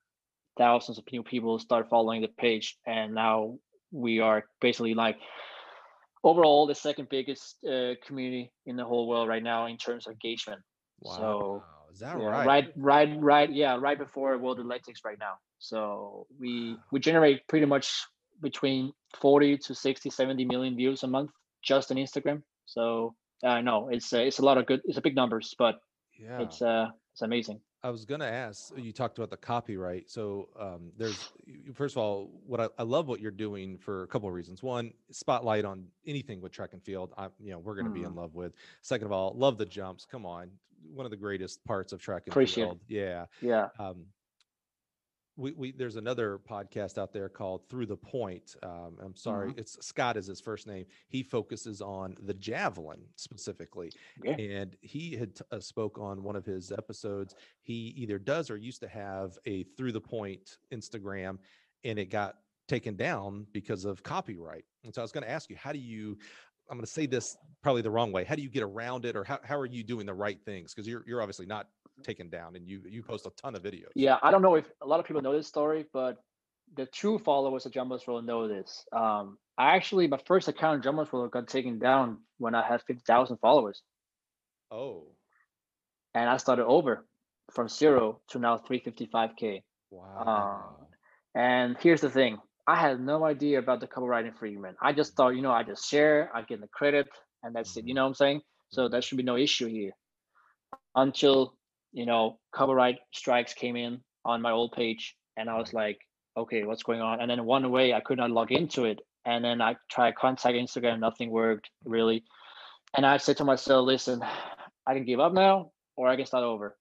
thousands 0.57 0.97
of 0.97 1.05
new 1.11 1.23
people 1.23 1.59
start 1.59 1.89
following 1.89 2.21
the 2.21 2.27
page 2.27 2.77
and 2.85 3.13
now 3.13 3.55
we 3.91 4.19
are 4.19 4.45
basically 4.59 4.93
like 4.93 5.17
overall 6.23 6.67
the 6.67 6.75
second 6.75 7.09
biggest 7.09 7.57
uh, 7.65 7.93
community 8.05 8.51
in 8.65 8.75
the 8.75 8.85
whole 8.85 9.07
world 9.07 9.27
right 9.27 9.43
now 9.43 9.65
in 9.67 9.77
terms 9.77 10.07
of 10.07 10.13
engagement. 10.13 10.61
Wow. 11.01 11.17
so 11.17 11.63
is 11.91 11.99
that 11.99 12.19
yeah, 12.19 12.25
right? 12.25 12.45
right 12.45 12.71
right 12.75 13.09
right 13.19 13.51
yeah 13.51 13.75
right 13.75 13.97
before 13.97 14.37
world 14.37 14.59
athletics 14.59 15.01
right 15.03 15.17
now. 15.19 15.33
So 15.59 16.27
we 16.39 16.77
we 16.91 16.99
generate 16.99 17.47
pretty 17.47 17.65
much 17.65 17.91
between 18.41 18.91
40 19.19 19.57
to 19.57 19.75
60 19.75 20.09
70 20.09 20.45
million 20.45 20.75
views 20.75 21.03
a 21.03 21.07
month 21.07 21.31
just 21.63 21.91
on 21.91 21.97
instagram. 21.97 22.41
So 22.65 23.15
i 23.43 23.57
uh, 23.57 23.61
know 23.61 23.89
it's 23.89 24.13
uh, 24.13 24.19
it's 24.19 24.39
a 24.39 24.45
lot 24.45 24.57
of 24.57 24.67
good 24.67 24.81
it's 24.85 24.97
a 24.97 25.01
big 25.01 25.15
numbers 25.15 25.55
but 25.57 25.79
yeah. 26.19 26.41
it's 26.41 26.61
uh 26.61 26.87
it's 27.13 27.23
amazing 27.23 27.59
I 27.83 27.89
was 27.89 28.05
going 28.05 28.21
to 28.21 28.27
ask. 28.27 28.71
You 28.77 28.91
talked 28.91 29.17
about 29.17 29.29
the 29.29 29.37
copyright. 29.37 30.09
So 30.09 30.49
um, 30.59 30.91
there's 30.97 31.31
first 31.73 31.95
of 31.95 32.01
all, 32.01 32.29
what 32.45 32.59
I, 32.59 32.67
I, 32.77 32.83
love 32.83 33.07
what 33.07 33.19
you're 33.19 33.31
doing 33.31 33.77
for 33.77 34.03
a 34.03 34.07
couple 34.07 34.29
of 34.29 34.35
reasons. 34.35 34.61
One, 34.61 34.93
spotlight 35.09 35.65
on 35.65 35.87
anything 36.05 36.41
with 36.41 36.51
track 36.51 36.73
and 36.73 36.83
field. 36.83 37.13
I, 37.17 37.27
you 37.39 37.51
know, 37.51 37.59
we're 37.59 37.73
going 37.73 37.85
to 37.85 37.91
mm. 37.91 37.95
be 37.95 38.03
in 38.03 38.11
mm. 38.11 38.17
love 38.17 38.35
with. 38.35 38.53
Second 38.81 39.07
of 39.07 39.11
all, 39.11 39.33
love 39.35 39.57
the 39.57 39.65
jumps. 39.65 40.05
Come 40.05 40.25
on, 40.25 40.51
one 40.93 41.05
of 41.05 41.11
the 41.11 41.17
greatest 41.17 41.63
parts 41.65 41.91
of 41.91 42.01
track 42.01 42.23
and 42.25 42.33
Appreciate 42.33 42.65
field. 42.65 42.79
Yeah, 42.87 43.25
yeah. 43.41 43.69
Um, 43.79 44.05
we, 45.41 45.51
we 45.53 45.71
there's 45.71 45.95
another 45.95 46.39
podcast 46.49 46.97
out 46.97 47.11
there 47.11 47.27
called 47.27 47.67
Through 47.69 47.87
the 47.87 47.97
Point. 47.97 48.55
Um, 48.63 48.97
I'm 49.03 49.15
sorry, 49.15 49.49
mm-hmm. 49.49 49.59
it's 49.59 49.83
Scott 49.85 50.15
is 50.15 50.27
his 50.27 50.39
first 50.39 50.67
name. 50.67 50.85
He 51.07 51.23
focuses 51.23 51.81
on 51.81 52.15
the 52.23 52.33
javelin 52.35 53.01
specifically, 53.15 53.91
yeah. 54.23 54.33
and 54.33 54.77
he 54.81 55.15
had 55.15 55.39
uh, 55.51 55.59
spoke 55.59 55.97
on 55.97 56.23
one 56.23 56.35
of 56.35 56.45
his 56.45 56.71
episodes. 56.71 57.35
He 57.63 57.93
either 57.97 58.19
does 58.19 58.49
or 58.49 58.57
used 58.57 58.81
to 58.81 58.87
have 58.87 59.37
a 59.45 59.63
Through 59.63 59.93
the 59.93 60.01
Point 60.01 60.57
Instagram, 60.71 61.39
and 61.83 61.97
it 61.97 62.11
got 62.11 62.35
taken 62.67 62.95
down 62.95 63.47
because 63.51 63.83
of 63.83 64.03
copyright. 64.03 64.65
And 64.83 64.93
so 64.93 65.01
I 65.01 65.03
was 65.03 65.11
going 65.11 65.23
to 65.23 65.29
ask 65.29 65.49
you, 65.49 65.55
how 65.55 65.71
do 65.71 65.79
you? 65.79 66.17
I'm 66.71 66.77
going 66.77 66.85
to 66.85 66.91
say 66.91 67.05
this 67.05 67.37
probably 67.61 67.83
the 67.83 67.91
wrong 67.91 68.11
way. 68.11 68.23
How 68.23 68.35
do 68.35 68.41
you 68.41 68.49
get 68.49 68.63
around 68.63 69.05
it, 69.05 69.15
or 69.15 69.23
how, 69.23 69.39
how 69.43 69.59
are 69.59 69.65
you 69.67 69.83
doing 69.83 70.05
the 70.07 70.13
right 70.13 70.39
things? 70.45 70.73
Because 70.73 70.87
you're 70.87 71.03
you're 71.05 71.21
obviously 71.21 71.45
not 71.45 71.67
taken 72.01 72.29
down 72.29 72.55
and 72.55 72.67
you 72.67 72.81
you 72.87 73.03
post 73.03 73.25
a 73.25 73.29
ton 73.31 73.55
of 73.55 73.63
videos. 73.63 73.89
Yeah 73.95 74.17
i 74.21 74.31
don't 74.31 74.41
know 74.41 74.55
if 74.55 74.65
a 74.81 74.87
lot 74.87 74.99
of 74.99 75.05
people 75.05 75.21
know 75.21 75.35
this 75.35 75.47
story 75.47 75.85
but 75.93 76.17
the 76.75 76.85
true 76.85 77.19
followers 77.19 77.65
of 77.65 77.73
Jumbo's 77.73 78.07
will 78.07 78.21
know 78.21 78.47
this. 78.47 78.85
Um 78.91 79.37
i 79.57 79.75
actually 79.75 80.07
my 80.07 80.19
first 80.25 80.47
account 80.47 80.83
Jumpers 80.83 81.11
World 81.11 81.31
got 81.31 81.47
taken 81.47 81.79
down 81.79 82.19
when 82.37 82.55
i 82.55 82.65
had 82.65 82.81
50000 82.81 83.37
followers. 83.37 83.81
Oh. 84.71 85.07
And 86.13 86.29
i 86.29 86.37
started 86.37 86.65
over 86.65 87.05
from 87.51 87.67
zero 87.67 88.21
to 88.29 88.39
now 88.39 88.57
355k 88.57 89.61
wow. 89.91 90.77
Uh, 90.79 91.39
and 91.39 91.77
here's 91.79 92.01
the 92.01 92.09
thing 92.09 92.37
i 92.71 92.75
had 92.75 92.99
no 92.99 93.17
idea 93.33 93.59
about 93.59 93.79
the 93.79 93.87
copyright 93.93 94.25
infringement 94.25 94.75
i 94.81 94.91
just 94.91 95.13
thought 95.15 95.35
you 95.37 95.43
know 95.45 95.51
i 95.59 95.63
just 95.71 95.83
share 95.89 96.29
i 96.33 96.41
get 96.41 96.61
the 96.61 96.67
credit 96.79 97.07
and 97.43 97.55
that's 97.55 97.71
mm-hmm. 97.71 97.79
it 97.79 97.87
you 97.87 97.93
know 97.93 98.03
what 98.03 98.13
i'm 98.13 98.21
saying 98.23 98.41
so 98.69 98.87
there 98.87 99.01
should 99.01 99.17
be 99.17 99.31
no 99.31 99.37
issue 99.37 99.67
here 99.67 99.91
until 100.95 101.37
you 101.91 102.05
know, 102.05 102.39
copyright 102.53 102.99
strikes 103.13 103.53
came 103.53 103.75
in 103.75 103.99
on 104.25 104.41
my 104.41 104.51
old 104.51 104.71
page, 104.71 105.15
and 105.37 105.49
I 105.49 105.57
was 105.57 105.73
like, 105.73 105.99
okay, 106.37 106.63
what's 106.63 106.83
going 106.83 107.01
on? 107.01 107.19
And 107.19 107.29
then 107.29 107.45
one 107.45 107.69
way 107.71 107.93
I 107.93 107.99
could 107.99 108.17
not 108.17 108.31
log 108.31 108.51
into 108.51 108.85
it, 108.85 108.99
and 109.25 109.43
then 109.43 109.61
I 109.61 109.75
tried 109.89 110.15
contact 110.15 110.55
Instagram, 110.55 110.99
nothing 110.99 111.29
worked 111.29 111.69
really. 111.83 112.23
And 112.95 113.05
I 113.05 113.17
said 113.17 113.37
to 113.37 113.45
myself, 113.45 113.85
listen, 113.85 114.21
I 114.87 114.93
can 114.93 115.05
give 115.05 115.19
up 115.19 115.33
now, 115.33 115.71
or 115.95 116.07
I 116.07 116.15
can 116.15 116.25
start 116.25 116.43
over 116.43 116.77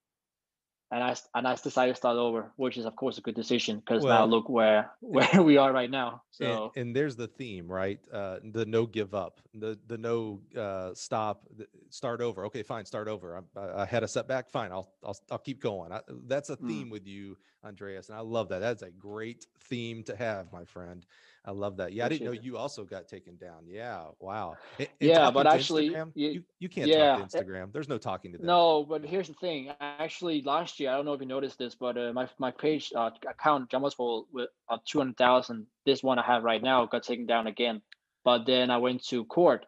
and 0.93 1.05
I 1.05 1.15
and 1.35 1.47
I 1.47 1.55
decided 1.55 1.93
to 1.93 1.97
start 1.97 2.17
over, 2.17 2.51
which 2.57 2.77
is 2.77 2.85
of 2.85 2.97
course 2.97 3.17
a 3.19 3.21
good 3.21 3.37
decision 3.37 3.79
because 3.79 4.03
well, 4.03 4.19
now 4.19 4.25
look 4.25 4.49
where 4.49 4.91
where 5.01 5.43
we 5.43 5.57
are 5.57 5.73
right 5.73 5.91
now. 5.91 6.23
So 6.31 6.73
and, 6.75 6.87
and 6.87 6.97
there's 6.97 7.15
the 7.15 7.29
theme, 7.29 7.69
right? 7.69 8.01
Uh, 8.13 8.39
the 8.53 8.67
no 8.67 8.87
give 8.87 9.15
up, 9.15 9.41
the 9.55 9.79
the 9.87 9.99
no 9.99 10.41
uh, 10.57 10.93
stop, 10.95 11.47
the, 11.57 11.67
start 11.91 12.21
over. 12.21 12.45
Okay, 12.47 12.63
fine, 12.63 12.85
start 12.85 13.07
over. 13.07 13.43
I, 13.57 13.83
I, 13.83 13.85
had 13.85 14.03
a 14.03 14.09
setback. 14.09 14.51
Fine, 14.51 14.73
I'll 14.73 14.93
I'll 15.05 15.19
I'll 15.31 15.39
keep 15.39 15.61
going. 15.63 15.93
I, 15.93 16.01
that's 16.27 16.51
a 16.51 16.57
mm. 16.57 16.67
theme 16.67 16.89
mm. 16.89 16.93
with 16.93 17.07
you, 17.07 17.37
Andreas, 17.65 18.09
and 18.09 18.17
I 18.19 18.21
love 18.21 18.49
that. 18.49 18.61
That's 18.61 18.83
a 18.83 18.91
great 18.91 19.47
theme 19.65 20.03
to 20.05 20.17
have, 20.17 20.53
my 20.53 20.65
friend. 20.65 21.05
I 21.45 21.53
love 21.53 21.79
that. 21.79 21.93
Yeah, 21.93 22.05
Appreciate 22.05 22.05
I 22.05 22.09
didn't 22.09 22.35
know 22.35 22.41
it. 22.41 22.45
you 22.45 22.57
also 22.59 22.85
got 22.85 23.09
taken 23.09 23.37
down. 23.37 23.65
Yeah, 23.67 24.05
wow. 24.19 24.57
And, 24.79 24.89
and 25.01 25.11
yeah, 25.11 25.31
but 25.31 25.47
actually, 25.47 25.87
you, 25.87 26.13
you, 26.15 26.43
you 26.59 26.69
can't 26.69 26.87
yeah, 26.89 27.17
talk 27.17 27.29
to 27.31 27.39
eh 27.39 27.41
Instagram. 27.41 27.73
There's 27.73 27.89
no 27.89 27.97
talking 27.99 28.33
to 28.33 28.39
them. 28.39 28.47
No, 28.47 28.85
but 28.85 29.05
here's 29.05 29.29
the 29.29 29.35
thing. 29.35 29.71
Actually, 29.81 30.43
last 30.43 30.79
year, 30.81 30.91
I 30.91 30.97
don't 30.97 31.07
know 31.07 31.15
if 31.15 31.21
you 31.21 31.27
noticed 31.27 31.59
this, 31.59 31.75
but 31.75 31.97
uh, 31.97 32.13
my 32.13 32.29
my 32.39 32.51
page 32.51 32.93
uh, 32.95 33.11
account 33.29 33.73
almost 33.73 33.97
full 33.97 34.27
with 34.33 34.51
uh, 34.69 34.79
two 34.85 34.99
hundred 34.99 35.17
thousand. 35.17 35.67
This 35.87 36.03
one 36.03 36.19
I 36.19 36.27
have 36.27 36.43
right 36.43 36.63
now 36.63 36.85
got 36.87 37.05
taken 37.05 37.27
down 37.27 37.47
again. 37.47 37.81
But 38.23 38.45
then 38.45 38.71
I 38.71 38.77
went 38.77 39.07
to 39.07 39.25
court, 39.25 39.65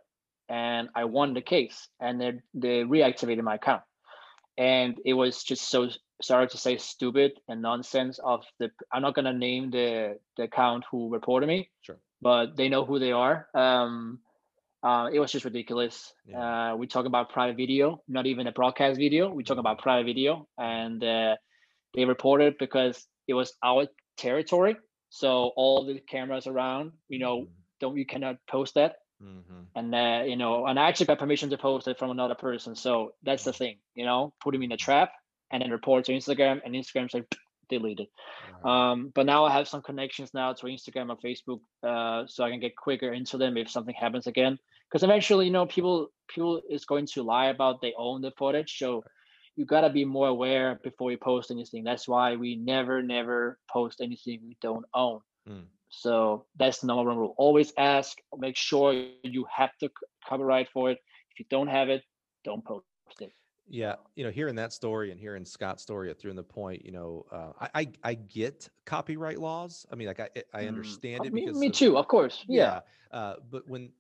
and 0.49 0.91
I 0.95 1.05
won 1.05 1.33
the 1.33 1.41
case, 1.41 1.89
and 2.01 2.21
they 2.21 2.33
they 2.53 2.83
reactivated 2.83 3.43
my 3.43 3.55
account, 3.55 3.83
and 4.59 4.99
it 5.07 5.15
was 5.15 5.43
just 5.43 5.71
so 5.71 5.89
sorry 6.23 6.49
to 6.49 6.59
say 6.59 6.77
stupid 6.79 7.33
and 7.49 7.63
nonsense 7.63 8.19
of 8.19 8.45
the 8.59 8.71
i'm 8.93 9.03
not 9.03 9.15
going 9.15 9.25
to 9.27 9.33
name 9.33 9.71
the 9.71 10.19
the 10.37 10.45
account 10.45 10.85
who 10.91 11.11
reported 11.13 11.47
me 11.47 11.69
sure 11.83 11.99
but 12.21 12.57
they 12.57 12.69
know 12.69 12.85
who 12.85 12.99
they 12.99 13.13
are 13.13 13.49
um 13.55 14.21
Uh, 14.83 15.09
it 15.15 15.21
was 15.21 15.31
just 15.33 15.45
ridiculous. 15.45 16.13
Yeah. 16.27 16.43
Uh, 16.43 16.71
we 16.81 16.87
talk 16.87 17.07
about 17.07 17.31
private 17.31 17.57
video, 17.57 18.03
not 18.09 18.27
even 18.27 18.47
a 18.47 18.53
broadcast 18.53 18.99
video. 18.99 19.31
We 19.31 19.43
talk 19.45 19.59
about 19.59 19.79
private 19.79 20.07
video, 20.13 20.49
and 20.59 20.99
uh, 21.03 21.35
they 21.95 22.05
reported 22.05 22.59
because 22.59 22.97
it 23.31 23.35
was 23.35 23.55
our 23.63 23.87
territory. 24.17 24.75
So 25.09 25.53
all 25.57 25.87
the 25.87 26.01
cameras 26.01 26.47
around, 26.47 26.93
you 27.09 27.19
know, 27.23 27.47
don't 27.81 27.97
you 27.97 28.07
cannot 28.07 28.37
post 28.51 28.75
that. 28.75 28.93
Mhm. 29.23 29.67
And 29.75 29.95
uh, 29.95 30.23
you 30.27 30.37
know, 30.37 30.67
and 30.67 30.79
I 30.79 30.89
actually 30.89 31.07
got 31.07 31.19
permission 31.19 31.51
to 31.51 31.59
post 31.59 31.87
it 31.87 31.99
from 31.99 32.11
another 32.11 32.35
person. 32.35 32.75
So 32.75 33.15
that's 33.23 33.45
the 33.45 33.53
thing, 33.53 33.79
you 33.95 34.05
know, 34.05 34.33
put 34.43 34.55
him 34.55 34.63
in 34.63 34.73
a 34.73 34.77
trap 34.77 35.11
and 35.53 35.63
then 35.63 35.71
report 35.71 36.05
to 36.07 36.13
Instagram, 36.13 36.61
and 36.65 36.75
Instagram 36.75 37.11
said 37.11 37.25
deleted. 37.69 38.09
Right. 38.65 38.91
Um, 38.91 39.13
but 39.15 39.27
now 39.27 39.45
I 39.45 39.53
have 39.53 39.69
some 39.69 39.83
connections 39.83 40.35
now 40.35 40.53
to 40.53 40.67
Instagram 40.67 41.11
and 41.11 41.21
Facebook, 41.21 41.61
uh, 41.83 42.27
so 42.27 42.45
I 42.45 42.51
can 42.51 42.61
get 42.61 42.77
quicker 42.77 43.13
into 43.13 43.39
them 43.39 43.57
if 43.57 43.71
something 43.71 43.95
happens 43.95 44.27
again. 44.27 44.59
Because 44.89 45.05
eventually, 45.05 45.47
you 45.47 45.53
know, 45.53 45.67
people 45.67 46.09
people 46.29 46.61
is 46.69 46.85
going 46.85 47.07
to 47.07 47.23
lie 47.23 47.47
about 47.47 47.81
they 47.81 47.95
own 47.97 48.21
the 48.23 48.33
footage, 48.37 48.77
so 48.79 49.05
you 49.57 49.65
gotta 49.65 49.91
be 49.91 50.05
more 50.05 50.29
aware 50.29 50.81
before 50.83 51.11
you 51.11 51.19
post 51.19 51.51
anything. 51.51 51.85
That's 51.85 52.09
why 52.09 52.37
we 52.37 52.57
never, 52.57 53.03
never 53.03 53.59
post 53.71 54.01
anything 54.01 54.41
we 54.43 54.57
don't 54.61 54.87
own. 54.95 55.21
Mm. 55.49 55.65
So 55.91 56.47
that's 56.57 56.81
the 56.81 56.87
number 56.87 57.11
one 57.11 57.19
rule. 57.19 57.35
Always 57.37 57.73
ask. 57.77 58.17
Make 58.37 58.57
sure 58.57 58.95
you 59.23 59.47
have 59.55 59.71
the 59.81 59.91
copyright 60.27 60.71
for 60.73 60.91
it. 60.91 60.99
If 61.33 61.41
you 61.41 61.47
don't 61.51 61.69
have 61.69 61.91
it, 61.91 62.03
don't 62.45 62.65
post 62.65 62.85
it. 63.21 63.33
Yeah, 63.69 63.95
you 64.17 64.25
know, 64.25 64.31
hearing 64.31 64.57
that 64.57 64.73
story 64.73 65.13
and 65.13 65.21
hearing 65.21 65.45
Scott's 65.45 65.83
story 65.83 66.11
at 66.11 66.19
Through 66.19 66.31
in 66.31 66.37
the 66.37 66.43
Point, 66.43 66.85
you 66.85 66.93
know, 66.93 67.25
uh, 67.31 67.53
I, 67.61 67.71
I 67.83 67.93
I 68.03 68.15
get 68.15 68.69
copyright 68.85 69.39
laws. 69.39 69.87
I 69.91 69.95
mean, 69.95 70.09
like 70.09 70.21
I 70.21 70.29
I 70.53 70.65
Mm. 70.65 70.69
understand 70.69 71.25
Uh, 71.25 71.29
it 71.29 71.33
me, 71.33 71.45
because 71.45 71.61
me 71.61 71.69
of- 71.69 71.73
too, 71.75 71.97
of 71.97 72.09
course. 72.09 72.45
Yeah. 72.49 72.81
Uh, 73.11 73.37
but 73.51 73.67
when 73.69 73.93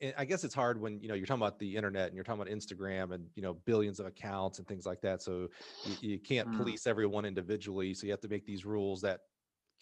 and 0.00 0.14
I 0.16 0.24
guess 0.24 0.44
it's 0.44 0.54
hard 0.54 0.80
when 0.80 1.00
you 1.00 1.08
know 1.08 1.14
you're 1.14 1.26
talking 1.26 1.42
about 1.42 1.58
the 1.58 1.76
internet 1.76 2.06
and 2.08 2.14
you're 2.14 2.24
talking 2.24 2.40
about 2.42 2.52
Instagram 2.52 3.14
and 3.14 3.28
you 3.34 3.42
know 3.42 3.54
billions 3.54 3.98
of 4.00 4.06
accounts 4.06 4.58
and 4.58 4.68
things 4.68 4.84
like 4.86 5.00
that. 5.02 5.22
So 5.22 5.48
you, 5.84 5.96
you 6.00 6.18
can't 6.20 6.48
Mm. 6.48 6.52
police 6.52 6.86
everyone 6.86 7.24
individually. 7.24 7.94
So 7.94 8.06
you 8.06 8.12
have 8.12 8.20
to 8.20 8.28
make 8.28 8.44
these 8.46 8.64
rules 8.64 9.00
that 9.02 9.20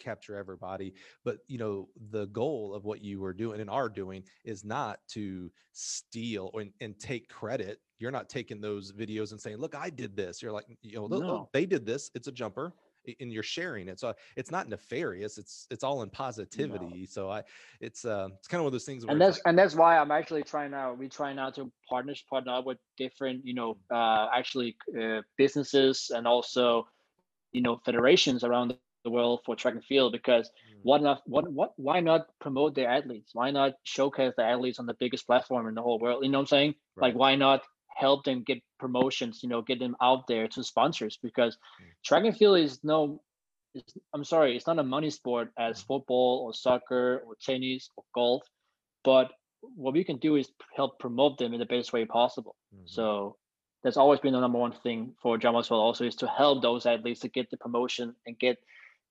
capture 0.00 0.36
everybody. 0.36 0.94
But 1.24 1.38
you 1.46 1.58
know 1.58 1.88
the 2.10 2.26
goal 2.26 2.74
of 2.74 2.84
what 2.84 3.02
you 3.02 3.20
were 3.20 3.32
doing 3.34 3.60
and 3.60 3.70
are 3.70 3.88
doing 3.88 4.24
is 4.44 4.64
not 4.64 4.98
to 5.08 5.50
steal 5.72 6.50
or, 6.52 6.64
and 6.80 6.98
take 6.98 7.28
credit. 7.28 7.80
You're 7.98 8.10
not 8.10 8.28
taking 8.28 8.60
those 8.60 8.92
videos 8.92 9.32
and 9.32 9.40
saying, 9.40 9.58
"Look, 9.58 9.74
I 9.74 9.90
did 9.90 10.16
this." 10.16 10.42
You're 10.42 10.52
like, 10.52 10.66
you 10.82 10.96
know, 10.96 11.02
"Look, 11.06 11.20
look, 11.20 11.22
No. 11.22 11.48
they 11.52 11.66
did 11.66 11.86
this. 11.86 12.10
It's 12.14 12.28
a 12.28 12.32
jumper." 12.32 12.72
And 13.18 13.32
you're 13.32 13.42
sharing 13.42 13.88
it, 13.88 13.98
so 13.98 14.12
it's 14.36 14.50
not 14.50 14.68
nefarious. 14.68 15.38
It's 15.38 15.66
it's 15.70 15.82
all 15.82 16.02
in 16.02 16.10
positivity. 16.10 17.06
So 17.06 17.30
I, 17.30 17.42
it's 17.80 18.04
uh, 18.04 18.28
it's 18.38 18.46
kind 18.46 18.60
of 18.60 18.64
one 18.64 18.68
of 18.68 18.72
those 18.72 18.84
things. 18.84 19.04
And 19.08 19.18
that's 19.18 19.40
and 19.46 19.58
that's 19.58 19.74
why 19.74 19.96
I'm 19.96 20.10
actually 20.10 20.42
trying 20.42 20.70
now. 20.70 20.92
We 20.92 21.08
try 21.08 21.32
now 21.32 21.48
to 21.52 21.72
partners 21.88 22.22
partner 22.28 22.52
up 22.52 22.66
with 22.66 22.76
different, 22.98 23.46
you 23.46 23.54
know, 23.54 23.78
uh, 23.90 24.28
actually 24.34 24.76
uh, 25.00 25.22
businesses 25.38 26.10
and 26.14 26.26
also, 26.26 26.86
you 27.52 27.62
know, 27.62 27.80
federations 27.86 28.44
around 28.44 28.76
the 29.04 29.10
world 29.10 29.40
for 29.44 29.56
track 29.56 29.74
and 29.74 29.84
field. 29.84 30.12
Because 30.12 30.48
Mm. 30.50 30.80
what 30.82 31.02
not 31.02 31.22
what 31.26 31.50
what 31.52 31.72
why 31.78 32.00
not 32.00 32.28
promote 32.40 32.74
their 32.74 32.90
athletes? 32.90 33.34
Why 33.34 33.50
not 33.50 33.74
showcase 33.84 34.34
the 34.36 34.44
athletes 34.44 34.78
on 34.78 34.86
the 34.86 34.94
biggest 34.94 35.26
platform 35.26 35.68
in 35.68 35.74
the 35.74 35.82
whole 35.82 35.98
world? 35.98 36.24
You 36.24 36.30
know 36.30 36.38
what 36.38 36.42
I'm 36.52 36.56
saying? 36.58 36.74
Like 36.96 37.14
why 37.14 37.36
not 37.36 37.62
help 37.96 38.24
them 38.24 38.42
get 38.44 38.62
promotions? 38.78 39.42
You 39.42 39.48
know, 39.48 39.62
get 39.62 39.78
them 39.80 39.96
out 40.00 40.26
there 40.26 40.48
to 40.48 40.64
sponsors 40.64 41.18
because 41.22 41.56
Mm. 41.80 41.86
track 42.04 42.24
and 42.24 42.36
field 42.36 42.58
is 42.58 42.82
no. 42.84 43.22
It's, 43.74 43.96
I'm 44.12 44.24
sorry, 44.24 44.56
it's 44.56 44.66
not 44.66 44.80
a 44.80 44.84
money 44.84 45.10
sport 45.10 45.52
as 45.58 45.82
Mm. 45.82 45.86
football 45.86 46.44
or 46.44 46.54
soccer 46.54 47.22
or 47.26 47.36
tennis 47.40 47.90
or 47.96 48.04
golf 48.14 48.42
but 49.04 49.32
what 49.62 49.94
we 49.94 50.04
can 50.04 50.18
do 50.18 50.36
is 50.36 50.50
help 50.76 50.98
promote 50.98 51.38
them 51.38 51.52
in 51.52 51.60
the 51.60 51.66
best 51.66 51.92
way 51.92 52.04
possible. 52.04 52.56
Mhm. 52.74 52.88
So 52.88 53.38
that's 53.82 53.96
always 53.96 54.20
been 54.20 54.32
the 54.32 54.40
number 54.40 54.58
one 54.58 54.72
thing 54.72 55.16
for 55.22 55.36
as 55.36 55.70
well. 55.70 55.80
Also, 55.80 56.04
is 56.06 56.16
to 56.16 56.28
help 56.28 56.62
those 56.62 56.86
athletes 56.86 57.20
to 57.20 57.28
get 57.28 57.50
the 57.50 57.56
promotion 57.56 58.16
and 58.26 58.38
get 58.38 58.58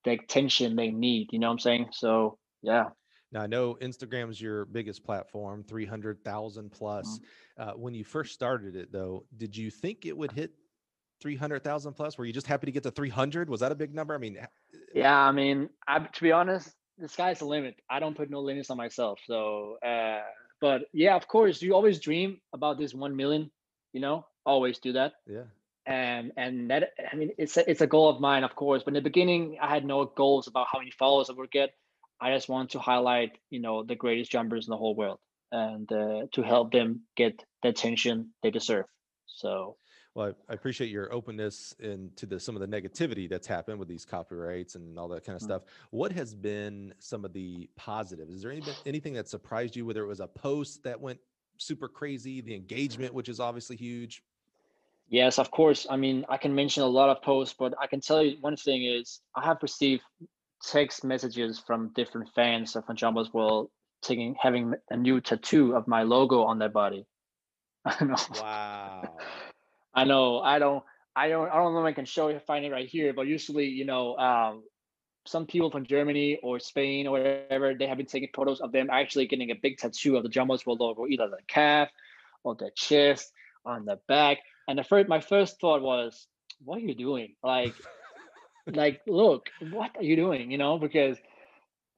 the 0.05 0.11
attention 0.11 0.75
they 0.75 0.89
need. 0.91 1.29
You 1.31 1.39
know 1.39 1.47
what 1.47 1.53
I'm 1.53 1.59
saying? 1.59 1.87
So 1.91 2.37
yeah, 2.61 2.85
Now 3.31 3.41
I 3.41 3.47
know 3.47 3.75
Instagram 3.81 4.29
is 4.29 4.41
your 4.41 4.65
biggest 4.65 5.03
platform, 5.03 5.63
three 5.63 5.85
hundred 5.85 6.23
thousand 6.23 6.71
plus. 6.71 7.19
Uh, 7.57 7.71
when 7.73 7.93
you 7.93 8.03
first 8.03 8.33
started 8.33 8.75
it, 8.75 8.91
though, 8.91 9.25
did 9.37 9.55
you 9.55 9.69
think 9.69 10.05
it 10.05 10.15
would 10.17 10.31
hit 10.31 10.51
three 11.21 11.35
hundred 11.35 11.63
thousand 11.63 11.93
plus? 11.93 12.17
Were 12.17 12.25
you 12.25 12.33
just 12.33 12.47
happy 12.47 12.65
to 12.65 12.71
get 12.71 12.83
to 12.83 12.91
three 12.91 13.09
hundred? 13.09 13.49
Was 13.49 13.59
that 13.61 13.71
a 13.71 13.75
big 13.75 13.93
number? 13.93 14.13
I 14.15 14.17
mean, 14.17 14.37
yeah. 14.93 15.17
I 15.17 15.31
mean, 15.31 15.69
I, 15.87 15.99
to 15.99 16.21
be 16.21 16.31
honest, 16.31 16.69
the 16.97 17.07
sky's 17.07 17.39
the 17.39 17.45
limit. 17.45 17.75
I 17.89 17.99
don't 17.99 18.15
put 18.15 18.29
no 18.29 18.39
limits 18.41 18.69
on 18.69 18.77
myself. 18.77 19.19
So, 19.25 19.77
uh, 19.85 20.21
but 20.61 20.83
yeah, 20.93 21.15
of 21.15 21.27
course, 21.27 21.61
you 21.61 21.73
always 21.75 21.99
dream 21.99 22.39
about 22.53 22.77
this 22.77 22.93
one 22.93 23.15
million. 23.15 23.51
You 23.93 24.01
know, 24.01 24.25
always 24.45 24.79
do 24.79 24.93
that. 24.93 25.13
yeah, 25.27 25.43
and 25.89 26.31
and 26.37 26.69
that 26.69 26.91
I 27.11 27.15
mean 27.15 27.31
it's 27.37 27.57
a, 27.57 27.69
it's 27.69 27.81
a 27.81 27.87
goal 27.87 28.09
of 28.09 28.21
mine, 28.21 28.43
of 28.43 28.55
course. 28.55 28.83
But 28.83 28.91
in 28.91 29.03
the 29.03 29.09
beginning, 29.09 29.57
I 29.61 29.67
had 29.67 29.83
no 29.83 30.05
goals 30.05 30.47
about 30.47 30.67
how 30.71 30.79
many 30.79 30.91
followers 30.91 31.29
I 31.29 31.33
would 31.33 31.51
get. 31.51 31.71
I 32.21 32.33
just 32.33 32.47
want 32.47 32.71
to 32.71 32.79
highlight, 32.79 33.31
you 33.49 33.59
know, 33.59 33.83
the 33.83 33.95
greatest 33.95 34.31
jumpers 34.31 34.67
in 34.67 34.71
the 34.71 34.77
whole 34.77 34.95
world, 34.95 35.19
and 35.51 35.91
uh, 35.91 36.27
to 36.33 36.41
help 36.43 36.71
them 36.71 37.01
get 37.17 37.43
the 37.63 37.69
attention 37.69 38.33
they 38.43 38.51
deserve. 38.51 38.85
So 39.25 39.77
well, 40.13 40.33
I, 40.47 40.53
appreciate 40.53 40.91
your 40.91 41.11
openness 41.13 41.73
into 41.79 42.25
the 42.25 42.39
some 42.39 42.55
of 42.55 42.61
the 42.61 42.67
negativity 42.67 43.27
that's 43.27 43.47
happened 43.47 43.79
with 43.79 43.87
these 43.87 44.05
copyrights 44.05 44.75
and 44.75 44.97
all 44.99 45.07
that 45.09 45.23
kind 45.23 45.35
of 45.35 45.41
Mm. 45.41 45.45
stuff. 45.45 45.61
What 45.89 46.11
has 46.11 46.35
been 46.35 46.93
some 46.99 47.25
of 47.25 47.33
the 47.33 47.69
positives? 47.75 48.33
Is 48.33 48.41
there 48.43 48.51
any, 48.51 48.63
anything 48.85 49.13
that 49.13 49.27
surprised 49.27 49.75
you? 49.75 49.85
Whether 49.85 50.03
it 50.03 50.07
was 50.07 50.19
a 50.19 50.27
post 50.27 50.83
that 50.83 50.99
went 50.99 51.19
super 51.57 51.87
crazy, 51.87 52.41
the 52.41 52.55
engagement, 52.55 53.13
which 53.13 53.29
is 53.29 53.39
obviously 53.39 53.75
huge. 53.75 54.23
Yes, 55.09 55.39
of 55.39 55.49
course. 55.49 55.87
I 55.89 55.97
mean, 55.97 56.25
I 56.29 56.37
can 56.37 56.53
mention 56.53 56.83
a 56.83 56.87
lot 56.87 57.09
of 57.09 57.23
posts, 57.23 57.55
but 57.57 57.73
I 57.81 57.87
can 57.87 57.99
tell 57.99 58.23
you 58.23 58.37
one 58.41 58.55
thing 58.55 58.85
is 58.85 59.21
I 59.35 59.43
have 59.43 59.57
received 59.61 60.03
text 60.63 61.03
messages 61.03 61.59
from 61.59 61.91
different 61.95 62.29
fans 62.35 62.75
of 62.75 62.83
Jumpers 62.95 63.33
World 63.33 63.69
taking 64.01 64.35
having 64.39 64.75
a 64.89 64.95
new 64.95 65.19
tattoo 65.19 65.75
of 65.75 65.87
my 65.87 66.03
logo 66.03 66.43
on 66.43 66.59
their 66.59 66.69
body. 66.69 67.05
I 67.85 68.03
know. 68.03 68.15
Wow. 68.39 69.17
I 69.93 70.03
know. 70.03 70.39
I 70.39 70.59
don't. 70.59 70.83
I 71.15 71.27
don't. 71.27 71.49
I 71.49 71.55
don't 71.55 71.73
know 71.73 71.79
if 71.79 71.85
I 71.85 71.93
can 71.93 72.05
show 72.05 72.29
you. 72.29 72.39
Find 72.39 72.63
it 72.63 72.71
right 72.71 72.87
here. 72.87 73.11
But 73.13 73.25
usually, 73.27 73.65
you 73.65 73.85
know, 73.85 74.15
um, 74.17 74.63
some 75.25 75.47
people 75.47 75.71
from 75.71 75.85
Germany 75.85 76.39
or 76.43 76.59
Spain 76.59 77.07
or 77.07 77.13
wherever 77.13 77.73
they 77.73 77.87
have 77.87 77.97
been 77.97 78.05
taking 78.05 78.29
photos 78.33 78.61
of 78.61 78.71
them 78.71 78.89
actually 78.91 79.25
getting 79.25 79.49
a 79.49 79.55
big 79.55 79.77
tattoo 79.77 80.17
of 80.17 80.23
the 80.23 80.29
Jumpers 80.29 80.65
World 80.65 80.79
logo, 80.79 81.07
either 81.07 81.27
the 81.29 81.39
calf 81.47 81.89
or 82.43 82.55
the 82.55 82.69
chest 82.75 83.31
on 83.65 83.85
the 83.85 83.99
back. 84.07 84.37
And 84.69 84.79
the 84.79 84.85
first, 84.85 85.09
my 85.09 85.21
first 85.21 85.59
thought 85.61 85.81
was, 85.83 86.27
"What 86.63 86.77
are 86.77 86.85
you 86.85 86.95
doing? 86.95 87.35
Like, 87.43 87.75
like, 88.67 89.01
look, 89.07 89.49
what 89.59 89.97
are 89.97 90.03
you 90.03 90.15
doing? 90.15 90.51
You 90.51 90.59
know?" 90.59 90.79
Because, 90.79 91.17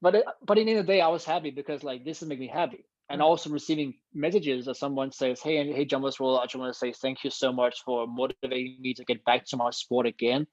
but 0.01 0.15
it, 0.15 0.25
but 0.45 0.57
in 0.57 0.67
the 0.67 0.71
end 0.71 0.79
of 0.81 0.87
the 0.87 0.93
day, 0.93 1.01
I 1.01 1.09
was 1.09 1.25
happy 1.25 1.51
because 1.51 1.83
like 1.83 2.05
this 2.05 2.23
is 2.23 2.29
making 2.29 2.47
me 2.47 2.47
happy 2.49 2.85
and 3.09 3.21
Right. 3.21 3.27
also 3.27 3.49
receiving 3.51 3.95
messages 4.13 4.65
that 4.65 4.77
someone 4.77 5.11
says, 5.11 5.41
"Hey, 5.41 5.57
and 5.57 5.75
hey, 5.75 5.85
Jumpers 5.85 6.19
World, 6.19 6.39
I 6.41 6.45
just 6.45 6.55
want 6.55 6.73
to 6.73 6.79
say 6.79 6.93
thank 6.93 7.25
you 7.25 7.31
so 7.31 7.53
much 7.53 7.83
for 7.85 8.07
motivating 8.07 8.77
me 8.81 8.93
to 8.95 9.05
get 9.05 9.25
back 9.25 9.45
to 9.47 9.57
my 9.57 9.71
sport 9.71 10.07
again. 10.07 10.47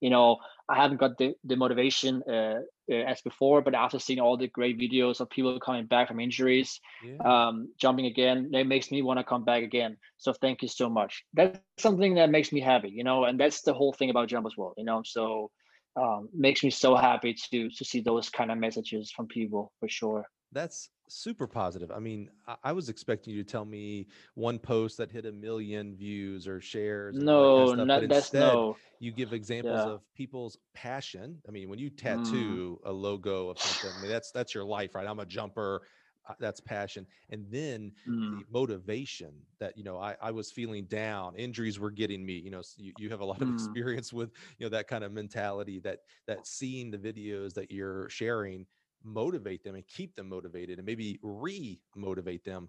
You 0.00 0.10
know, 0.10 0.38
I 0.68 0.76
haven't 0.76 0.98
got 0.98 1.18
the 1.18 1.34
the 1.44 1.56
motivation 1.56 2.22
uh, 2.28 2.60
uh, 2.90 2.94
as 2.94 3.20
before, 3.22 3.62
but 3.62 3.74
after 3.74 3.98
seeing 3.98 4.20
all 4.20 4.36
the 4.36 4.48
great 4.48 4.78
videos 4.78 5.20
of 5.20 5.30
people 5.30 5.58
coming 5.60 5.86
back 5.86 6.08
from 6.08 6.20
injuries, 6.20 6.80
Yeah. 7.00 7.22
um, 7.24 7.72
jumping 7.80 8.06
again, 8.06 8.50
it 8.52 8.66
makes 8.66 8.90
me 8.90 9.02
want 9.02 9.18
to 9.18 9.24
come 9.24 9.44
back 9.44 9.62
again. 9.62 9.96
So 10.18 10.32
thank 10.32 10.62
you 10.62 10.68
so 10.68 10.88
much. 10.90 11.24
That's 11.34 11.58
something 11.78 12.14
that 12.16 12.30
makes 12.30 12.52
me 12.52 12.60
happy, 12.60 12.90
you 12.90 13.04
know, 13.04 13.24
and 13.24 13.38
that's 13.40 13.62
the 13.62 13.74
whole 13.74 13.92
thing 13.92 14.10
about 14.10 14.28
Jumpers 14.28 14.56
World 14.56 14.74
you 14.76 14.84
know. 14.84 15.02
So 15.04 15.50
um, 15.96 16.28
makes 16.32 16.62
me 16.62 16.70
so 16.70 16.94
happy 16.96 17.34
to 17.50 17.70
to 17.70 17.84
see 17.84 18.00
those 18.00 18.28
kind 18.30 18.50
of 18.50 18.58
messages 18.58 19.10
from 19.10 19.26
people 19.28 19.72
for 19.80 19.88
sure. 19.88 20.26
That's 20.52 20.90
super 21.08 21.46
positive. 21.46 21.90
I 21.90 21.98
mean, 21.98 22.30
I, 22.46 22.56
I 22.64 22.72
was 22.72 22.88
expecting 22.88 23.34
you 23.34 23.42
to 23.42 23.50
tell 23.50 23.64
me 23.64 24.08
one 24.34 24.58
post 24.58 24.96
that 24.98 25.10
hit 25.10 25.26
a 25.26 25.32
million 25.32 25.96
views 25.96 26.46
or 26.48 26.60
shares. 26.60 27.18
that 27.54 27.66
kind 27.68 27.68
No, 27.68 27.74
of 27.82 27.88
not 27.88 28.02
but 28.06 28.08
that's 28.08 28.32
instead, 28.32 28.32
no. 28.32 28.80
you 28.98 29.12
give 29.12 29.32
examples 29.32 29.84
Yeah. 29.84 29.86
of 29.86 30.02
people's 30.14 30.56
passion. 30.72 31.42
I 31.48 31.50
mean, 31.50 31.68
when 31.68 31.78
you 31.78 31.90
Mm, 32.04 32.60
tattoo 32.60 32.80
a 32.84 32.92
logo 32.92 33.48
of 33.48 33.58
something, 33.58 33.94
I 33.94 33.98
mean, 33.98 34.10
that's 34.10 34.30
that's 34.32 34.54
your 34.54 34.64
life, 34.64 34.94
right? 34.94 35.06
I'm 35.06 35.18
a 35.20 35.26
jumper. 35.26 35.86
uh, 36.28 36.34
That's 36.40 36.60
passion, 36.60 37.06
and 37.30 37.46
then 37.50 37.92
mm, 38.06 38.40
the 38.40 38.44
motivation 38.48 39.46
that 39.60 39.76
you 39.76 39.84
know 39.84 39.98
I, 39.98 40.16
I 40.20 40.30
was 40.32 40.50
feeling 40.50 40.86
down 40.86 41.36
injuries 41.36 41.78
were 41.78 41.90
getting 41.92 42.24
me 42.26 42.34
you 42.34 42.50
know 42.50 42.58
s- 42.60 42.74
you, 42.76 42.92
you 42.96 43.10
have 43.10 43.20
a 43.20 43.24
lot 43.24 43.42
of 43.42 43.48
mm. 43.48 43.76
experience 43.88 44.12
with 44.12 44.32
you 44.58 44.66
know 44.66 44.70
that 44.70 44.88
kind 44.88 45.04
of 45.04 45.12
mentality 45.12 45.78
that 45.80 46.00
that 46.26 46.46
seeing 46.46 46.90
the 46.90 46.98
videos 46.98 47.54
that 47.54 47.70
you're 47.70 48.08
sharing 48.08 48.66
motivate 49.04 49.62
them 49.64 49.74
and 49.74 49.86
keep 49.86 50.14
them 50.16 50.28
motivated 50.28 50.78
and 50.78 50.86
maybe 50.86 51.18
re-motivate 51.22 52.44
them 52.44 52.68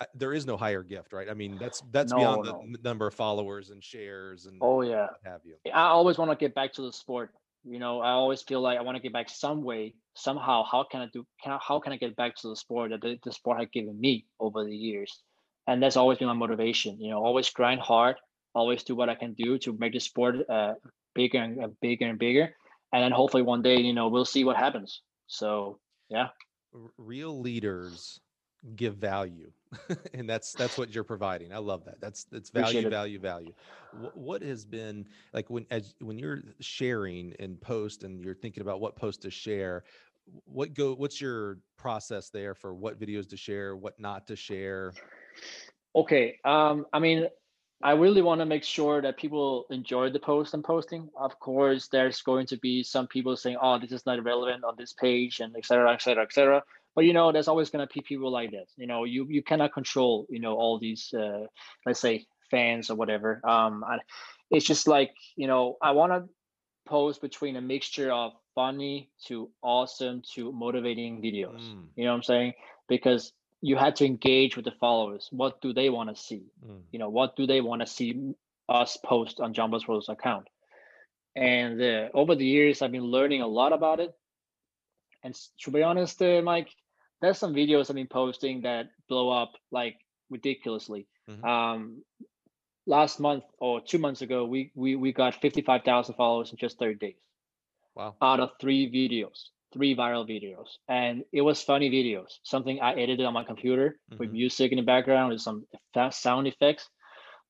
uh, 0.00 0.06
there 0.14 0.32
is 0.34 0.46
no 0.46 0.56
higher 0.56 0.82
gift 0.82 1.12
right 1.12 1.30
i 1.30 1.34
mean 1.34 1.58
that's 1.58 1.82
that's 1.90 2.12
No, 2.12 2.14
beyond 2.14 2.44
the 2.44 2.54
no. 2.54 2.62
n- 2.62 2.76
number 2.82 3.06
of 3.06 3.14
followers 3.14 3.70
and 3.70 3.84
shares 3.84 4.46
and 4.46 4.60
Oh 4.60 4.82
yeah. 4.82 5.08
what 5.08 5.20
have 5.24 5.42
you 5.44 5.56
I 5.72 5.88
always 5.88 6.18
want 6.18 6.30
to 6.30 6.36
get 6.36 6.54
back 6.54 6.74
to 6.74 6.82
the 6.82 6.92
sport. 6.92 7.34
You 7.64 7.78
know, 7.78 8.00
I 8.00 8.12
always 8.12 8.42
feel 8.42 8.60
like 8.60 8.78
I 8.78 8.82
want 8.82 8.96
to 8.96 9.02
get 9.02 9.12
back 9.12 9.30
some 9.30 9.62
way, 9.62 9.96
somehow. 10.16 10.64
How 10.64 10.84
can 10.84 11.02
I 11.02 11.08
do? 11.12 11.26
Can 11.42 11.52
I, 11.52 11.58
how 11.62 11.80
can 11.80 11.92
I 11.92 11.96
get 11.96 12.16
back 12.16 12.36
to 12.36 12.48
the 12.48 12.56
sport 12.56 12.90
that 12.92 13.02
the, 13.02 13.18
the 13.24 13.32
sport 13.32 13.60
had 13.60 13.72
given 13.72 14.00
me 14.00 14.28
over 14.40 14.64
the 14.64 14.76
years? 14.76 15.22
And 15.66 15.82
that's 15.82 15.96
always 15.96 16.18
been 16.18 16.28
my 16.28 16.34
motivation. 16.34 17.00
You 17.00 17.10
know, 17.10 17.24
always 17.24 17.50
grind 17.50 17.80
hard, 17.80 18.16
always 18.54 18.84
do 18.84 18.96
what 18.96 19.08
I 19.10 19.16
can 19.16 19.34
do 19.34 19.58
to 19.60 19.74
make 19.74 19.92
the 19.94 20.00
sport 20.00 20.36
uh, 20.50 20.74
bigger 21.14 21.38
and 21.38 21.62
uh, 21.64 21.68
bigger 21.80 22.06
and 22.08 22.18
bigger. 22.18 22.56
And 22.92 23.04
then 23.04 23.12
hopefully 23.12 23.42
one 23.44 23.62
day, 23.62 23.78
you 23.80 23.92
know, 23.94 24.08
we'll 24.08 24.24
see 24.26 24.44
what 24.44 24.56
happens. 24.56 25.02
So 25.32 25.78
yeah. 26.10 26.28
Real 26.98 27.40
leaders 27.40 28.20
give 28.76 28.94
value 28.94 29.50
and 30.14 30.28
that's 30.28 30.52
that's 30.52 30.76
what 30.76 30.94
you're 30.94 31.04
providing. 31.04 31.52
I 31.52 31.58
love 31.58 31.84
that. 31.86 32.00
That's 32.00 32.24
that's 32.24 32.50
value 32.50 32.88
value 32.90 33.18
value. 33.18 33.52
What, 33.98 34.16
what 34.16 34.42
has 34.42 34.64
been 34.64 35.06
like 35.32 35.48
when 35.48 35.66
as 35.70 35.94
when 36.00 36.18
you're 36.18 36.42
sharing 36.60 37.34
and 37.40 37.60
post 37.60 38.04
and 38.04 38.22
you're 38.22 38.34
thinking 38.34 38.60
about 38.60 38.80
what 38.80 38.94
post 38.94 39.22
to 39.22 39.30
share 39.30 39.84
what 40.44 40.74
go 40.74 40.94
what's 40.94 41.20
your 41.20 41.58
process 41.78 42.28
there 42.28 42.54
for 42.54 42.74
what 42.74 43.00
videos 43.00 43.28
to 43.30 43.36
share 43.36 43.74
what 43.74 43.98
not 43.98 44.26
to 44.26 44.36
share? 44.36 44.92
Okay 45.96 46.38
um 46.44 46.84
i 46.92 46.98
mean 46.98 47.26
i 47.82 47.92
really 47.92 48.22
want 48.22 48.40
to 48.40 48.46
make 48.46 48.64
sure 48.64 49.00
that 49.02 49.16
people 49.16 49.66
enjoy 49.70 50.10
the 50.10 50.18
post 50.18 50.54
i'm 50.54 50.62
posting. 50.62 51.08
Of 51.16 51.38
course 51.40 51.88
there's 51.88 52.22
going 52.22 52.46
to 52.46 52.56
be 52.56 52.82
some 52.82 53.06
people 53.06 53.36
saying 53.36 53.58
oh 53.60 53.78
this 53.78 53.92
is 53.92 54.06
not 54.06 54.22
relevant 54.24 54.64
on 54.64 54.74
this 54.76 54.92
page 54.92 55.40
and 55.40 55.56
etc 55.56 55.92
etc 55.92 56.22
etc 56.24 56.62
but 56.94 57.04
you 57.04 57.12
know 57.12 57.32
there's 57.32 57.48
always 57.48 57.70
going 57.70 57.86
to 57.86 57.92
be 57.92 58.02
people 58.02 58.30
like 58.30 58.50
this. 58.50 58.70
You 58.76 58.86
know 58.86 59.04
you 59.04 59.26
you 59.28 59.42
cannot 59.42 59.72
control 59.72 60.26
you 60.28 60.40
know 60.40 60.54
all 60.54 60.78
these 60.78 61.12
uh, 61.14 61.46
let's 61.86 62.00
say 62.00 62.26
fans 62.50 62.90
or 62.90 62.96
whatever. 62.96 63.40
Um 63.44 63.84
I, 63.84 63.98
it's 64.50 64.66
just 64.66 64.86
like 64.86 65.12
you 65.34 65.48
know 65.48 65.76
i 65.82 65.90
want 65.92 66.12
to 66.12 66.28
post 66.86 67.20
between 67.20 67.56
a 67.56 67.60
mixture 67.60 68.12
of 68.12 68.32
funny 68.54 69.10
to 69.26 69.50
awesome 69.62 70.22
to 70.34 70.52
motivating 70.52 71.22
videos. 71.22 71.60
Mm. 71.60 71.84
you 71.96 72.04
know 72.04 72.10
what 72.10 72.16
i'm 72.16 72.22
saying? 72.22 72.52
Because 72.88 73.32
you 73.62 73.76
had 73.76 73.96
to 73.96 74.04
engage 74.04 74.56
with 74.56 74.64
the 74.64 74.74
followers 74.80 75.28
what 75.30 75.60
do 75.62 75.72
they 75.72 75.88
want 75.88 76.14
to 76.14 76.20
see 76.20 76.44
mm. 76.66 76.80
you 76.90 76.98
know 76.98 77.08
what 77.08 77.36
do 77.36 77.46
they 77.46 77.60
want 77.60 77.80
to 77.80 77.86
see 77.86 78.34
us 78.68 78.98
post 79.04 79.40
on 79.40 79.54
Jumpers 79.54 79.88
World's 79.88 80.08
account 80.08 80.48
and 81.34 81.80
uh, 81.80 82.08
over 82.12 82.34
the 82.34 82.44
years 82.44 82.82
i've 82.82 82.92
been 82.92 83.04
learning 83.04 83.40
a 83.40 83.46
lot 83.46 83.72
about 83.72 84.00
it 84.00 84.14
and 85.22 85.34
to 85.60 85.70
be 85.70 85.82
honest 85.82 86.20
uh, 86.20 86.42
mike 86.42 86.68
there's 87.22 87.38
some 87.38 87.54
videos 87.54 87.88
I've 87.88 87.96
been 87.96 88.08
posting 88.08 88.62
that 88.62 88.90
blow 89.08 89.30
up 89.30 89.52
like 89.70 89.96
ridiculously. 90.28 91.06
Mm-hmm. 91.30 91.44
Um, 91.44 92.02
last 92.86 93.20
month 93.20 93.44
or 93.58 93.80
two 93.80 93.98
months 93.98 94.20
ago, 94.20 94.44
we 94.44 94.72
we 94.74 94.96
we 94.96 95.12
got 95.12 95.40
fifty 95.40 95.62
five 95.62 95.84
thousand 95.84 96.16
followers 96.16 96.50
in 96.50 96.58
just 96.58 96.78
thirty 96.78 96.96
days. 96.96 97.22
Wow! 97.94 98.16
Out 98.20 98.40
of 98.40 98.50
three 98.60 98.90
videos, 98.90 99.44
three 99.72 99.94
viral 99.96 100.28
videos, 100.28 100.68
and 100.88 101.24
it 101.32 101.42
was 101.42 101.62
funny 101.62 101.90
videos. 101.90 102.38
Something 102.42 102.80
I 102.80 102.92
edited 102.92 103.26
on 103.26 103.32
my 103.32 103.44
computer 103.44 103.98
mm-hmm. 104.10 104.18
with 104.18 104.30
music 104.30 104.72
in 104.72 104.76
the 104.76 104.84
background 104.84 105.32
with 105.32 105.40
some 105.40 105.66
fast 105.94 106.22
sound 106.22 106.46
effects. 106.46 106.88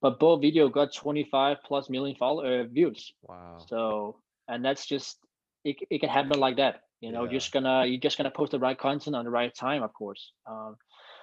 But 0.01 0.19
both 0.19 0.43
video 0.43 0.69
got 0.69 0.95
twenty 0.95 1.25
five 1.25 1.59
plus 1.65 1.89
million 1.89 2.17
follow 2.17 2.45
uh, 2.45 2.65
views. 2.65 3.13
Wow! 3.23 3.59
So 3.69 4.21
and 4.49 4.65
that's 4.65 4.87
just 4.87 5.19
it. 5.65 5.77
It 5.91 6.01
can 6.01 6.09
happen 6.09 6.41
like 6.41 6.57
that 6.57 6.81
you 7.03 7.13
know 7.13 7.25
yeah. 7.25 7.33
just 7.33 7.53
gonna 7.53 7.85
you're 7.85 8.01
just 8.01 8.17
gonna 8.17 8.31
post 8.31 8.53
the 8.53 8.59
right 8.59 8.79
content 8.79 9.15
on 9.15 9.25
the 9.27 9.31
right 9.31 9.55
time 9.55 9.83
of 9.83 9.93
course 9.93 10.33
um, 10.47 10.77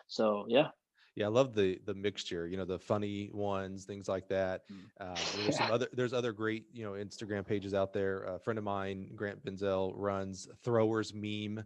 so 0.08 0.46
yeah 0.48 0.68
yeah 1.16 1.26
i 1.26 1.30
love 1.30 1.54
the 1.54 1.80
the 1.86 1.94
mixture 1.94 2.48
you 2.48 2.58
know 2.58 2.66
the 2.66 2.80
funny 2.80 3.30
ones 3.34 3.86
things 3.86 4.08
like 4.08 4.28
that 4.28 4.64
mm. 4.72 4.78
uh, 5.00 5.16
there's 5.38 5.58
some 5.58 5.72
other 5.72 5.88
there's 5.94 6.14
other 6.14 6.32
great 6.32 6.66
you 6.74 6.84
know 6.84 6.92
instagram 6.92 7.46
pages 7.46 7.74
out 7.74 7.94
there 7.94 8.24
a 8.24 8.40
friend 8.40 8.58
of 8.58 8.64
mine 8.64 9.10
grant 9.16 9.44
benzel 9.44 9.94
runs 9.96 10.48
throwers 10.64 11.14
meme 11.14 11.64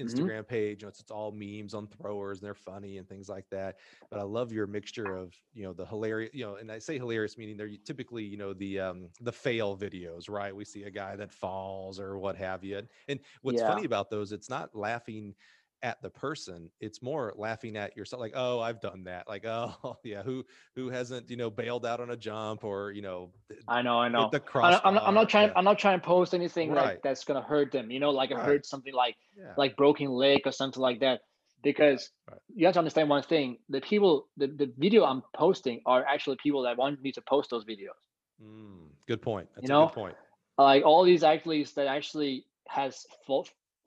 Mm-hmm. 0.00 0.22
Instagram 0.22 0.38
mm-hmm. 0.38 0.42
page. 0.42 0.82
You 0.82 0.86
know, 0.86 0.88
it's, 0.88 1.00
it's 1.00 1.10
all 1.10 1.32
memes 1.32 1.74
on 1.74 1.86
throwers 1.86 2.38
and 2.38 2.46
they're 2.46 2.54
funny 2.54 2.98
and 2.98 3.08
things 3.08 3.28
like 3.28 3.48
that. 3.50 3.76
But 4.10 4.20
I 4.20 4.22
love 4.22 4.52
your 4.52 4.66
mixture 4.66 5.14
of, 5.14 5.34
you 5.54 5.62
know, 5.62 5.72
the 5.72 5.86
hilarious, 5.86 6.30
you 6.32 6.44
know, 6.44 6.56
and 6.56 6.70
I 6.70 6.78
say 6.78 6.98
hilarious 6.98 7.36
meaning 7.36 7.56
they're 7.56 7.70
typically, 7.84 8.24
you 8.24 8.36
know, 8.36 8.52
the 8.52 8.80
um 8.80 9.08
the 9.20 9.32
fail 9.32 9.76
videos, 9.76 10.28
right? 10.28 10.54
We 10.54 10.64
see 10.64 10.84
a 10.84 10.90
guy 10.90 11.16
that 11.16 11.32
falls 11.32 12.00
or 12.00 12.18
what 12.18 12.36
have 12.36 12.64
you. 12.64 12.82
And 13.08 13.20
what's 13.42 13.60
yeah. 13.60 13.68
funny 13.68 13.84
about 13.84 14.10
those, 14.10 14.32
it's 14.32 14.50
not 14.50 14.74
laughing 14.74 15.34
at 15.82 16.00
the 16.02 16.10
person 16.10 16.70
it's 16.80 17.02
more 17.02 17.32
laughing 17.36 17.76
at 17.76 17.96
yourself 17.96 18.20
like 18.20 18.32
oh 18.34 18.60
i've 18.60 18.80
done 18.80 19.04
that 19.04 19.26
like 19.28 19.44
oh 19.46 19.96
yeah 20.04 20.22
who 20.22 20.44
who 20.76 20.90
hasn't 20.90 21.28
you 21.30 21.36
know 21.36 21.50
bailed 21.50 21.86
out 21.86 22.00
on 22.00 22.10
a 22.10 22.16
jump 22.16 22.64
or 22.64 22.90
you 22.90 23.02
know 23.02 23.30
i 23.66 23.80
know 23.80 23.98
i 23.98 24.08
know 24.08 24.28
the 24.30 24.40
cross 24.40 24.80
I'm, 24.84 24.94
not, 24.94 25.04
I'm 25.04 25.14
not 25.14 25.28
trying 25.28 25.48
yeah. 25.48 25.54
i'm 25.56 25.64
not 25.64 25.78
trying 25.78 26.00
to 26.00 26.06
post 26.06 26.34
anything 26.34 26.70
right. 26.70 26.84
like 26.84 27.02
that's 27.02 27.24
gonna 27.24 27.42
hurt 27.42 27.72
them 27.72 27.90
you 27.90 28.00
know 28.00 28.10
like 28.10 28.30
i 28.30 28.34
right. 28.34 28.44
heard 28.44 28.66
something 28.66 28.92
like 28.92 29.16
yeah. 29.36 29.54
like 29.56 29.76
broken 29.76 30.10
leg 30.10 30.42
or 30.44 30.52
something 30.52 30.82
like 30.82 31.00
that 31.00 31.20
because 31.62 32.10
right. 32.30 32.40
you 32.54 32.66
have 32.66 32.74
to 32.74 32.78
understand 32.78 33.08
one 33.08 33.22
thing 33.22 33.58
the 33.68 33.80
people 33.80 34.28
the, 34.36 34.48
the 34.48 34.72
video 34.76 35.04
i'm 35.04 35.22
posting 35.34 35.80
are 35.86 36.04
actually 36.04 36.36
people 36.42 36.62
that 36.62 36.76
want 36.76 37.00
me 37.02 37.12
to 37.12 37.22
post 37.22 37.50
those 37.50 37.64
videos 37.64 37.96
mm, 38.42 38.86
good 39.06 39.22
point 39.22 39.48
that's 39.54 39.62
you 39.62 39.68
know? 39.68 39.86
good 39.86 39.94
point 39.94 40.14
like 40.58 40.84
all 40.84 41.04
these 41.04 41.22
athletes 41.22 41.72
that 41.72 41.86
actually 41.86 42.44
has 42.68 43.06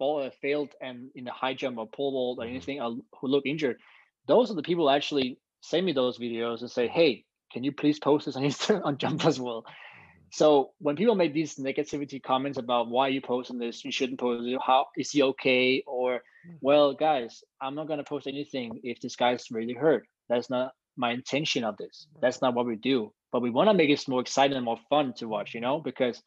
uh, 0.03 0.29
failed 0.41 0.69
and 0.81 1.09
in 1.15 1.23
the 1.25 1.31
high 1.31 1.53
jump 1.53 1.77
or 1.77 1.87
pole 1.87 2.11
vault 2.11 2.39
or 2.39 2.45
mm-hmm. 2.45 2.55
anything 2.55 2.81
uh, 2.81 2.91
who 3.19 3.27
look 3.27 3.45
injured, 3.45 3.77
those 4.27 4.51
are 4.51 4.55
the 4.55 4.63
people 4.63 4.89
actually 4.89 5.39
send 5.61 5.85
me 5.85 5.93
those 5.93 6.17
videos 6.17 6.61
and 6.61 6.71
say, 6.71 6.87
"Hey, 6.87 7.25
can 7.51 7.63
you 7.63 7.71
please 7.71 7.99
post 7.99 8.25
this 8.25 8.35
on 8.35 8.43
Instagram 8.49 8.85
on 8.85 8.97
Jumpers 8.97 9.39
World?" 9.39 9.65
Mm-hmm. 9.65 9.73
So 10.31 10.71
when 10.79 10.95
people 10.95 11.15
make 11.15 11.33
these 11.33 11.55
negativity 11.55 12.21
comments 12.21 12.57
about 12.57 12.89
why 12.89 13.09
you 13.09 13.21
posting 13.21 13.59
this, 13.59 13.85
you 13.85 13.91
shouldn't 13.91 14.19
post 14.19 14.47
it. 14.47 14.59
How 14.65 14.87
is 14.97 15.11
he 15.11 15.21
okay? 15.21 15.83
Or, 15.85 16.15
mm-hmm. 16.15 16.55
well, 16.61 16.93
guys, 16.93 17.43
I'm 17.61 17.75
not 17.75 17.87
gonna 17.87 18.03
post 18.03 18.27
anything 18.27 18.79
if 18.83 18.99
this 18.99 19.15
guy's 19.15 19.51
really 19.51 19.73
hurt. 19.73 20.07
That's 20.29 20.49
not 20.49 20.73
my 20.97 21.11
intention 21.11 21.63
of 21.63 21.77
this. 21.77 22.07
That's 22.21 22.41
not 22.41 22.53
what 22.53 22.65
we 22.65 22.75
do. 22.75 23.13
But 23.31 23.41
we 23.41 23.49
want 23.49 23.69
to 23.69 23.73
make 23.73 23.89
it 23.89 24.07
more 24.07 24.21
exciting 24.21 24.55
and 24.55 24.65
more 24.65 24.79
fun 24.89 25.13
to 25.17 25.27
watch, 25.27 25.53
you 25.53 25.61
know, 25.61 25.79
because 25.79 26.21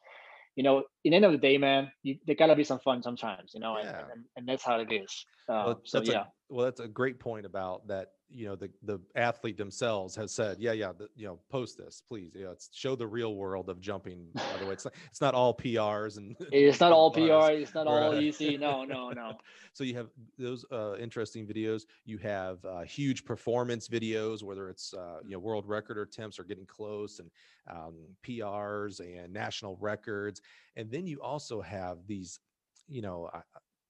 you 0.56 0.62
know, 0.62 0.82
in 1.04 1.10
the 1.10 1.16
end 1.16 1.24
of 1.24 1.32
the 1.32 1.38
day, 1.38 1.58
man, 1.58 1.90
you, 2.02 2.16
there 2.26 2.34
gotta 2.34 2.56
be 2.56 2.64
some 2.64 2.80
fun 2.80 3.02
sometimes, 3.02 3.52
you 3.54 3.60
know, 3.60 3.76
yeah. 3.78 3.90
and, 3.90 3.98
and, 3.98 4.24
and, 4.36 4.48
that's 4.48 4.64
how 4.64 4.80
it 4.80 4.90
is. 4.90 5.26
Uh, 5.48 5.62
well, 5.66 5.80
so 5.84 6.02
yeah. 6.02 6.20
A, 6.20 6.24
well, 6.48 6.64
that's 6.64 6.80
a 6.80 6.88
great 6.88 7.20
point 7.20 7.44
about 7.44 7.86
that 7.88 8.08
you 8.30 8.46
know 8.46 8.56
the 8.56 8.70
the 8.82 8.98
athlete 9.14 9.56
themselves 9.56 10.16
has 10.16 10.32
said 10.32 10.56
yeah 10.58 10.72
yeah 10.72 10.92
the, 10.96 11.08
you 11.14 11.26
know 11.26 11.38
post 11.50 11.78
this 11.78 12.02
please. 12.06 12.32
You 12.34 12.44
know 12.44 12.50
it's 12.50 12.68
show 12.72 12.96
the 12.96 13.06
real 13.06 13.34
world 13.34 13.68
of 13.68 13.80
jumping 13.80 14.26
by 14.34 14.42
the 14.60 14.66
way. 14.66 14.72
It's 14.72 14.84
not 14.84 14.94
it's 15.10 15.20
not 15.20 15.34
all 15.34 15.54
prs 15.54 16.16
and 16.16 16.36
it's 16.52 16.80
not 16.80 16.92
all 16.92 17.10
pr 17.10 17.20
it's 17.20 17.74
not 17.74 17.86
all 17.86 18.18
easy 18.18 18.56
no 18.56 18.84
no 18.84 19.10
no. 19.10 19.32
So 19.72 19.84
you 19.84 19.96
have 19.96 20.08
those 20.38 20.64
uh, 20.72 20.96
interesting 20.96 21.46
videos. 21.46 21.82
You 22.04 22.18
have 22.18 22.64
uh, 22.64 22.82
huge 22.82 23.24
performance 23.24 23.88
videos 23.88 24.42
whether 24.42 24.68
it's 24.68 24.92
uh, 24.94 25.18
you 25.24 25.32
know 25.32 25.38
world 25.38 25.66
record 25.66 25.98
attempts 25.98 26.38
or 26.38 26.44
getting 26.44 26.66
close 26.66 27.20
and 27.20 27.30
um, 27.70 27.94
prs 28.26 29.00
and 29.00 29.32
national 29.32 29.76
records. 29.80 30.40
And 30.76 30.90
then 30.90 31.06
you 31.06 31.20
also 31.22 31.60
have 31.60 31.98
these 32.06 32.40
you 32.88 33.02
know 33.02 33.30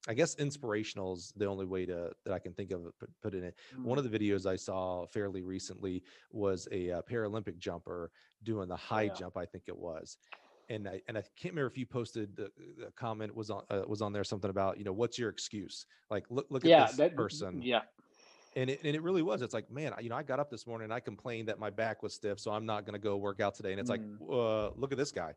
I 0.07 0.15
guess 0.15 0.35
inspirational 0.37 1.15
is 1.15 1.33
the 1.37 1.47
only 1.47 1.67
way 1.67 1.85
to 1.87 2.11
that 2.25 2.33
I 2.33 2.39
can 2.39 2.53
think 2.53 2.71
of 2.71 2.83
put, 2.99 3.11
put 3.23 3.35
in 3.35 3.43
it. 3.43 3.57
Mm-hmm. 3.75 3.85
One 3.85 3.99
of 3.99 4.11
the 4.11 4.19
videos 4.19 4.47
I 4.47 4.57
saw 4.57 5.07
fairly 5.07 5.43
recently 5.43 6.03
was 6.31 6.69
a, 6.71 6.91
uh, 6.91 7.03
Paralympic 7.03 7.59
jumper 7.59 8.11
doing 8.45 8.69
the 8.69 8.75
oh, 8.75 8.79
high 8.79 9.03
yeah. 9.03 9.15
jump, 9.15 9.37
I 9.37 9.45
think 9.45 9.65
it 9.67 9.77
was. 9.77 10.19
And 10.69 10.89
I 10.89 11.01
and 11.07 11.17
I 11.17 11.23
can't 11.41 11.55
remember 11.55 11.69
if 11.69 11.79
you 11.79 11.87
posted 11.87 12.35
the, 12.35 12.51
the 12.79 12.91
comment 12.97 13.35
was 13.35 13.51
on 13.51 13.63
uh, 13.71 13.83
was 13.87 14.03
on 14.03 14.13
there 14.13 14.25
something 14.25 14.51
about 14.51 14.79
you 14.79 14.85
know 14.85 14.93
what's 14.93 15.17
your 15.17 15.29
excuse 15.29 15.87
like 16.11 16.25
look 16.29 16.47
look 16.51 16.65
at 16.65 16.89
this 16.89 16.97
that, 16.97 17.15
person 17.15 17.63
yeah 17.63 17.83
and 18.57 18.71
it, 18.71 18.81
and 18.83 18.97
it 18.97 19.03
really 19.03 19.23
was 19.23 19.43
it's 19.43 19.55
like 19.55 19.71
man 19.71 19.93
you 20.01 20.09
know 20.09 20.17
i 20.17 20.25
got 20.25 20.41
up 20.41 20.51
this 20.51 20.67
morning 20.67 20.87
and 20.87 20.93
i 20.93 20.99
complained 20.99 21.47
that 21.47 21.61
my 21.61 21.71
back 21.71 22.03
was 22.03 22.15
stiff 22.15 22.41
so 22.41 22.51
i'm 22.51 22.67
not 22.67 22.85
going 22.85 22.95
to 22.95 22.99
go 22.99 23.17
work 23.17 23.41
out 23.41 23.55
today 23.55 23.71
and 23.71 23.79
it's 23.79 23.89
mm. 23.89 23.93
like 23.93 24.01
uh, 24.29 24.73
look 24.77 24.91
at 24.91 24.99
this 24.99 25.13
guy 25.13 25.33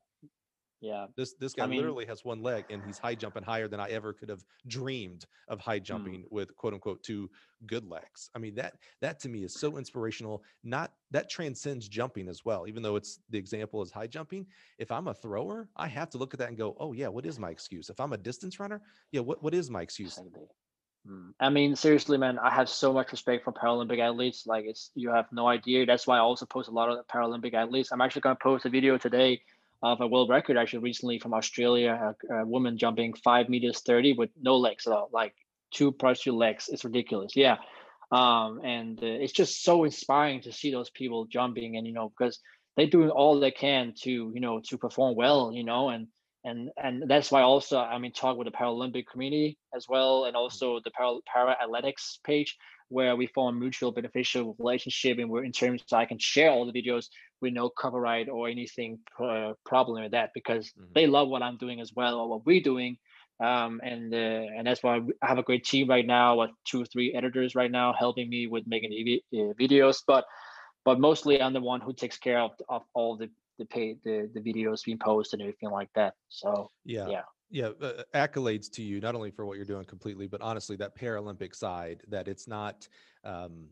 yeah. 0.82 1.08
This 1.18 1.34
this 1.34 1.54
guy 1.54 1.66
I 1.66 1.68
mean, 1.68 1.80
literally 1.80 2.06
has 2.06 2.24
one 2.24 2.42
leg 2.42 2.66
and 2.70 2.82
he's 2.86 2.98
high 2.98 3.16
jumping 3.16 3.44
higher 3.44 3.68
than 3.68 3.80
I 3.80 3.90
ever 3.90 4.14
could 4.14 4.30
have 4.30 4.44
dreamed 4.68 5.26
of 5.50 5.60
high 5.60 5.78
hmm. 5.78 5.84
jumping 5.84 6.22
mm. 6.22 6.32
with 6.32 6.56
quote 6.56 6.74
unquote 6.74 7.04
two 7.04 7.30
good 7.68 7.86
legs. 7.86 8.30
I 8.34 8.40
mean 8.40 8.56
that 8.56 8.76
that 9.02 9.20
to 9.22 9.30
me 9.30 9.44
is 9.44 9.54
so 9.54 9.78
inspirational. 9.78 10.44
Not 10.64 10.94
that 11.12 11.30
transcends 11.30 11.90
jumping 11.90 12.30
as 12.30 12.46
well. 12.46 12.66
Even 12.68 12.82
though 12.82 12.96
it's 12.96 13.20
the 13.30 13.38
example 13.38 13.82
is 13.82 13.92
high 13.92 14.08
jumping, 14.08 14.46
if 14.78 14.92
I'm 14.92 15.08
a 15.08 15.14
thrower, 15.14 15.68
I 15.76 15.88
have 15.88 16.10
to 16.12 16.18
look 16.18 16.34
at 16.34 16.40
that 16.40 16.50
and 16.50 16.58
go, 16.58 16.78
"Oh 16.80 16.94
yeah, 16.94 17.10
what 17.10 17.26
is 17.26 17.40
my 17.40 17.50
excuse?" 17.50 17.90
If 17.90 18.00
I'm 18.00 18.14
a 18.14 18.18
distance 18.18 18.60
runner, 18.60 18.82
yeah, 19.12 19.22
what 19.22 19.44
what 19.44 19.54
is 19.54 19.70
my 19.70 19.82
excuse? 19.82 20.20
Hmm. 21.08 21.30
I 21.40 21.50
mean, 21.50 21.76
seriously, 21.76 22.18
man, 22.18 22.38
I 22.40 22.54
have 22.54 22.70
so 22.70 22.92
much 22.92 23.12
respect 23.12 23.46
for 23.46 23.54
Paralympic 23.54 24.00
athletes. 24.00 24.46
Like, 24.46 24.66
it's 24.66 24.92
you 24.96 25.10
have 25.10 25.28
no 25.32 25.48
idea. 25.48 25.86
That's 25.86 26.06
why 26.06 26.18
I 26.18 26.20
also 26.20 26.46
post 26.46 26.68
a 26.68 26.72
lot 26.72 26.90
of 26.90 27.08
Paralympic 27.08 27.54
athletes. 27.54 27.92
I'm 27.92 28.02
actually 28.02 28.22
going 28.22 28.36
to 28.36 28.44
post 28.44 28.66
a 28.66 28.70
video 28.70 28.98
today 28.98 29.42
of 29.82 30.02
a 30.02 30.08
world 30.08 30.30
record 30.30 30.58
actually 30.58 30.80
recently 30.80 31.20
from 31.20 31.34
Australia, 31.34 32.16
a, 32.30 32.34
a, 32.34 32.46
woman 32.46 32.78
jumping 32.78 33.14
five 33.14 33.48
meters 33.50 33.80
30 33.82 34.14
with 34.14 34.30
no 34.40 34.58
legs 34.58 34.86
at 34.88 34.94
all, 34.94 35.10
like 35.14 35.34
two 35.72 35.92
partial 35.92 36.38
legs. 36.38 36.70
It's 36.70 36.84
ridiculous. 36.84 37.36
Yeah. 37.36 37.58
Um, 38.12 38.60
and 38.64 39.02
uh, 39.02 39.06
it's 39.06 39.34
just 39.34 39.64
so 39.64 39.84
inspiring 39.84 40.42
to 40.42 40.52
see 40.52 40.72
those 40.72 40.90
people 40.90 41.26
jumping 41.26 41.78
and, 41.78 41.88
you 41.88 41.94
know, 41.94 42.12
because 42.18 42.40
they're 42.76 42.88
doing 42.88 43.10
all 43.10 43.40
they 43.40 43.52
can 43.52 43.94
to, 44.02 44.32
you 44.34 44.42
know, 44.42 44.62
to 44.70 44.78
perform 44.78 45.16
well, 45.16 45.52
you 45.54 45.64
know, 45.64 45.90
and, 45.90 46.08
and 46.44 46.70
and 46.82 47.04
that's 47.08 47.32
why 47.32 47.42
also 47.42 47.80
I 47.80 47.98
mean, 47.98 48.14
talk 48.14 48.38
with 48.38 48.48
the 48.48 48.52
Paralympic 48.52 49.08
community 49.12 49.58
as 49.76 49.88
well, 49.90 50.26
and 50.26 50.38
also 50.38 50.80
the 50.84 50.92
para, 50.92 51.18
para 51.32 51.58
athletics 51.62 52.20
page 52.24 52.58
where 52.90 53.16
we 53.16 53.28
form 53.28 53.56
a 53.56 53.60
mutual 53.60 53.92
beneficial 53.92 54.56
relationship, 54.60 55.18
and 55.20 55.30
we're 55.30 55.44
in 55.44 55.52
terms 55.52 55.84
I 55.92 56.06
can 56.06 56.20
share 56.20 56.52
all 56.52 56.66
the 56.66 56.74
videos 56.74 57.06
with 57.42 57.54
no 57.54 57.70
copyright 57.70 58.30
or 58.30 58.50
anything 58.50 59.00
uh, 59.20 59.54
problem 59.66 60.04
with 60.04 60.12
that 60.12 60.32
because 60.34 60.68
mm-hmm. 60.68 60.92
they 60.94 61.08
love 61.08 61.30
what 61.30 61.42
I'm 61.42 61.58
doing 61.58 61.80
as 61.80 61.94
well 61.96 62.20
or 62.20 62.30
what 62.30 62.46
we're 62.46 62.62
doing. 62.62 62.98
Um, 63.42 63.80
and 63.84 64.14
uh, 64.14 64.18
and 64.58 64.68
that's 64.68 64.84
why 64.84 65.00
I 65.22 65.28
have 65.28 65.38
a 65.38 65.44
great 65.44 65.64
team 65.64 65.88
right 65.88 66.06
now, 66.06 66.40
with 66.40 66.52
two 66.66 66.82
or 66.82 66.86
three 66.86 67.14
editors 67.14 67.56
right 67.56 67.72
now 67.72 67.94
helping 67.98 68.30
me 68.30 68.48
with 68.48 68.66
making 68.68 68.92
uh, 69.34 69.54
videos. 69.60 70.04
But 70.06 70.26
but 70.84 71.00
mostly 71.00 71.42
I'm 71.42 71.54
the 71.54 71.62
one 71.62 71.80
who 71.80 71.94
takes 71.94 72.18
care 72.18 72.40
of, 72.40 72.52
of 72.68 72.84
all 72.94 73.16
the 73.16 73.30
the 73.58 73.66
pay 73.66 73.96
the 74.04 74.30
the 74.34 74.42
videos 74.42 74.84
being 74.84 75.00
posted 75.00 75.40
and 75.40 75.48
everything 75.48 75.70
like 75.70 75.90
that. 75.96 76.16
So 76.28 76.70
yeah, 76.84 77.08
yeah, 77.08 77.22
yeah. 77.50 77.70
Uh, 77.82 78.04
accolades 78.14 78.72
to 78.72 78.84
you 78.84 79.00
not 79.00 79.16
only 79.16 79.32
for 79.32 79.46
what 79.46 79.58
you're 79.58 79.66
doing 79.66 79.86
completely, 79.86 80.28
but 80.28 80.42
honestly 80.42 80.76
that 80.78 80.96
Paralympic 80.96 81.56
side 81.56 82.04
that 82.08 82.28
it's 82.28 82.48
not 82.48 82.88
um, 83.24 83.68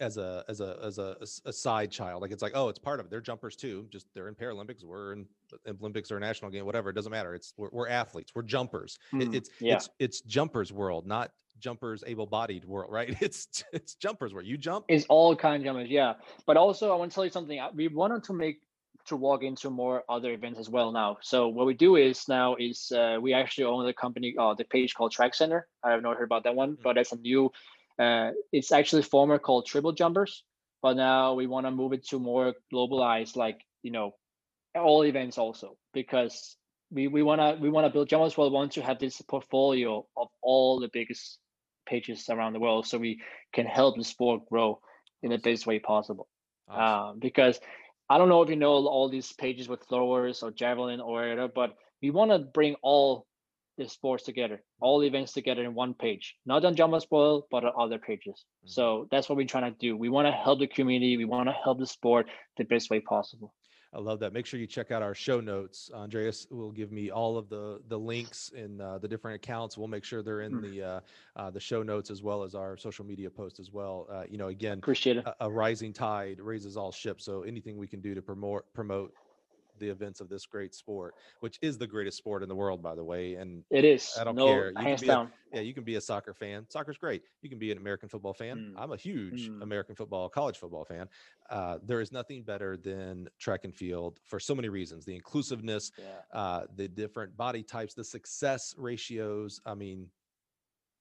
as 0.00 0.16
a 0.16 0.44
as 0.48 0.60
a 0.60 0.78
as 0.82 0.98
a, 0.98 1.16
a 1.44 1.52
side 1.52 1.90
child. 1.90 2.22
Like 2.22 2.30
it's 2.30 2.42
like 2.42 2.52
oh, 2.54 2.68
it's 2.68 2.78
part 2.78 3.00
of 3.00 3.06
it. 3.06 3.10
They're 3.10 3.20
jumpers 3.20 3.56
too. 3.56 3.86
Just 3.90 4.06
they're 4.14 4.28
in 4.28 4.34
Paralympics. 4.34 4.84
We're 4.84 5.12
in 5.12 5.26
Olympics 5.68 6.10
or 6.10 6.20
national 6.20 6.50
game, 6.50 6.66
whatever. 6.66 6.90
It 6.90 6.94
doesn't 6.94 7.12
matter. 7.12 7.34
It's 7.34 7.54
we're, 7.56 7.70
we're 7.72 7.88
athletes. 7.88 8.32
We're 8.34 8.42
jumpers. 8.42 8.98
Mm, 9.12 9.22
it, 9.22 9.34
it's 9.34 9.50
yeah. 9.60 9.74
it's 9.74 9.88
it's 9.98 10.20
jumpers 10.22 10.72
world, 10.72 11.06
not 11.06 11.30
jumpers 11.58 12.04
able-bodied 12.06 12.66
world 12.66 12.92
right 12.92 13.16
it's 13.22 13.64
it's 13.72 13.94
jumpers 13.94 14.34
where 14.34 14.42
you 14.42 14.58
jump 14.58 14.84
it's 14.88 15.06
all 15.08 15.34
kind 15.34 15.56
of 15.56 15.64
jumpers 15.64 15.88
yeah 15.88 16.12
but 16.44 16.54
also 16.54 16.92
i 16.92 16.94
want 16.94 17.10
to 17.10 17.14
tell 17.14 17.24
you 17.24 17.30
something 17.30 17.58
we 17.74 17.88
wanted 17.88 18.22
to 18.22 18.34
make 18.34 18.60
to 19.06 19.16
walk 19.16 19.42
into 19.42 19.70
more 19.70 20.04
other 20.08 20.32
events 20.32 20.58
as 20.58 20.68
well 20.68 20.92
now. 20.92 21.18
So 21.22 21.48
what 21.48 21.66
we 21.66 21.74
do 21.74 21.96
is 21.96 22.28
now 22.28 22.56
is 22.56 22.92
uh, 22.92 23.18
we 23.20 23.32
actually 23.34 23.64
own 23.64 23.86
the 23.86 23.92
company, 23.92 24.34
uh, 24.38 24.54
the 24.54 24.64
page 24.64 24.94
called 24.94 25.12
Track 25.12 25.34
Center. 25.34 25.66
I 25.82 25.92
have 25.92 26.02
not 26.02 26.16
heard 26.16 26.24
about 26.24 26.44
that 26.44 26.54
one, 26.54 26.72
mm-hmm. 26.72 26.82
but 26.82 26.94
that's 26.94 27.12
a 27.12 27.16
new. 27.16 27.50
Uh, 27.98 28.32
it's 28.52 28.72
actually 28.72 29.02
former 29.02 29.38
called 29.38 29.66
Triple 29.66 29.92
Jumpers, 29.92 30.44
but 30.82 30.96
now 30.96 31.34
we 31.34 31.46
want 31.46 31.66
to 31.66 31.70
move 31.70 31.92
it 31.92 32.06
to 32.08 32.18
more 32.18 32.54
globalized, 32.72 33.36
like 33.36 33.60
you 33.82 33.90
know, 33.90 34.14
all 34.74 35.04
events 35.04 35.38
also 35.38 35.76
because 35.94 36.56
we 36.90 37.08
we 37.08 37.22
want 37.22 37.40
to 37.40 37.60
we 37.60 37.70
want 37.70 37.86
to 37.86 37.92
build 37.92 38.08
Jumpers 38.08 38.36
World 38.36 38.52
want 38.52 38.72
to 38.72 38.82
have 38.82 38.98
this 38.98 39.20
portfolio 39.22 40.06
of 40.16 40.28
all 40.42 40.78
the 40.78 40.90
biggest 40.92 41.38
pages 41.86 42.28
around 42.28 42.52
the 42.52 42.60
world, 42.60 42.86
so 42.86 42.98
we 42.98 43.20
can 43.52 43.66
help 43.66 43.96
the 43.96 44.04
sport 44.04 44.42
grow 44.50 44.80
in 45.22 45.30
the 45.30 45.38
best 45.38 45.66
way 45.66 45.78
possible. 45.78 46.28
Awesome. 46.68 47.10
Um, 47.10 47.18
because 47.18 47.60
I 48.08 48.18
don't 48.18 48.28
know 48.28 48.42
if 48.42 48.50
you 48.50 48.56
know 48.56 48.86
all 48.86 49.08
these 49.08 49.32
pages 49.32 49.68
with 49.68 49.84
throwers 49.88 50.42
or 50.42 50.50
javelin 50.50 51.00
or 51.00 51.20
whatever, 51.20 51.48
but 51.48 51.74
we 52.02 52.10
want 52.10 52.30
to 52.30 52.38
bring 52.38 52.76
all 52.82 53.26
the 53.78 53.88
sports 53.88 54.24
together, 54.24 54.62
all 54.80 55.00
the 55.00 55.06
events 55.06 55.32
together 55.32 55.62
in 55.64 55.74
one 55.74 55.92
page, 55.92 56.36
not 56.46 56.64
on 56.64 56.76
Jumpers 56.76 57.06
World, 57.10 57.44
but 57.50 57.64
on 57.64 57.72
other 57.78 57.98
pages. 57.98 58.44
Mm-hmm. 58.64 58.68
So 58.68 59.08
that's 59.10 59.28
what 59.28 59.36
we're 59.36 59.46
trying 59.46 59.72
to 59.72 59.78
do. 59.78 59.96
We 59.96 60.08
want 60.08 60.26
to 60.26 60.32
help 60.32 60.60
the 60.60 60.66
community. 60.66 61.16
We 61.16 61.24
want 61.24 61.48
to 61.48 61.52
help 61.52 61.78
the 61.78 61.86
sport 61.86 62.26
the 62.56 62.64
best 62.64 62.90
way 62.90 63.00
possible. 63.00 63.52
I 63.92 63.98
love 63.98 64.20
that. 64.20 64.32
Make 64.32 64.46
sure 64.46 64.60
you 64.60 64.66
check 64.66 64.90
out 64.90 65.02
our 65.02 65.14
show 65.14 65.40
notes. 65.40 65.90
Andreas 65.94 66.46
will 66.50 66.72
give 66.72 66.92
me 66.92 67.10
all 67.10 67.38
of 67.38 67.48
the 67.48 67.80
the 67.88 67.98
links 67.98 68.50
in 68.54 68.80
uh, 68.80 68.98
the 68.98 69.08
different 69.08 69.36
accounts. 69.36 69.78
We'll 69.78 69.88
make 69.88 70.04
sure 70.04 70.22
they're 70.22 70.42
in 70.42 70.52
mm. 70.52 70.62
the 70.62 70.82
uh, 70.82 71.00
uh, 71.36 71.50
the 71.50 71.60
show 71.60 71.82
notes 71.82 72.10
as 72.10 72.22
well 72.22 72.42
as 72.42 72.54
our 72.54 72.76
social 72.76 73.04
media 73.04 73.30
post 73.30 73.58
as 73.60 73.72
well. 73.72 74.06
Uh, 74.10 74.24
you 74.28 74.38
know, 74.38 74.48
again, 74.48 74.78
appreciate 74.78 75.18
it. 75.18 75.26
A, 75.26 75.34
a, 75.46 75.50
rising 75.50 75.92
tide 75.92 76.40
raises 76.40 76.76
all 76.76 76.92
ships. 76.92 77.24
So 77.24 77.42
anything 77.42 77.78
we 77.78 77.86
can 77.86 78.00
do 78.00 78.14
to 78.14 78.22
promote 78.22 78.64
promote 78.74 79.14
the 79.78 79.88
events 79.88 80.20
of 80.20 80.28
this 80.28 80.46
great 80.46 80.74
sport, 80.74 81.14
which 81.40 81.58
is 81.62 81.78
the 81.78 81.86
greatest 81.86 82.18
sport 82.18 82.42
in 82.42 82.48
the 82.48 82.54
world, 82.54 82.82
by 82.82 82.94
the 82.94 83.04
way. 83.04 83.34
And 83.34 83.64
it 83.70 83.84
is. 83.84 84.16
I 84.18 84.24
don't 84.24 84.36
no, 84.36 84.46
care. 84.46 84.72
You 84.76 84.82
hands 84.82 85.02
down. 85.02 85.26
A, 85.52 85.56
yeah, 85.56 85.62
you 85.62 85.74
can 85.74 85.84
be 85.84 85.96
a 85.96 86.00
soccer 86.00 86.34
fan. 86.34 86.66
Soccer's 86.68 86.98
great. 86.98 87.22
You 87.42 87.48
can 87.48 87.58
be 87.58 87.70
an 87.70 87.78
American 87.78 88.08
football 88.08 88.34
fan. 88.34 88.74
Mm. 88.74 88.80
I'm 88.80 88.92
a 88.92 88.96
huge 88.96 89.48
mm. 89.48 89.62
American 89.62 89.94
football, 89.94 90.28
college 90.28 90.58
football 90.58 90.84
fan. 90.84 91.08
Uh, 91.50 91.78
there 91.84 92.00
is 92.00 92.12
nothing 92.12 92.42
better 92.42 92.76
than 92.76 93.28
track 93.38 93.64
and 93.64 93.74
field 93.74 94.18
for 94.24 94.40
so 94.40 94.54
many 94.54 94.68
reasons: 94.68 95.04
the 95.04 95.14
inclusiveness, 95.14 95.92
yeah. 95.98 96.38
uh, 96.38 96.66
the 96.76 96.88
different 96.88 97.36
body 97.36 97.62
types, 97.62 97.94
the 97.94 98.04
success 98.04 98.74
ratios. 98.76 99.60
I 99.64 99.74
mean, 99.74 100.08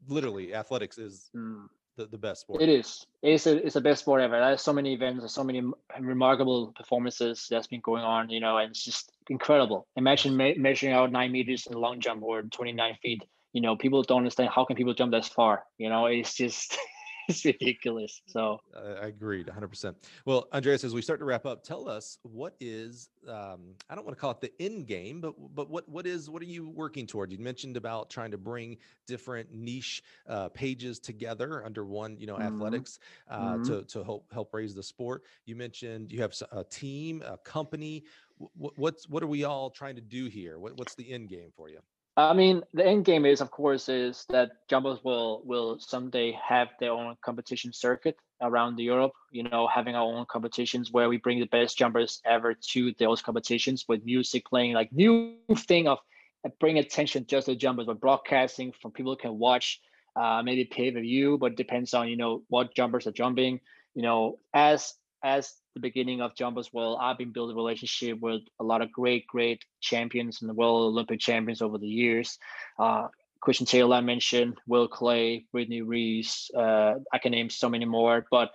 literally, 0.07 0.53
athletics 0.53 0.97
is. 0.97 1.29
Mm 1.35 1.67
the, 1.97 2.05
the 2.05 2.17
best 2.17 2.41
sport. 2.41 2.61
It 2.61 2.69
is. 2.69 3.05
It's 3.21 3.47
a, 3.47 3.63
it's 3.65 3.73
the 3.73 3.81
best 3.81 4.01
sport 4.01 4.21
ever. 4.21 4.39
There's 4.39 4.61
so 4.61 4.73
many 4.73 4.93
events, 4.93 5.21
there's 5.21 5.33
so 5.33 5.43
many 5.43 5.61
remarkable 5.99 6.73
performances 6.75 7.47
that's 7.49 7.67
been 7.67 7.81
going 7.81 8.03
on, 8.03 8.29
you 8.29 8.39
know, 8.39 8.57
and 8.57 8.71
it's 8.71 8.83
just 8.83 9.11
incredible. 9.29 9.87
Imagine 9.95 10.35
me- 10.37 10.55
measuring 10.57 10.93
out 10.93 11.11
nine 11.11 11.31
meters 11.31 11.65
in 11.65 11.73
the 11.73 11.79
long 11.79 11.99
jump 11.99 12.23
or 12.23 12.43
29 12.43 12.97
feet. 13.01 13.23
You 13.53 13.61
know, 13.61 13.75
people 13.75 14.03
don't 14.03 14.19
understand 14.19 14.49
how 14.53 14.65
can 14.65 14.75
people 14.75 14.93
jump 14.93 15.11
that 15.11 15.25
far. 15.25 15.63
You 15.77 15.89
know, 15.89 16.07
it's 16.07 16.35
just 16.35 16.77
it's 17.27 17.45
ridiculous. 17.45 18.21
So 18.25 18.59
I 18.75 19.07
agreed 19.07 19.47
100%. 19.47 19.95
Well, 20.25 20.47
Andreas, 20.53 20.83
as 20.83 20.93
we 20.93 21.01
start 21.01 21.19
to 21.19 21.25
wrap 21.25 21.45
up, 21.45 21.63
tell 21.63 21.89
us 21.89 22.17
what 22.23 22.55
is, 22.59 23.09
um, 23.27 23.75
I 23.89 23.95
don't 23.95 24.05
want 24.05 24.15
to 24.17 24.21
call 24.21 24.31
it 24.31 24.41
the 24.41 24.51
end 24.59 24.87
game, 24.87 25.21
but, 25.21 25.33
but 25.53 25.69
what, 25.69 25.87
what 25.89 26.05
is, 26.05 26.29
what 26.29 26.41
are 26.41 26.45
you 26.45 26.69
working 26.69 27.07
toward? 27.07 27.31
You 27.31 27.39
mentioned 27.39 27.77
about 27.77 28.09
trying 28.09 28.31
to 28.31 28.37
bring 28.37 28.77
different 29.07 29.53
niche 29.53 30.03
uh, 30.27 30.49
pages 30.49 30.99
together 30.99 31.63
under 31.65 31.85
one, 31.85 32.17
you 32.19 32.27
know, 32.27 32.35
mm-hmm. 32.35 32.53
athletics 32.53 32.99
uh, 33.29 33.55
mm-hmm. 33.55 33.63
to, 33.63 33.83
to 33.83 34.03
help, 34.03 34.31
help 34.31 34.53
raise 34.53 34.75
the 34.75 34.83
sport. 34.83 35.23
You 35.45 35.55
mentioned 35.55 36.11
you 36.11 36.21
have 36.21 36.33
a 36.51 36.63
team, 36.63 37.23
a 37.25 37.37
company. 37.37 38.03
What, 38.37 38.77
what's, 38.77 39.09
what 39.09 39.23
are 39.23 39.27
we 39.27 39.43
all 39.45 39.69
trying 39.69 39.95
to 39.95 40.01
do 40.01 40.25
here? 40.27 40.59
What, 40.59 40.77
what's 40.77 40.95
the 40.95 41.11
end 41.11 41.29
game 41.29 41.51
for 41.55 41.69
you? 41.69 41.79
I 42.17 42.33
mean, 42.33 42.63
the 42.73 42.85
end 42.85 43.03
game 43.03 43.25
is, 43.25 43.41
of 43.41 43.51
course, 43.51 43.89
is 43.89 44.25
that 44.29 44.51
jumpers 44.69 45.03
will 45.03 45.41
will 45.43 45.79
someday 45.79 46.31
have 46.31 46.69
their 46.79 46.91
own 46.91 47.17
competition 47.21 47.73
circuit 47.73 48.15
around 48.41 48.79
Europe. 48.79 49.11
You 49.31 49.43
know, 49.43 49.67
having 49.67 49.95
our 49.95 50.05
own 50.05 50.25
competitions 50.25 50.91
where 50.93 51.09
we 51.09 51.17
bring 51.17 51.41
the 51.41 51.47
best 51.47 51.77
jumpers 51.77 52.21
ever 52.25 52.53
to 52.71 52.93
those 52.99 53.21
competitions 53.21 53.85
with 53.89 54.05
music 54.05 54.45
playing, 54.45 54.73
like 54.73 54.93
new 54.93 55.35
thing 55.57 55.89
of 55.89 55.99
uh, 56.45 56.49
bring 56.59 56.77
attention 56.79 57.25
just 57.27 57.47
to 57.47 57.55
jumpers, 57.55 57.87
but 57.87 57.99
broadcasting 57.99 58.71
from 58.81 58.91
people 58.91 59.17
can 59.17 59.37
watch, 59.37 59.81
uh, 60.15 60.41
maybe 60.41 60.63
pay 60.63 60.91
per 60.91 61.01
view, 61.01 61.37
but 61.37 61.57
depends 61.57 61.93
on 61.93 62.07
you 62.07 62.15
know 62.15 62.43
what 62.47 62.73
jumpers 62.73 63.07
are 63.07 63.11
jumping. 63.11 63.59
You 63.93 64.03
know, 64.03 64.39
as 64.53 64.93
as 65.21 65.53
the 65.75 65.81
beginning 65.81 66.21
of 66.21 66.35
Jumpers 66.35 66.73
World, 66.73 66.97
I've 67.01 67.17
been 67.17 67.31
building 67.31 67.53
a 67.53 67.57
relationship 67.57 68.19
with 68.21 68.41
a 68.59 68.63
lot 68.63 68.81
of 68.81 68.91
great, 68.91 69.27
great 69.27 69.63
champions 69.81 70.41
and 70.41 70.49
the 70.49 70.53
World 70.53 70.87
Olympic 70.87 71.19
champions 71.19 71.61
over 71.61 71.77
the 71.77 71.87
years. 71.87 72.39
Uh, 72.79 73.07
Christian 73.41 73.67
Taylor 73.67 73.97
I 73.97 74.01
mentioned, 74.01 74.57
Will 74.67 74.87
Clay, 74.87 75.45
Brittney 75.53 75.83
Reese. 75.85 76.49
Uh, 76.57 76.95
I 77.13 77.19
can 77.19 77.31
name 77.31 77.49
so 77.49 77.69
many 77.69 77.85
more, 77.85 78.25
but 78.31 78.51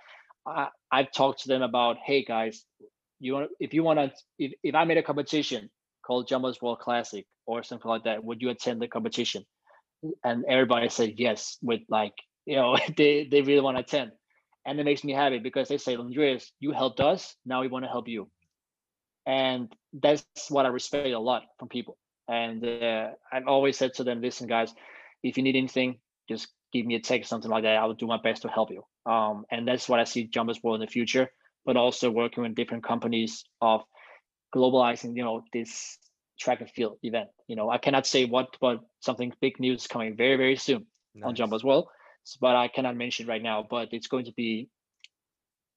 I, 0.46 0.68
I've 0.90 1.12
talked 1.12 1.42
to 1.42 1.48
them 1.48 1.62
about, 1.62 1.98
hey 1.98 2.24
guys, 2.24 2.64
you 3.20 3.34
want 3.34 3.50
if 3.60 3.74
you 3.74 3.84
want 3.84 3.98
to 3.98 4.12
if, 4.38 4.52
if 4.62 4.74
I 4.74 4.84
made 4.84 4.96
a 4.96 5.02
competition 5.02 5.68
called 6.04 6.26
Jumpers 6.26 6.60
World 6.62 6.78
Classic 6.78 7.26
or 7.46 7.62
something 7.62 7.88
like 7.88 8.04
that, 8.04 8.24
would 8.24 8.40
you 8.40 8.48
attend 8.48 8.80
the 8.80 8.88
competition? 8.88 9.44
And 10.24 10.46
everybody 10.48 10.88
said 10.88 11.14
yes, 11.18 11.58
with 11.60 11.82
like 11.90 12.14
you 12.46 12.56
know 12.56 12.78
they 12.96 13.28
they 13.30 13.42
really 13.42 13.60
want 13.60 13.76
to 13.76 13.82
attend 13.82 14.12
and 14.66 14.78
it 14.78 14.84
makes 14.84 15.04
me 15.04 15.12
happy 15.12 15.38
because 15.38 15.68
they 15.68 15.78
say, 15.78 15.96
Andreas, 15.96 16.52
you 16.60 16.72
helped 16.72 17.00
us. 17.00 17.34
Now 17.46 17.60
we 17.62 17.68
want 17.68 17.84
to 17.84 17.90
help 17.90 18.08
you. 18.08 18.28
And 19.26 19.72
that's 19.92 20.24
what 20.48 20.66
I 20.66 20.68
respect 20.68 21.08
a 21.08 21.18
lot 21.18 21.42
from 21.58 21.68
people. 21.68 21.96
And 22.28 22.64
uh, 22.64 23.08
I've 23.32 23.46
always 23.46 23.76
said 23.76 23.94
to 23.94 24.04
them, 24.04 24.20
listen, 24.20 24.46
guys, 24.46 24.72
if 25.22 25.36
you 25.36 25.42
need 25.42 25.56
anything, 25.56 25.98
just 26.28 26.48
give 26.72 26.86
me 26.86 26.94
a 26.94 27.00
text, 27.00 27.28
something 27.28 27.50
like 27.50 27.64
that. 27.64 27.76
I 27.76 27.84
will 27.84 27.94
do 27.94 28.06
my 28.06 28.18
best 28.22 28.42
to 28.42 28.48
help 28.48 28.70
you. 28.70 28.84
Um, 29.10 29.44
and 29.50 29.66
that's 29.66 29.88
what 29.88 30.00
I 30.00 30.04
see 30.04 30.26
Jumpers 30.26 30.62
World 30.62 30.80
in 30.80 30.86
the 30.86 30.90
future, 30.90 31.28
but 31.64 31.76
also 31.76 32.10
working 32.10 32.42
with 32.42 32.54
different 32.54 32.84
companies 32.84 33.44
of 33.60 33.82
globalizing, 34.54 35.16
you 35.16 35.24
know, 35.24 35.42
this 35.52 35.98
track 36.38 36.60
and 36.60 36.70
field 36.70 36.98
event. 37.02 37.28
You 37.48 37.56
know, 37.56 37.70
I 37.70 37.78
cannot 37.78 38.06
say 38.06 38.26
what, 38.26 38.56
but 38.60 38.80
something 39.00 39.32
big 39.40 39.58
news 39.58 39.86
coming 39.86 40.16
very, 40.16 40.36
very 40.36 40.56
soon 40.56 40.86
nice. 41.14 41.28
on 41.28 41.34
Jumpers 41.34 41.64
World 41.64 41.88
but 42.36 42.56
I 42.56 42.68
cannot 42.68 42.96
mention 42.96 43.26
right 43.26 43.42
now. 43.42 43.66
But 43.68 43.92
it's 43.92 44.06
going 44.06 44.26
to 44.26 44.32
be 44.32 44.68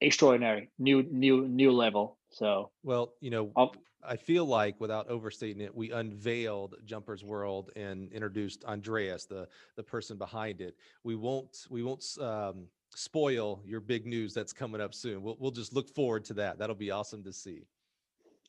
extraordinary, 0.01 0.70
new, 0.78 1.04
new, 1.04 1.47
new 1.47 1.72
level. 1.72 2.18
So 2.32 2.72
well, 2.84 3.14
you 3.22 3.30
know, 3.30 3.51
I'll, 3.56 3.74
I 4.06 4.18
feel 4.18 4.45
like 4.45 4.80
without 4.80 5.08
overstating 5.08 5.62
it, 5.62 5.74
we 5.74 5.91
unveiled 5.91 6.76
Jumpers 6.86 7.24
World 7.24 7.72
and 7.76 8.12
introduced 8.12 8.66
Andreas, 8.66 9.26
the 9.26 9.47
the 9.76 9.84
person 9.84 10.18
behind 10.18 10.62
it. 10.62 10.76
We 11.04 11.16
won't 11.16 11.66
we 11.70 11.84
won't 11.84 12.04
um, 12.20 12.68
spoil 12.95 13.62
your 13.66 13.80
big 13.80 14.06
news 14.06 14.34
that's 14.34 14.54
coming 14.54 14.82
up 14.82 14.93
soon. 14.93 15.24
We'll 15.24 15.38
we'll 15.39 15.51
just 15.51 15.74
look 15.74 15.93
forward 15.93 16.26
to 16.26 16.34
that. 16.36 16.58
That'll 16.58 16.76
be 16.76 16.91
awesome 16.91 17.24
to 17.24 17.34
see. 17.34 17.64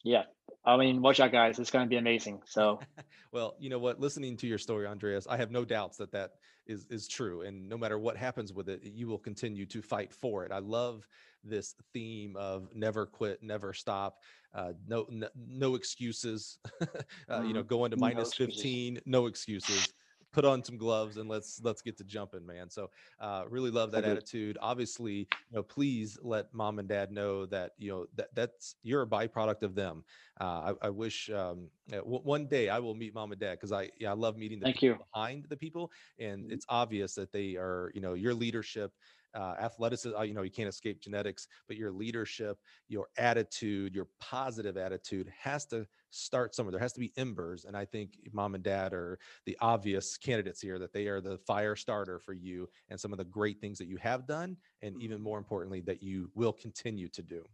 Yeah. 0.04 0.24
I 0.64 0.76
mean, 0.76 1.02
watch 1.02 1.20
out, 1.20 1.32
guys. 1.32 1.58
It's 1.58 1.70
going 1.70 1.84
to 1.84 1.88
be 1.88 1.96
amazing. 1.96 2.40
So, 2.46 2.80
well, 3.32 3.56
you 3.58 3.70
know 3.70 3.78
what? 3.78 4.00
Listening 4.00 4.36
to 4.38 4.46
your 4.46 4.58
story, 4.58 4.86
Andreas, 4.86 5.26
I 5.28 5.36
have 5.36 5.50
no 5.50 5.64
doubts 5.64 5.96
that 5.98 6.12
that 6.12 6.32
is 6.66 6.86
is 6.88 7.08
true. 7.08 7.42
And 7.42 7.68
no 7.68 7.76
matter 7.76 7.98
what 7.98 8.16
happens 8.16 8.52
with 8.52 8.68
it, 8.68 8.82
you 8.84 9.08
will 9.08 9.18
continue 9.18 9.66
to 9.66 9.82
fight 9.82 10.12
for 10.12 10.44
it. 10.44 10.52
I 10.52 10.60
love 10.60 11.06
this 11.42 11.74
theme 11.92 12.36
of 12.36 12.68
never 12.74 13.04
quit, 13.04 13.42
never 13.42 13.74
stop, 13.74 14.18
uh, 14.54 14.72
no, 14.86 15.04
no, 15.10 15.28
no 15.36 15.74
excuses. 15.74 16.58
uh, 16.80 16.86
mm-hmm. 16.86 17.46
You 17.46 17.52
know, 17.52 17.60
mm-hmm. 17.60 17.68
going 17.68 17.90
to 17.90 17.96
minus 17.98 18.38
no 18.38 18.46
15, 18.46 19.00
no 19.04 19.26
excuses 19.26 19.92
put 20.34 20.44
on 20.44 20.64
some 20.64 20.76
gloves 20.76 21.16
and 21.16 21.28
let's 21.28 21.60
let's 21.62 21.80
get 21.80 21.96
to 21.96 22.02
jumping 22.02 22.44
man 22.44 22.68
so 22.68 22.90
uh 23.20 23.44
really 23.48 23.70
love 23.70 23.92
that 23.92 24.04
attitude 24.04 24.58
obviously 24.60 25.28
you 25.50 25.56
know 25.56 25.62
please 25.62 26.18
let 26.22 26.52
mom 26.52 26.80
and 26.80 26.88
dad 26.88 27.12
know 27.12 27.46
that 27.46 27.70
you 27.78 27.88
know 27.88 28.06
that 28.16 28.34
that's 28.34 28.74
you're 28.82 29.02
a 29.02 29.06
byproduct 29.06 29.62
of 29.62 29.76
them 29.76 30.02
uh 30.40 30.72
i, 30.82 30.86
I 30.86 30.90
wish 30.90 31.30
um 31.30 31.68
w- 31.88 32.20
one 32.24 32.46
day 32.46 32.68
i 32.68 32.80
will 32.80 32.96
meet 32.96 33.14
mom 33.14 33.30
and 33.30 33.40
dad 33.40 33.52
because 33.52 33.70
i 33.70 33.88
yeah 34.00 34.10
i 34.10 34.14
love 34.14 34.36
meeting 34.36 34.58
the 34.58 34.64
Thank 34.64 34.80
people 34.80 34.98
you. 34.98 35.04
behind 35.14 35.46
the 35.48 35.56
people 35.56 35.92
and 36.18 36.42
mm-hmm. 36.42 36.52
it's 36.52 36.66
obvious 36.68 37.14
that 37.14 37.30
they 37.32 37.54
are 37.54 37.92
you 37.94 38.00
know 38.00 38.14
your 38.14 38.34
leadership 38.34 38.92
uh, 39.34 39.54
athleticism, 39.60 40.16
uh, 40.16 40.22
you 40.22 40.34
know, 40.34 40.42
you 40.42 40.50
can't 40.50 40.68
escape 40.68 41.00
genetics, 41.00 41.48
but 41.68 41.76
your 41.76 41.90
leadership, 41.90 42.58
your 42.88 43.06
attitude, 43.18 43.94
your 43.94 44.08
positive 44.20 44.76
attitude 44.76 45.30
has 45.38 45.66
to 45.66 45.86
start 46.10 46.54
somewhere. 46.54 46.70
There 46.72 46.80
has 46.80 46.92
to 46.94 47.00
be 47.00 47.12
embers. 47.16 47.64
And 47.64 47.76
I 47.76 47.84
think 47.84 48.18
mom 48.32 48.54
and 48.54 48.62
dad 48.62 48.92
are 48.92 49.18
the 49.46 49.56
obvious 49.60 50.16
candidates 50.16 50.60
here 50.60 50.78
that 50.78 50.92
they 50.92 51.06
are 51.06 51.20
the 51.20 51.38
fire 51.38 51.76
starter 51.76 52.18
for 52.18 52.32
you 52.32 52.68
and 52.88 53.00
some 53.00 53.12
of 53.12 53.18
the 53.18 53.24
great 53.24 53.60
things 53.60 53.78
that 53.78 53.88
you 53.88 53.96
have 53.96 54.26
done. 54.26 54.56
And 54.82 55.00
even 55.02 55.20
more 55.20 55.38
importantly, 55.38 55.80
that 55.82 56.02
you 56.02 56.30
will 56.34 56.52
continue 56.52 57.08
to 57.08 57.22
do. 57.22 57.44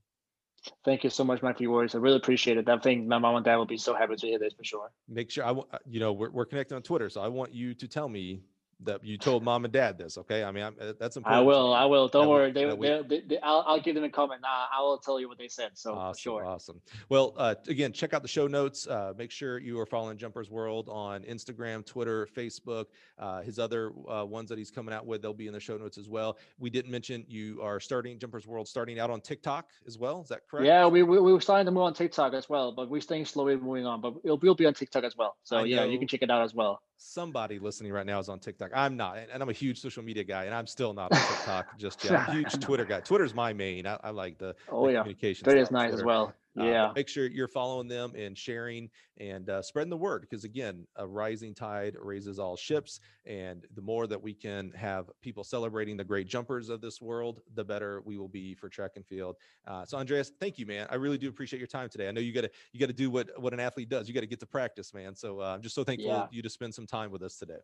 Thank 0.85 1.05
you 1.05 1.11
so 1.11 1.24
much, 1.24 1.41
my 1.43 1.55
few 1.55 1.70
words. 1.70 1.95
I 1.95 1.99
really 1.99 2.18
appreciate 2.18 2.59
it. 2.59 2.68
I 2.68 2.76
think 2.76 3.07
my 3.07 3.16
mom 3.16 3.37
and 3.37 3.45
dad 3.45 3.57
will 3.57 3.64
be 3.64 3.78
so 3.78 3.95
happy 3.95 4.16
to 4.16 4.26
hear 4.26 4.39
this 4.39 4.53
for 4.53 4.64
sure. 4.64 4.93
Make 5.09 5.31
sure 5.31 5.45
I, 5.45 5.51
uh, 5.53 5.62
you 5.89 6.01
know, 6.01 6.12
we're, 6.12 6.31
we're 6.31 6.45
connected 6.45 6.74
on 6.74 6.83
Twitter. 6.83 7.09
So 7.09 7.22
I 7.22 7.28
want 7.28 7.55
you 7.55 7.72
to 7.72 7.89
tell 7.89 8.11
me 8.11 8.43
that 8.85 9.05
you 9.05 9.18
told 9.18 9.43
mom 9.43 9.64
and 9.64 9.72
dad 9.72 9.99
this. 9.99 10.18
Okay, 10.18 10.43
I 10.43 10.51
mean 10.51 10.64
I'm, 10.64 10.76
uh, 10.81 10.93
that's 10.99 11.16
important. 11.16 11.41
I 11.41 11.45
will. 11.45 11.72
I 11.72 11.85
will. 11.85 12.09
Don't 12.09 12.28
worry. 12.28 12.53
They, 12.53 12.64
they, 12.64 13.03
they, 13.09 13.20
they, 13.28 13.39
I'll, 13.43 13.64
I'll 13.66 13.81
give 13.81 13.95
them 13.95 14.05
a 14.05 14.11
comment. 14.11 14.41
I, 14.45 14.68
I 14.78 14.83
will 14.83 14.99
tell 14.99 15.20
you 15.20 15.28
what 15.28 15.39
they 15.39 15.49
said. 15.49 15.72
So 15.74 15.95
awesome, 15.95 16.18
sure. 16.18 16.45
Awesome. 16.45 16.81
Well, 17.09 17.35
uh, 17.37 17.55
again, 17.68 17.93
check 17.93 18.14
out 18.14 18.22
the 18.22 18.28
show 18.28 18.47
notes. 18.47 18.87
Uh, 18.87 19.12
make 19.16 19.31
sure 19.31 19.59
you 19.59 19.78
are 19.78 19.87
following 19.87 20.16
Jumpers 20.16 20.51
World 20.51 20.89
on 20.89 21.22
Instagram, 21.22 21.85
Twitter, 21.85 22.28
Facebook. 22.37 22.87
Uh, 23.18 23.43
his 23.43 23.59
other 23.59 23.93
uh, 24.09 24.24
ones 24.24 24.49
that 24.49 24.59
he's 24.59 24.70
coming 24.70 24.95
out 24.95 25.07
with, 25.07 25.22
they'll 25.22 25.35
be 25.35 25.47
in 25.47 25.53
the 25.53 25.61
show 25.61 25.76
notes 25.76 25.99
as 25.99 26.09
well. 26.09 26.39
We 26.59 26.70
didn't 26.70 26.91
mention 26.91 27.24
you 27.28 27.61
are 27.62 27.81
starting 27.81 28.18
Jumpers 28.18 28.47
World, 28.47 28.68
starting 28.68 28.99
out 28.99 29.11
on 29.11 29.20
TikTok 29.20 29.68
as 29.87 29.99
well. 29.99 30.22
Is 30.22 30.28
that 30.28 30.41
correct? 30.51 30.66
Yeah, 30.66 30.87
we 30.87 31.03
we, 31.03 31.20
we 31.20 31.33
were 31.33 31.41
starting 31.41 31.66
to 31.66 31.72
move 31.72 31.85
on 31.85 31.95
TikTok 31.95 32.35
as 32.35 32.49
well, 32.49 32.72
but 32.72 32.89
we're 32.89 33.01
staying 33.01 33.26
slowly 33.26 33.57
moving 33.57 33.87
on. 33.87 34.01
But 34.01 34.14
it'll, 34.24 34.39
it'll 34.39 34.55
be 34.55 34.66
on 34.66 34.74
TikTok 34.74 35.05
as 35.05 35.16
well. 35.16 35.37
So 35.43 35.64
yeah, 35.64 35.85
you 35.85 35.99
can 35.99 36.09
check 36.09 36.22
it 36.22 36.31
out 36.31 36.43
as 36.43 36.55
well 36.55 36.81
somebody 37.01 37.59
listening 37.59 37.92
right 37.92 38.07
now 38.07 38.18
is 38.18 38.28
on 38.28 38.38
TikTok. 38.38 38.70
I'm 38.74 38.96
not, 38.96 39.18
and 39.32 39.42
I'm 39.42 39.48
a 39.48 39.55
huge 39.55 39.80
social 39.80 40.03
media 40.03 40.22
guy, 40.22 40.44
and 40.44 40.55
I'm 40.55 40.66
still 40.66 40.92
not 40.92 41.12
on 41.12 41.18
TikTok 41.26 41.78
just 41.78 42.05
yet. 42.05 42.14
I'm 42.14 42.28
a 42.28 42.32
huge 42.32 42.59
Twitter 42.61 42.84
guy. 42.84 43.01
Twitter's 43.01 43.34
my 43.34 43.53
main. 43.53 43.86
I, 43.86 43.98
I 44.05 44.11
like 44.11 44.38
the, 44.38 44.55
oh 44.68 44.86
the 44.86 44.92
yeah, 44.92 44.98
communication. 45.01 45.44
Twitter 45.44 45.61
is 45.61 45.70
nice 45.70 45.90
Twitter. 45.90 46.03
as 46.03 46.05
well. 46.05 46.34
Uh, 46.59 46.64
yeah. 46.64 46.92
make 46.96 47.09
sure 47.09 47.26
you're 47.26 47.46
following 47.46 47.86
them 47.86 48.12
and 48.16 48.36
sharing 48.36 48.90
and 49.18 49.48
uh, 49.48 49.62
spreading 49.62 49.90
the 49.90 49.96
word 49.96 50.22
because 50.22 50.42
again, 50.42 50.84
a 50.96 51.07
rising 51.07 51.55
tide 51.55 51.94
raises 52.01 52.40
all 52.40 52.57
ships, 52.57 52.98
and 53.24 53.66
the 53.74 53.82
more 53.82 54.07
that 54.09 54.20
we 54.20 54.34
can 54.34 54.72
have 54.72 55.11
people 55.22 55.44
celebrating 55.44 55.96
the 55.96 56.05
great 56.05 56.26
jumpers 56.26 56.68
of 56.68 56.80
this 56.80 57.01
world, 57.01 57.40
the 57.55 57.64
better 57.64 58.03
we 58.05 58.18
will 58.18 58.28
be 58.28 58.55
for 58.55 58.68
track 58.68 58.92
and 58.96 59.07
field. 59.07 59.36
Uh, 59.66 59.84
so, 59.84 59.96
Andreas, 59.96 60.32
thank 60.40 60.59
you, 60.59 60.66
man. 60.66 60.88
I 60.90 60.96
really 60.96 61.18
do 61.18 61.28
appreciate 61.28 61.61
your 61.61 61.68
time 61.68 61.88
today. 61.88 62.09
I 62.09 62.11
know 62.11 62.20
you 62.20 62.32
got 62.32 62.42
to 62.42 62.51
you 62.72 62.80
got 62.80 62.86
to 62.86 62.92
do 62.92 63.11
what 63.11 63.30
what 63.40 63.53
an 63.53 63.61
athlete 63.61 63.88
does. 63.88 64.09
You 64.09 64.14
got 64.14 64.20
to 64.20 64.26
get 64.26 64.40
to 64.40 64.46
practice, 64.46 64.92
man. 64.92 65.14
So 65.14 65.40
uh, 65.40 65.55
I'm 65.55 65.62
just 65.62 65.74
so 65.74 65.84
thankful 65.84 66.09
yeah. 66.09 66.26
you 66.32 66.42
to 66.42 66.51
spend 66.51 66.74
some 66.74 66.86
time 66.86 67.11
with 67.12 67.22
us 67.22 67.36
today. 67.36 67.61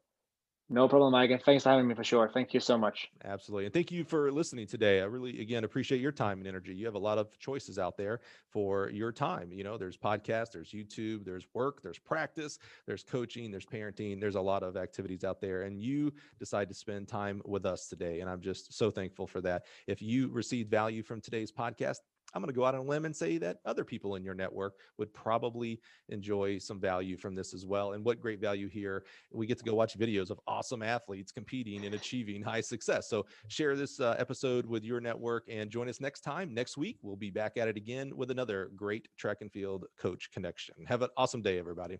No 0.69 0.89
problem, 0.89 1.13
Mike. 1.13 1.31
thanks 1.45 1.63
for 1.63 1.71
having 1.71 1.87
me 1.87 1.95
for 1.95 2.03
sure. 2.03 2.29
Thank 2.29 2.53
you 2.53 2.59
so 2.59 2.77
much. 2.77 3.09
Absolutely. 3.25 3.67
And 3.67 3.75
thank 3.75 3.93
you 3.93 4.03
for 4.03 4.33
listening 4.33 4.67
today. 4.67 5.01
I 5.01 5.05
really, 5.05 5.41
again, 5.41 5.63
appreciate 5.63 6.01
your 6.01 6.11
time 6.11 6.39
and 6.39 6.47
energy. 6.49 6.75
You 6.75 6.87
have 6.87 6.97
a 6.97 7.01
lot 7.01 7.19
of 7.19 7.39
choices 7.39 7.79
out 7.79 7.97
there 7.97 8.21
for 8.51 8.91
your 8.91 9.13
time. 9.13 9.53
You 9.53 9.63
know, 9.63 9.79
there's 9.79 9.97
podcasts, 9.97 10.51
there's 10.51 10.73
YouTube, 10.73 11.25
there's 11.25 11.47
work, 11.55 11.83
there's 11.83 11.99
practice, 11.99 12.59
there's 12.85 13.05
coaching, 13.05 13.53
there's 13.53 13.65
parenting. 13.65 14.21
There's 14.21 14.35
a 14.35 14.41
lot 14.41 14.65
of 14.65 14.77
activities 14.77 15.23
out 15.23 15.41
there. 15.41 15.63
And 15.63 15.81
you 15.81 16.13
decide 16.41 16.69
to 16.69 16.75
spend 16.75 17.07
time 17.07 17.43
with 17.45 17.65
us 17.65 17.87
today. 17.87 18.19
And 18.19 18.29
I'm 18.29 18.41
just 18.41 18.77
so 18.77 18.91
thankful 18.91 19.29
for 19.29 19.41
that. 19.43 19.67
If 19.87 20.03
you 20.03 20.29
received 20.29 20.69
value 20.69 21.05
from 21.05 21.21
today's 21.21 21.53
podcast, 21.53 21.99
I'm 22.35 22.43
going 22.43 22.53
to 22.53 22.57
go 22.57 22.65
out 22.65 22.75
on 22.75 22.81
a 22.81 22.85
limb 22.85 23.05
and 23.05 23.15
say 23.15 23.39
that 23.39 23.59
other 23.65 23.85
people 23.85 24.17
in 24.17 24.25
your 24.25 24.35
network 24.35 24.75
would 24.99 25.13
probably 25.15 25.81
enjoy 26.09 26.59
some 26.59 26.81
value 26.81 27.17
from 27.17 27.35
this 27.35 27.55
as 27.55 27.65
well. 27.65 27.93
And 27.93 28.05
what 28.05 28.21
great 28.21 28.41
value 28.41 28.69
here. 28.69 29.05
We 29.33 29.47
get 29.47 29.59
to 29.59 29.65
go 29.65 29.75
watch 29.75 29.99
videos 29.99 30.31
of 30.31 30.41
awesome 30.47 30.83
athletes 30.83 31.33
competing 31.33 31.85
and 31.87 31.95
achieving 31.95 32.43
high 32.43 32.61
success. 32.61 33.09
So 33.09 33.27
share 33.49 33.77
this 33.77 34.01
uh, 34.01 34.17
episode 34.19 34.67
with 34.67 34.85
your 34.85 35.01
network 35.01 35.45
and 35.49 35.71
join 35.71 35.89
us 35.89 36.01
next 36.01 36.21
time. 36.21 36.53
Next 36.53 36.77
week, 36.77 36.99
we'll 37.03 37.17
be 37.17 37.31
back 37.31 37.57
at 37.57 37.69
it 37.69 37.77
again 37.77 38.17
with 38.17 38.31
another 38.31 38.71
great 38.77 39.09
track 39.17 39.39
and 39.41 39.53
field 39.53 39.87
coach 39.99 40.31
connection. 40.33 40.75
Have 40.87 41.03
an 41.03 41.11
awesome 41.17 41.43
day, 41.43 41.59
everybody. 41.59 41.99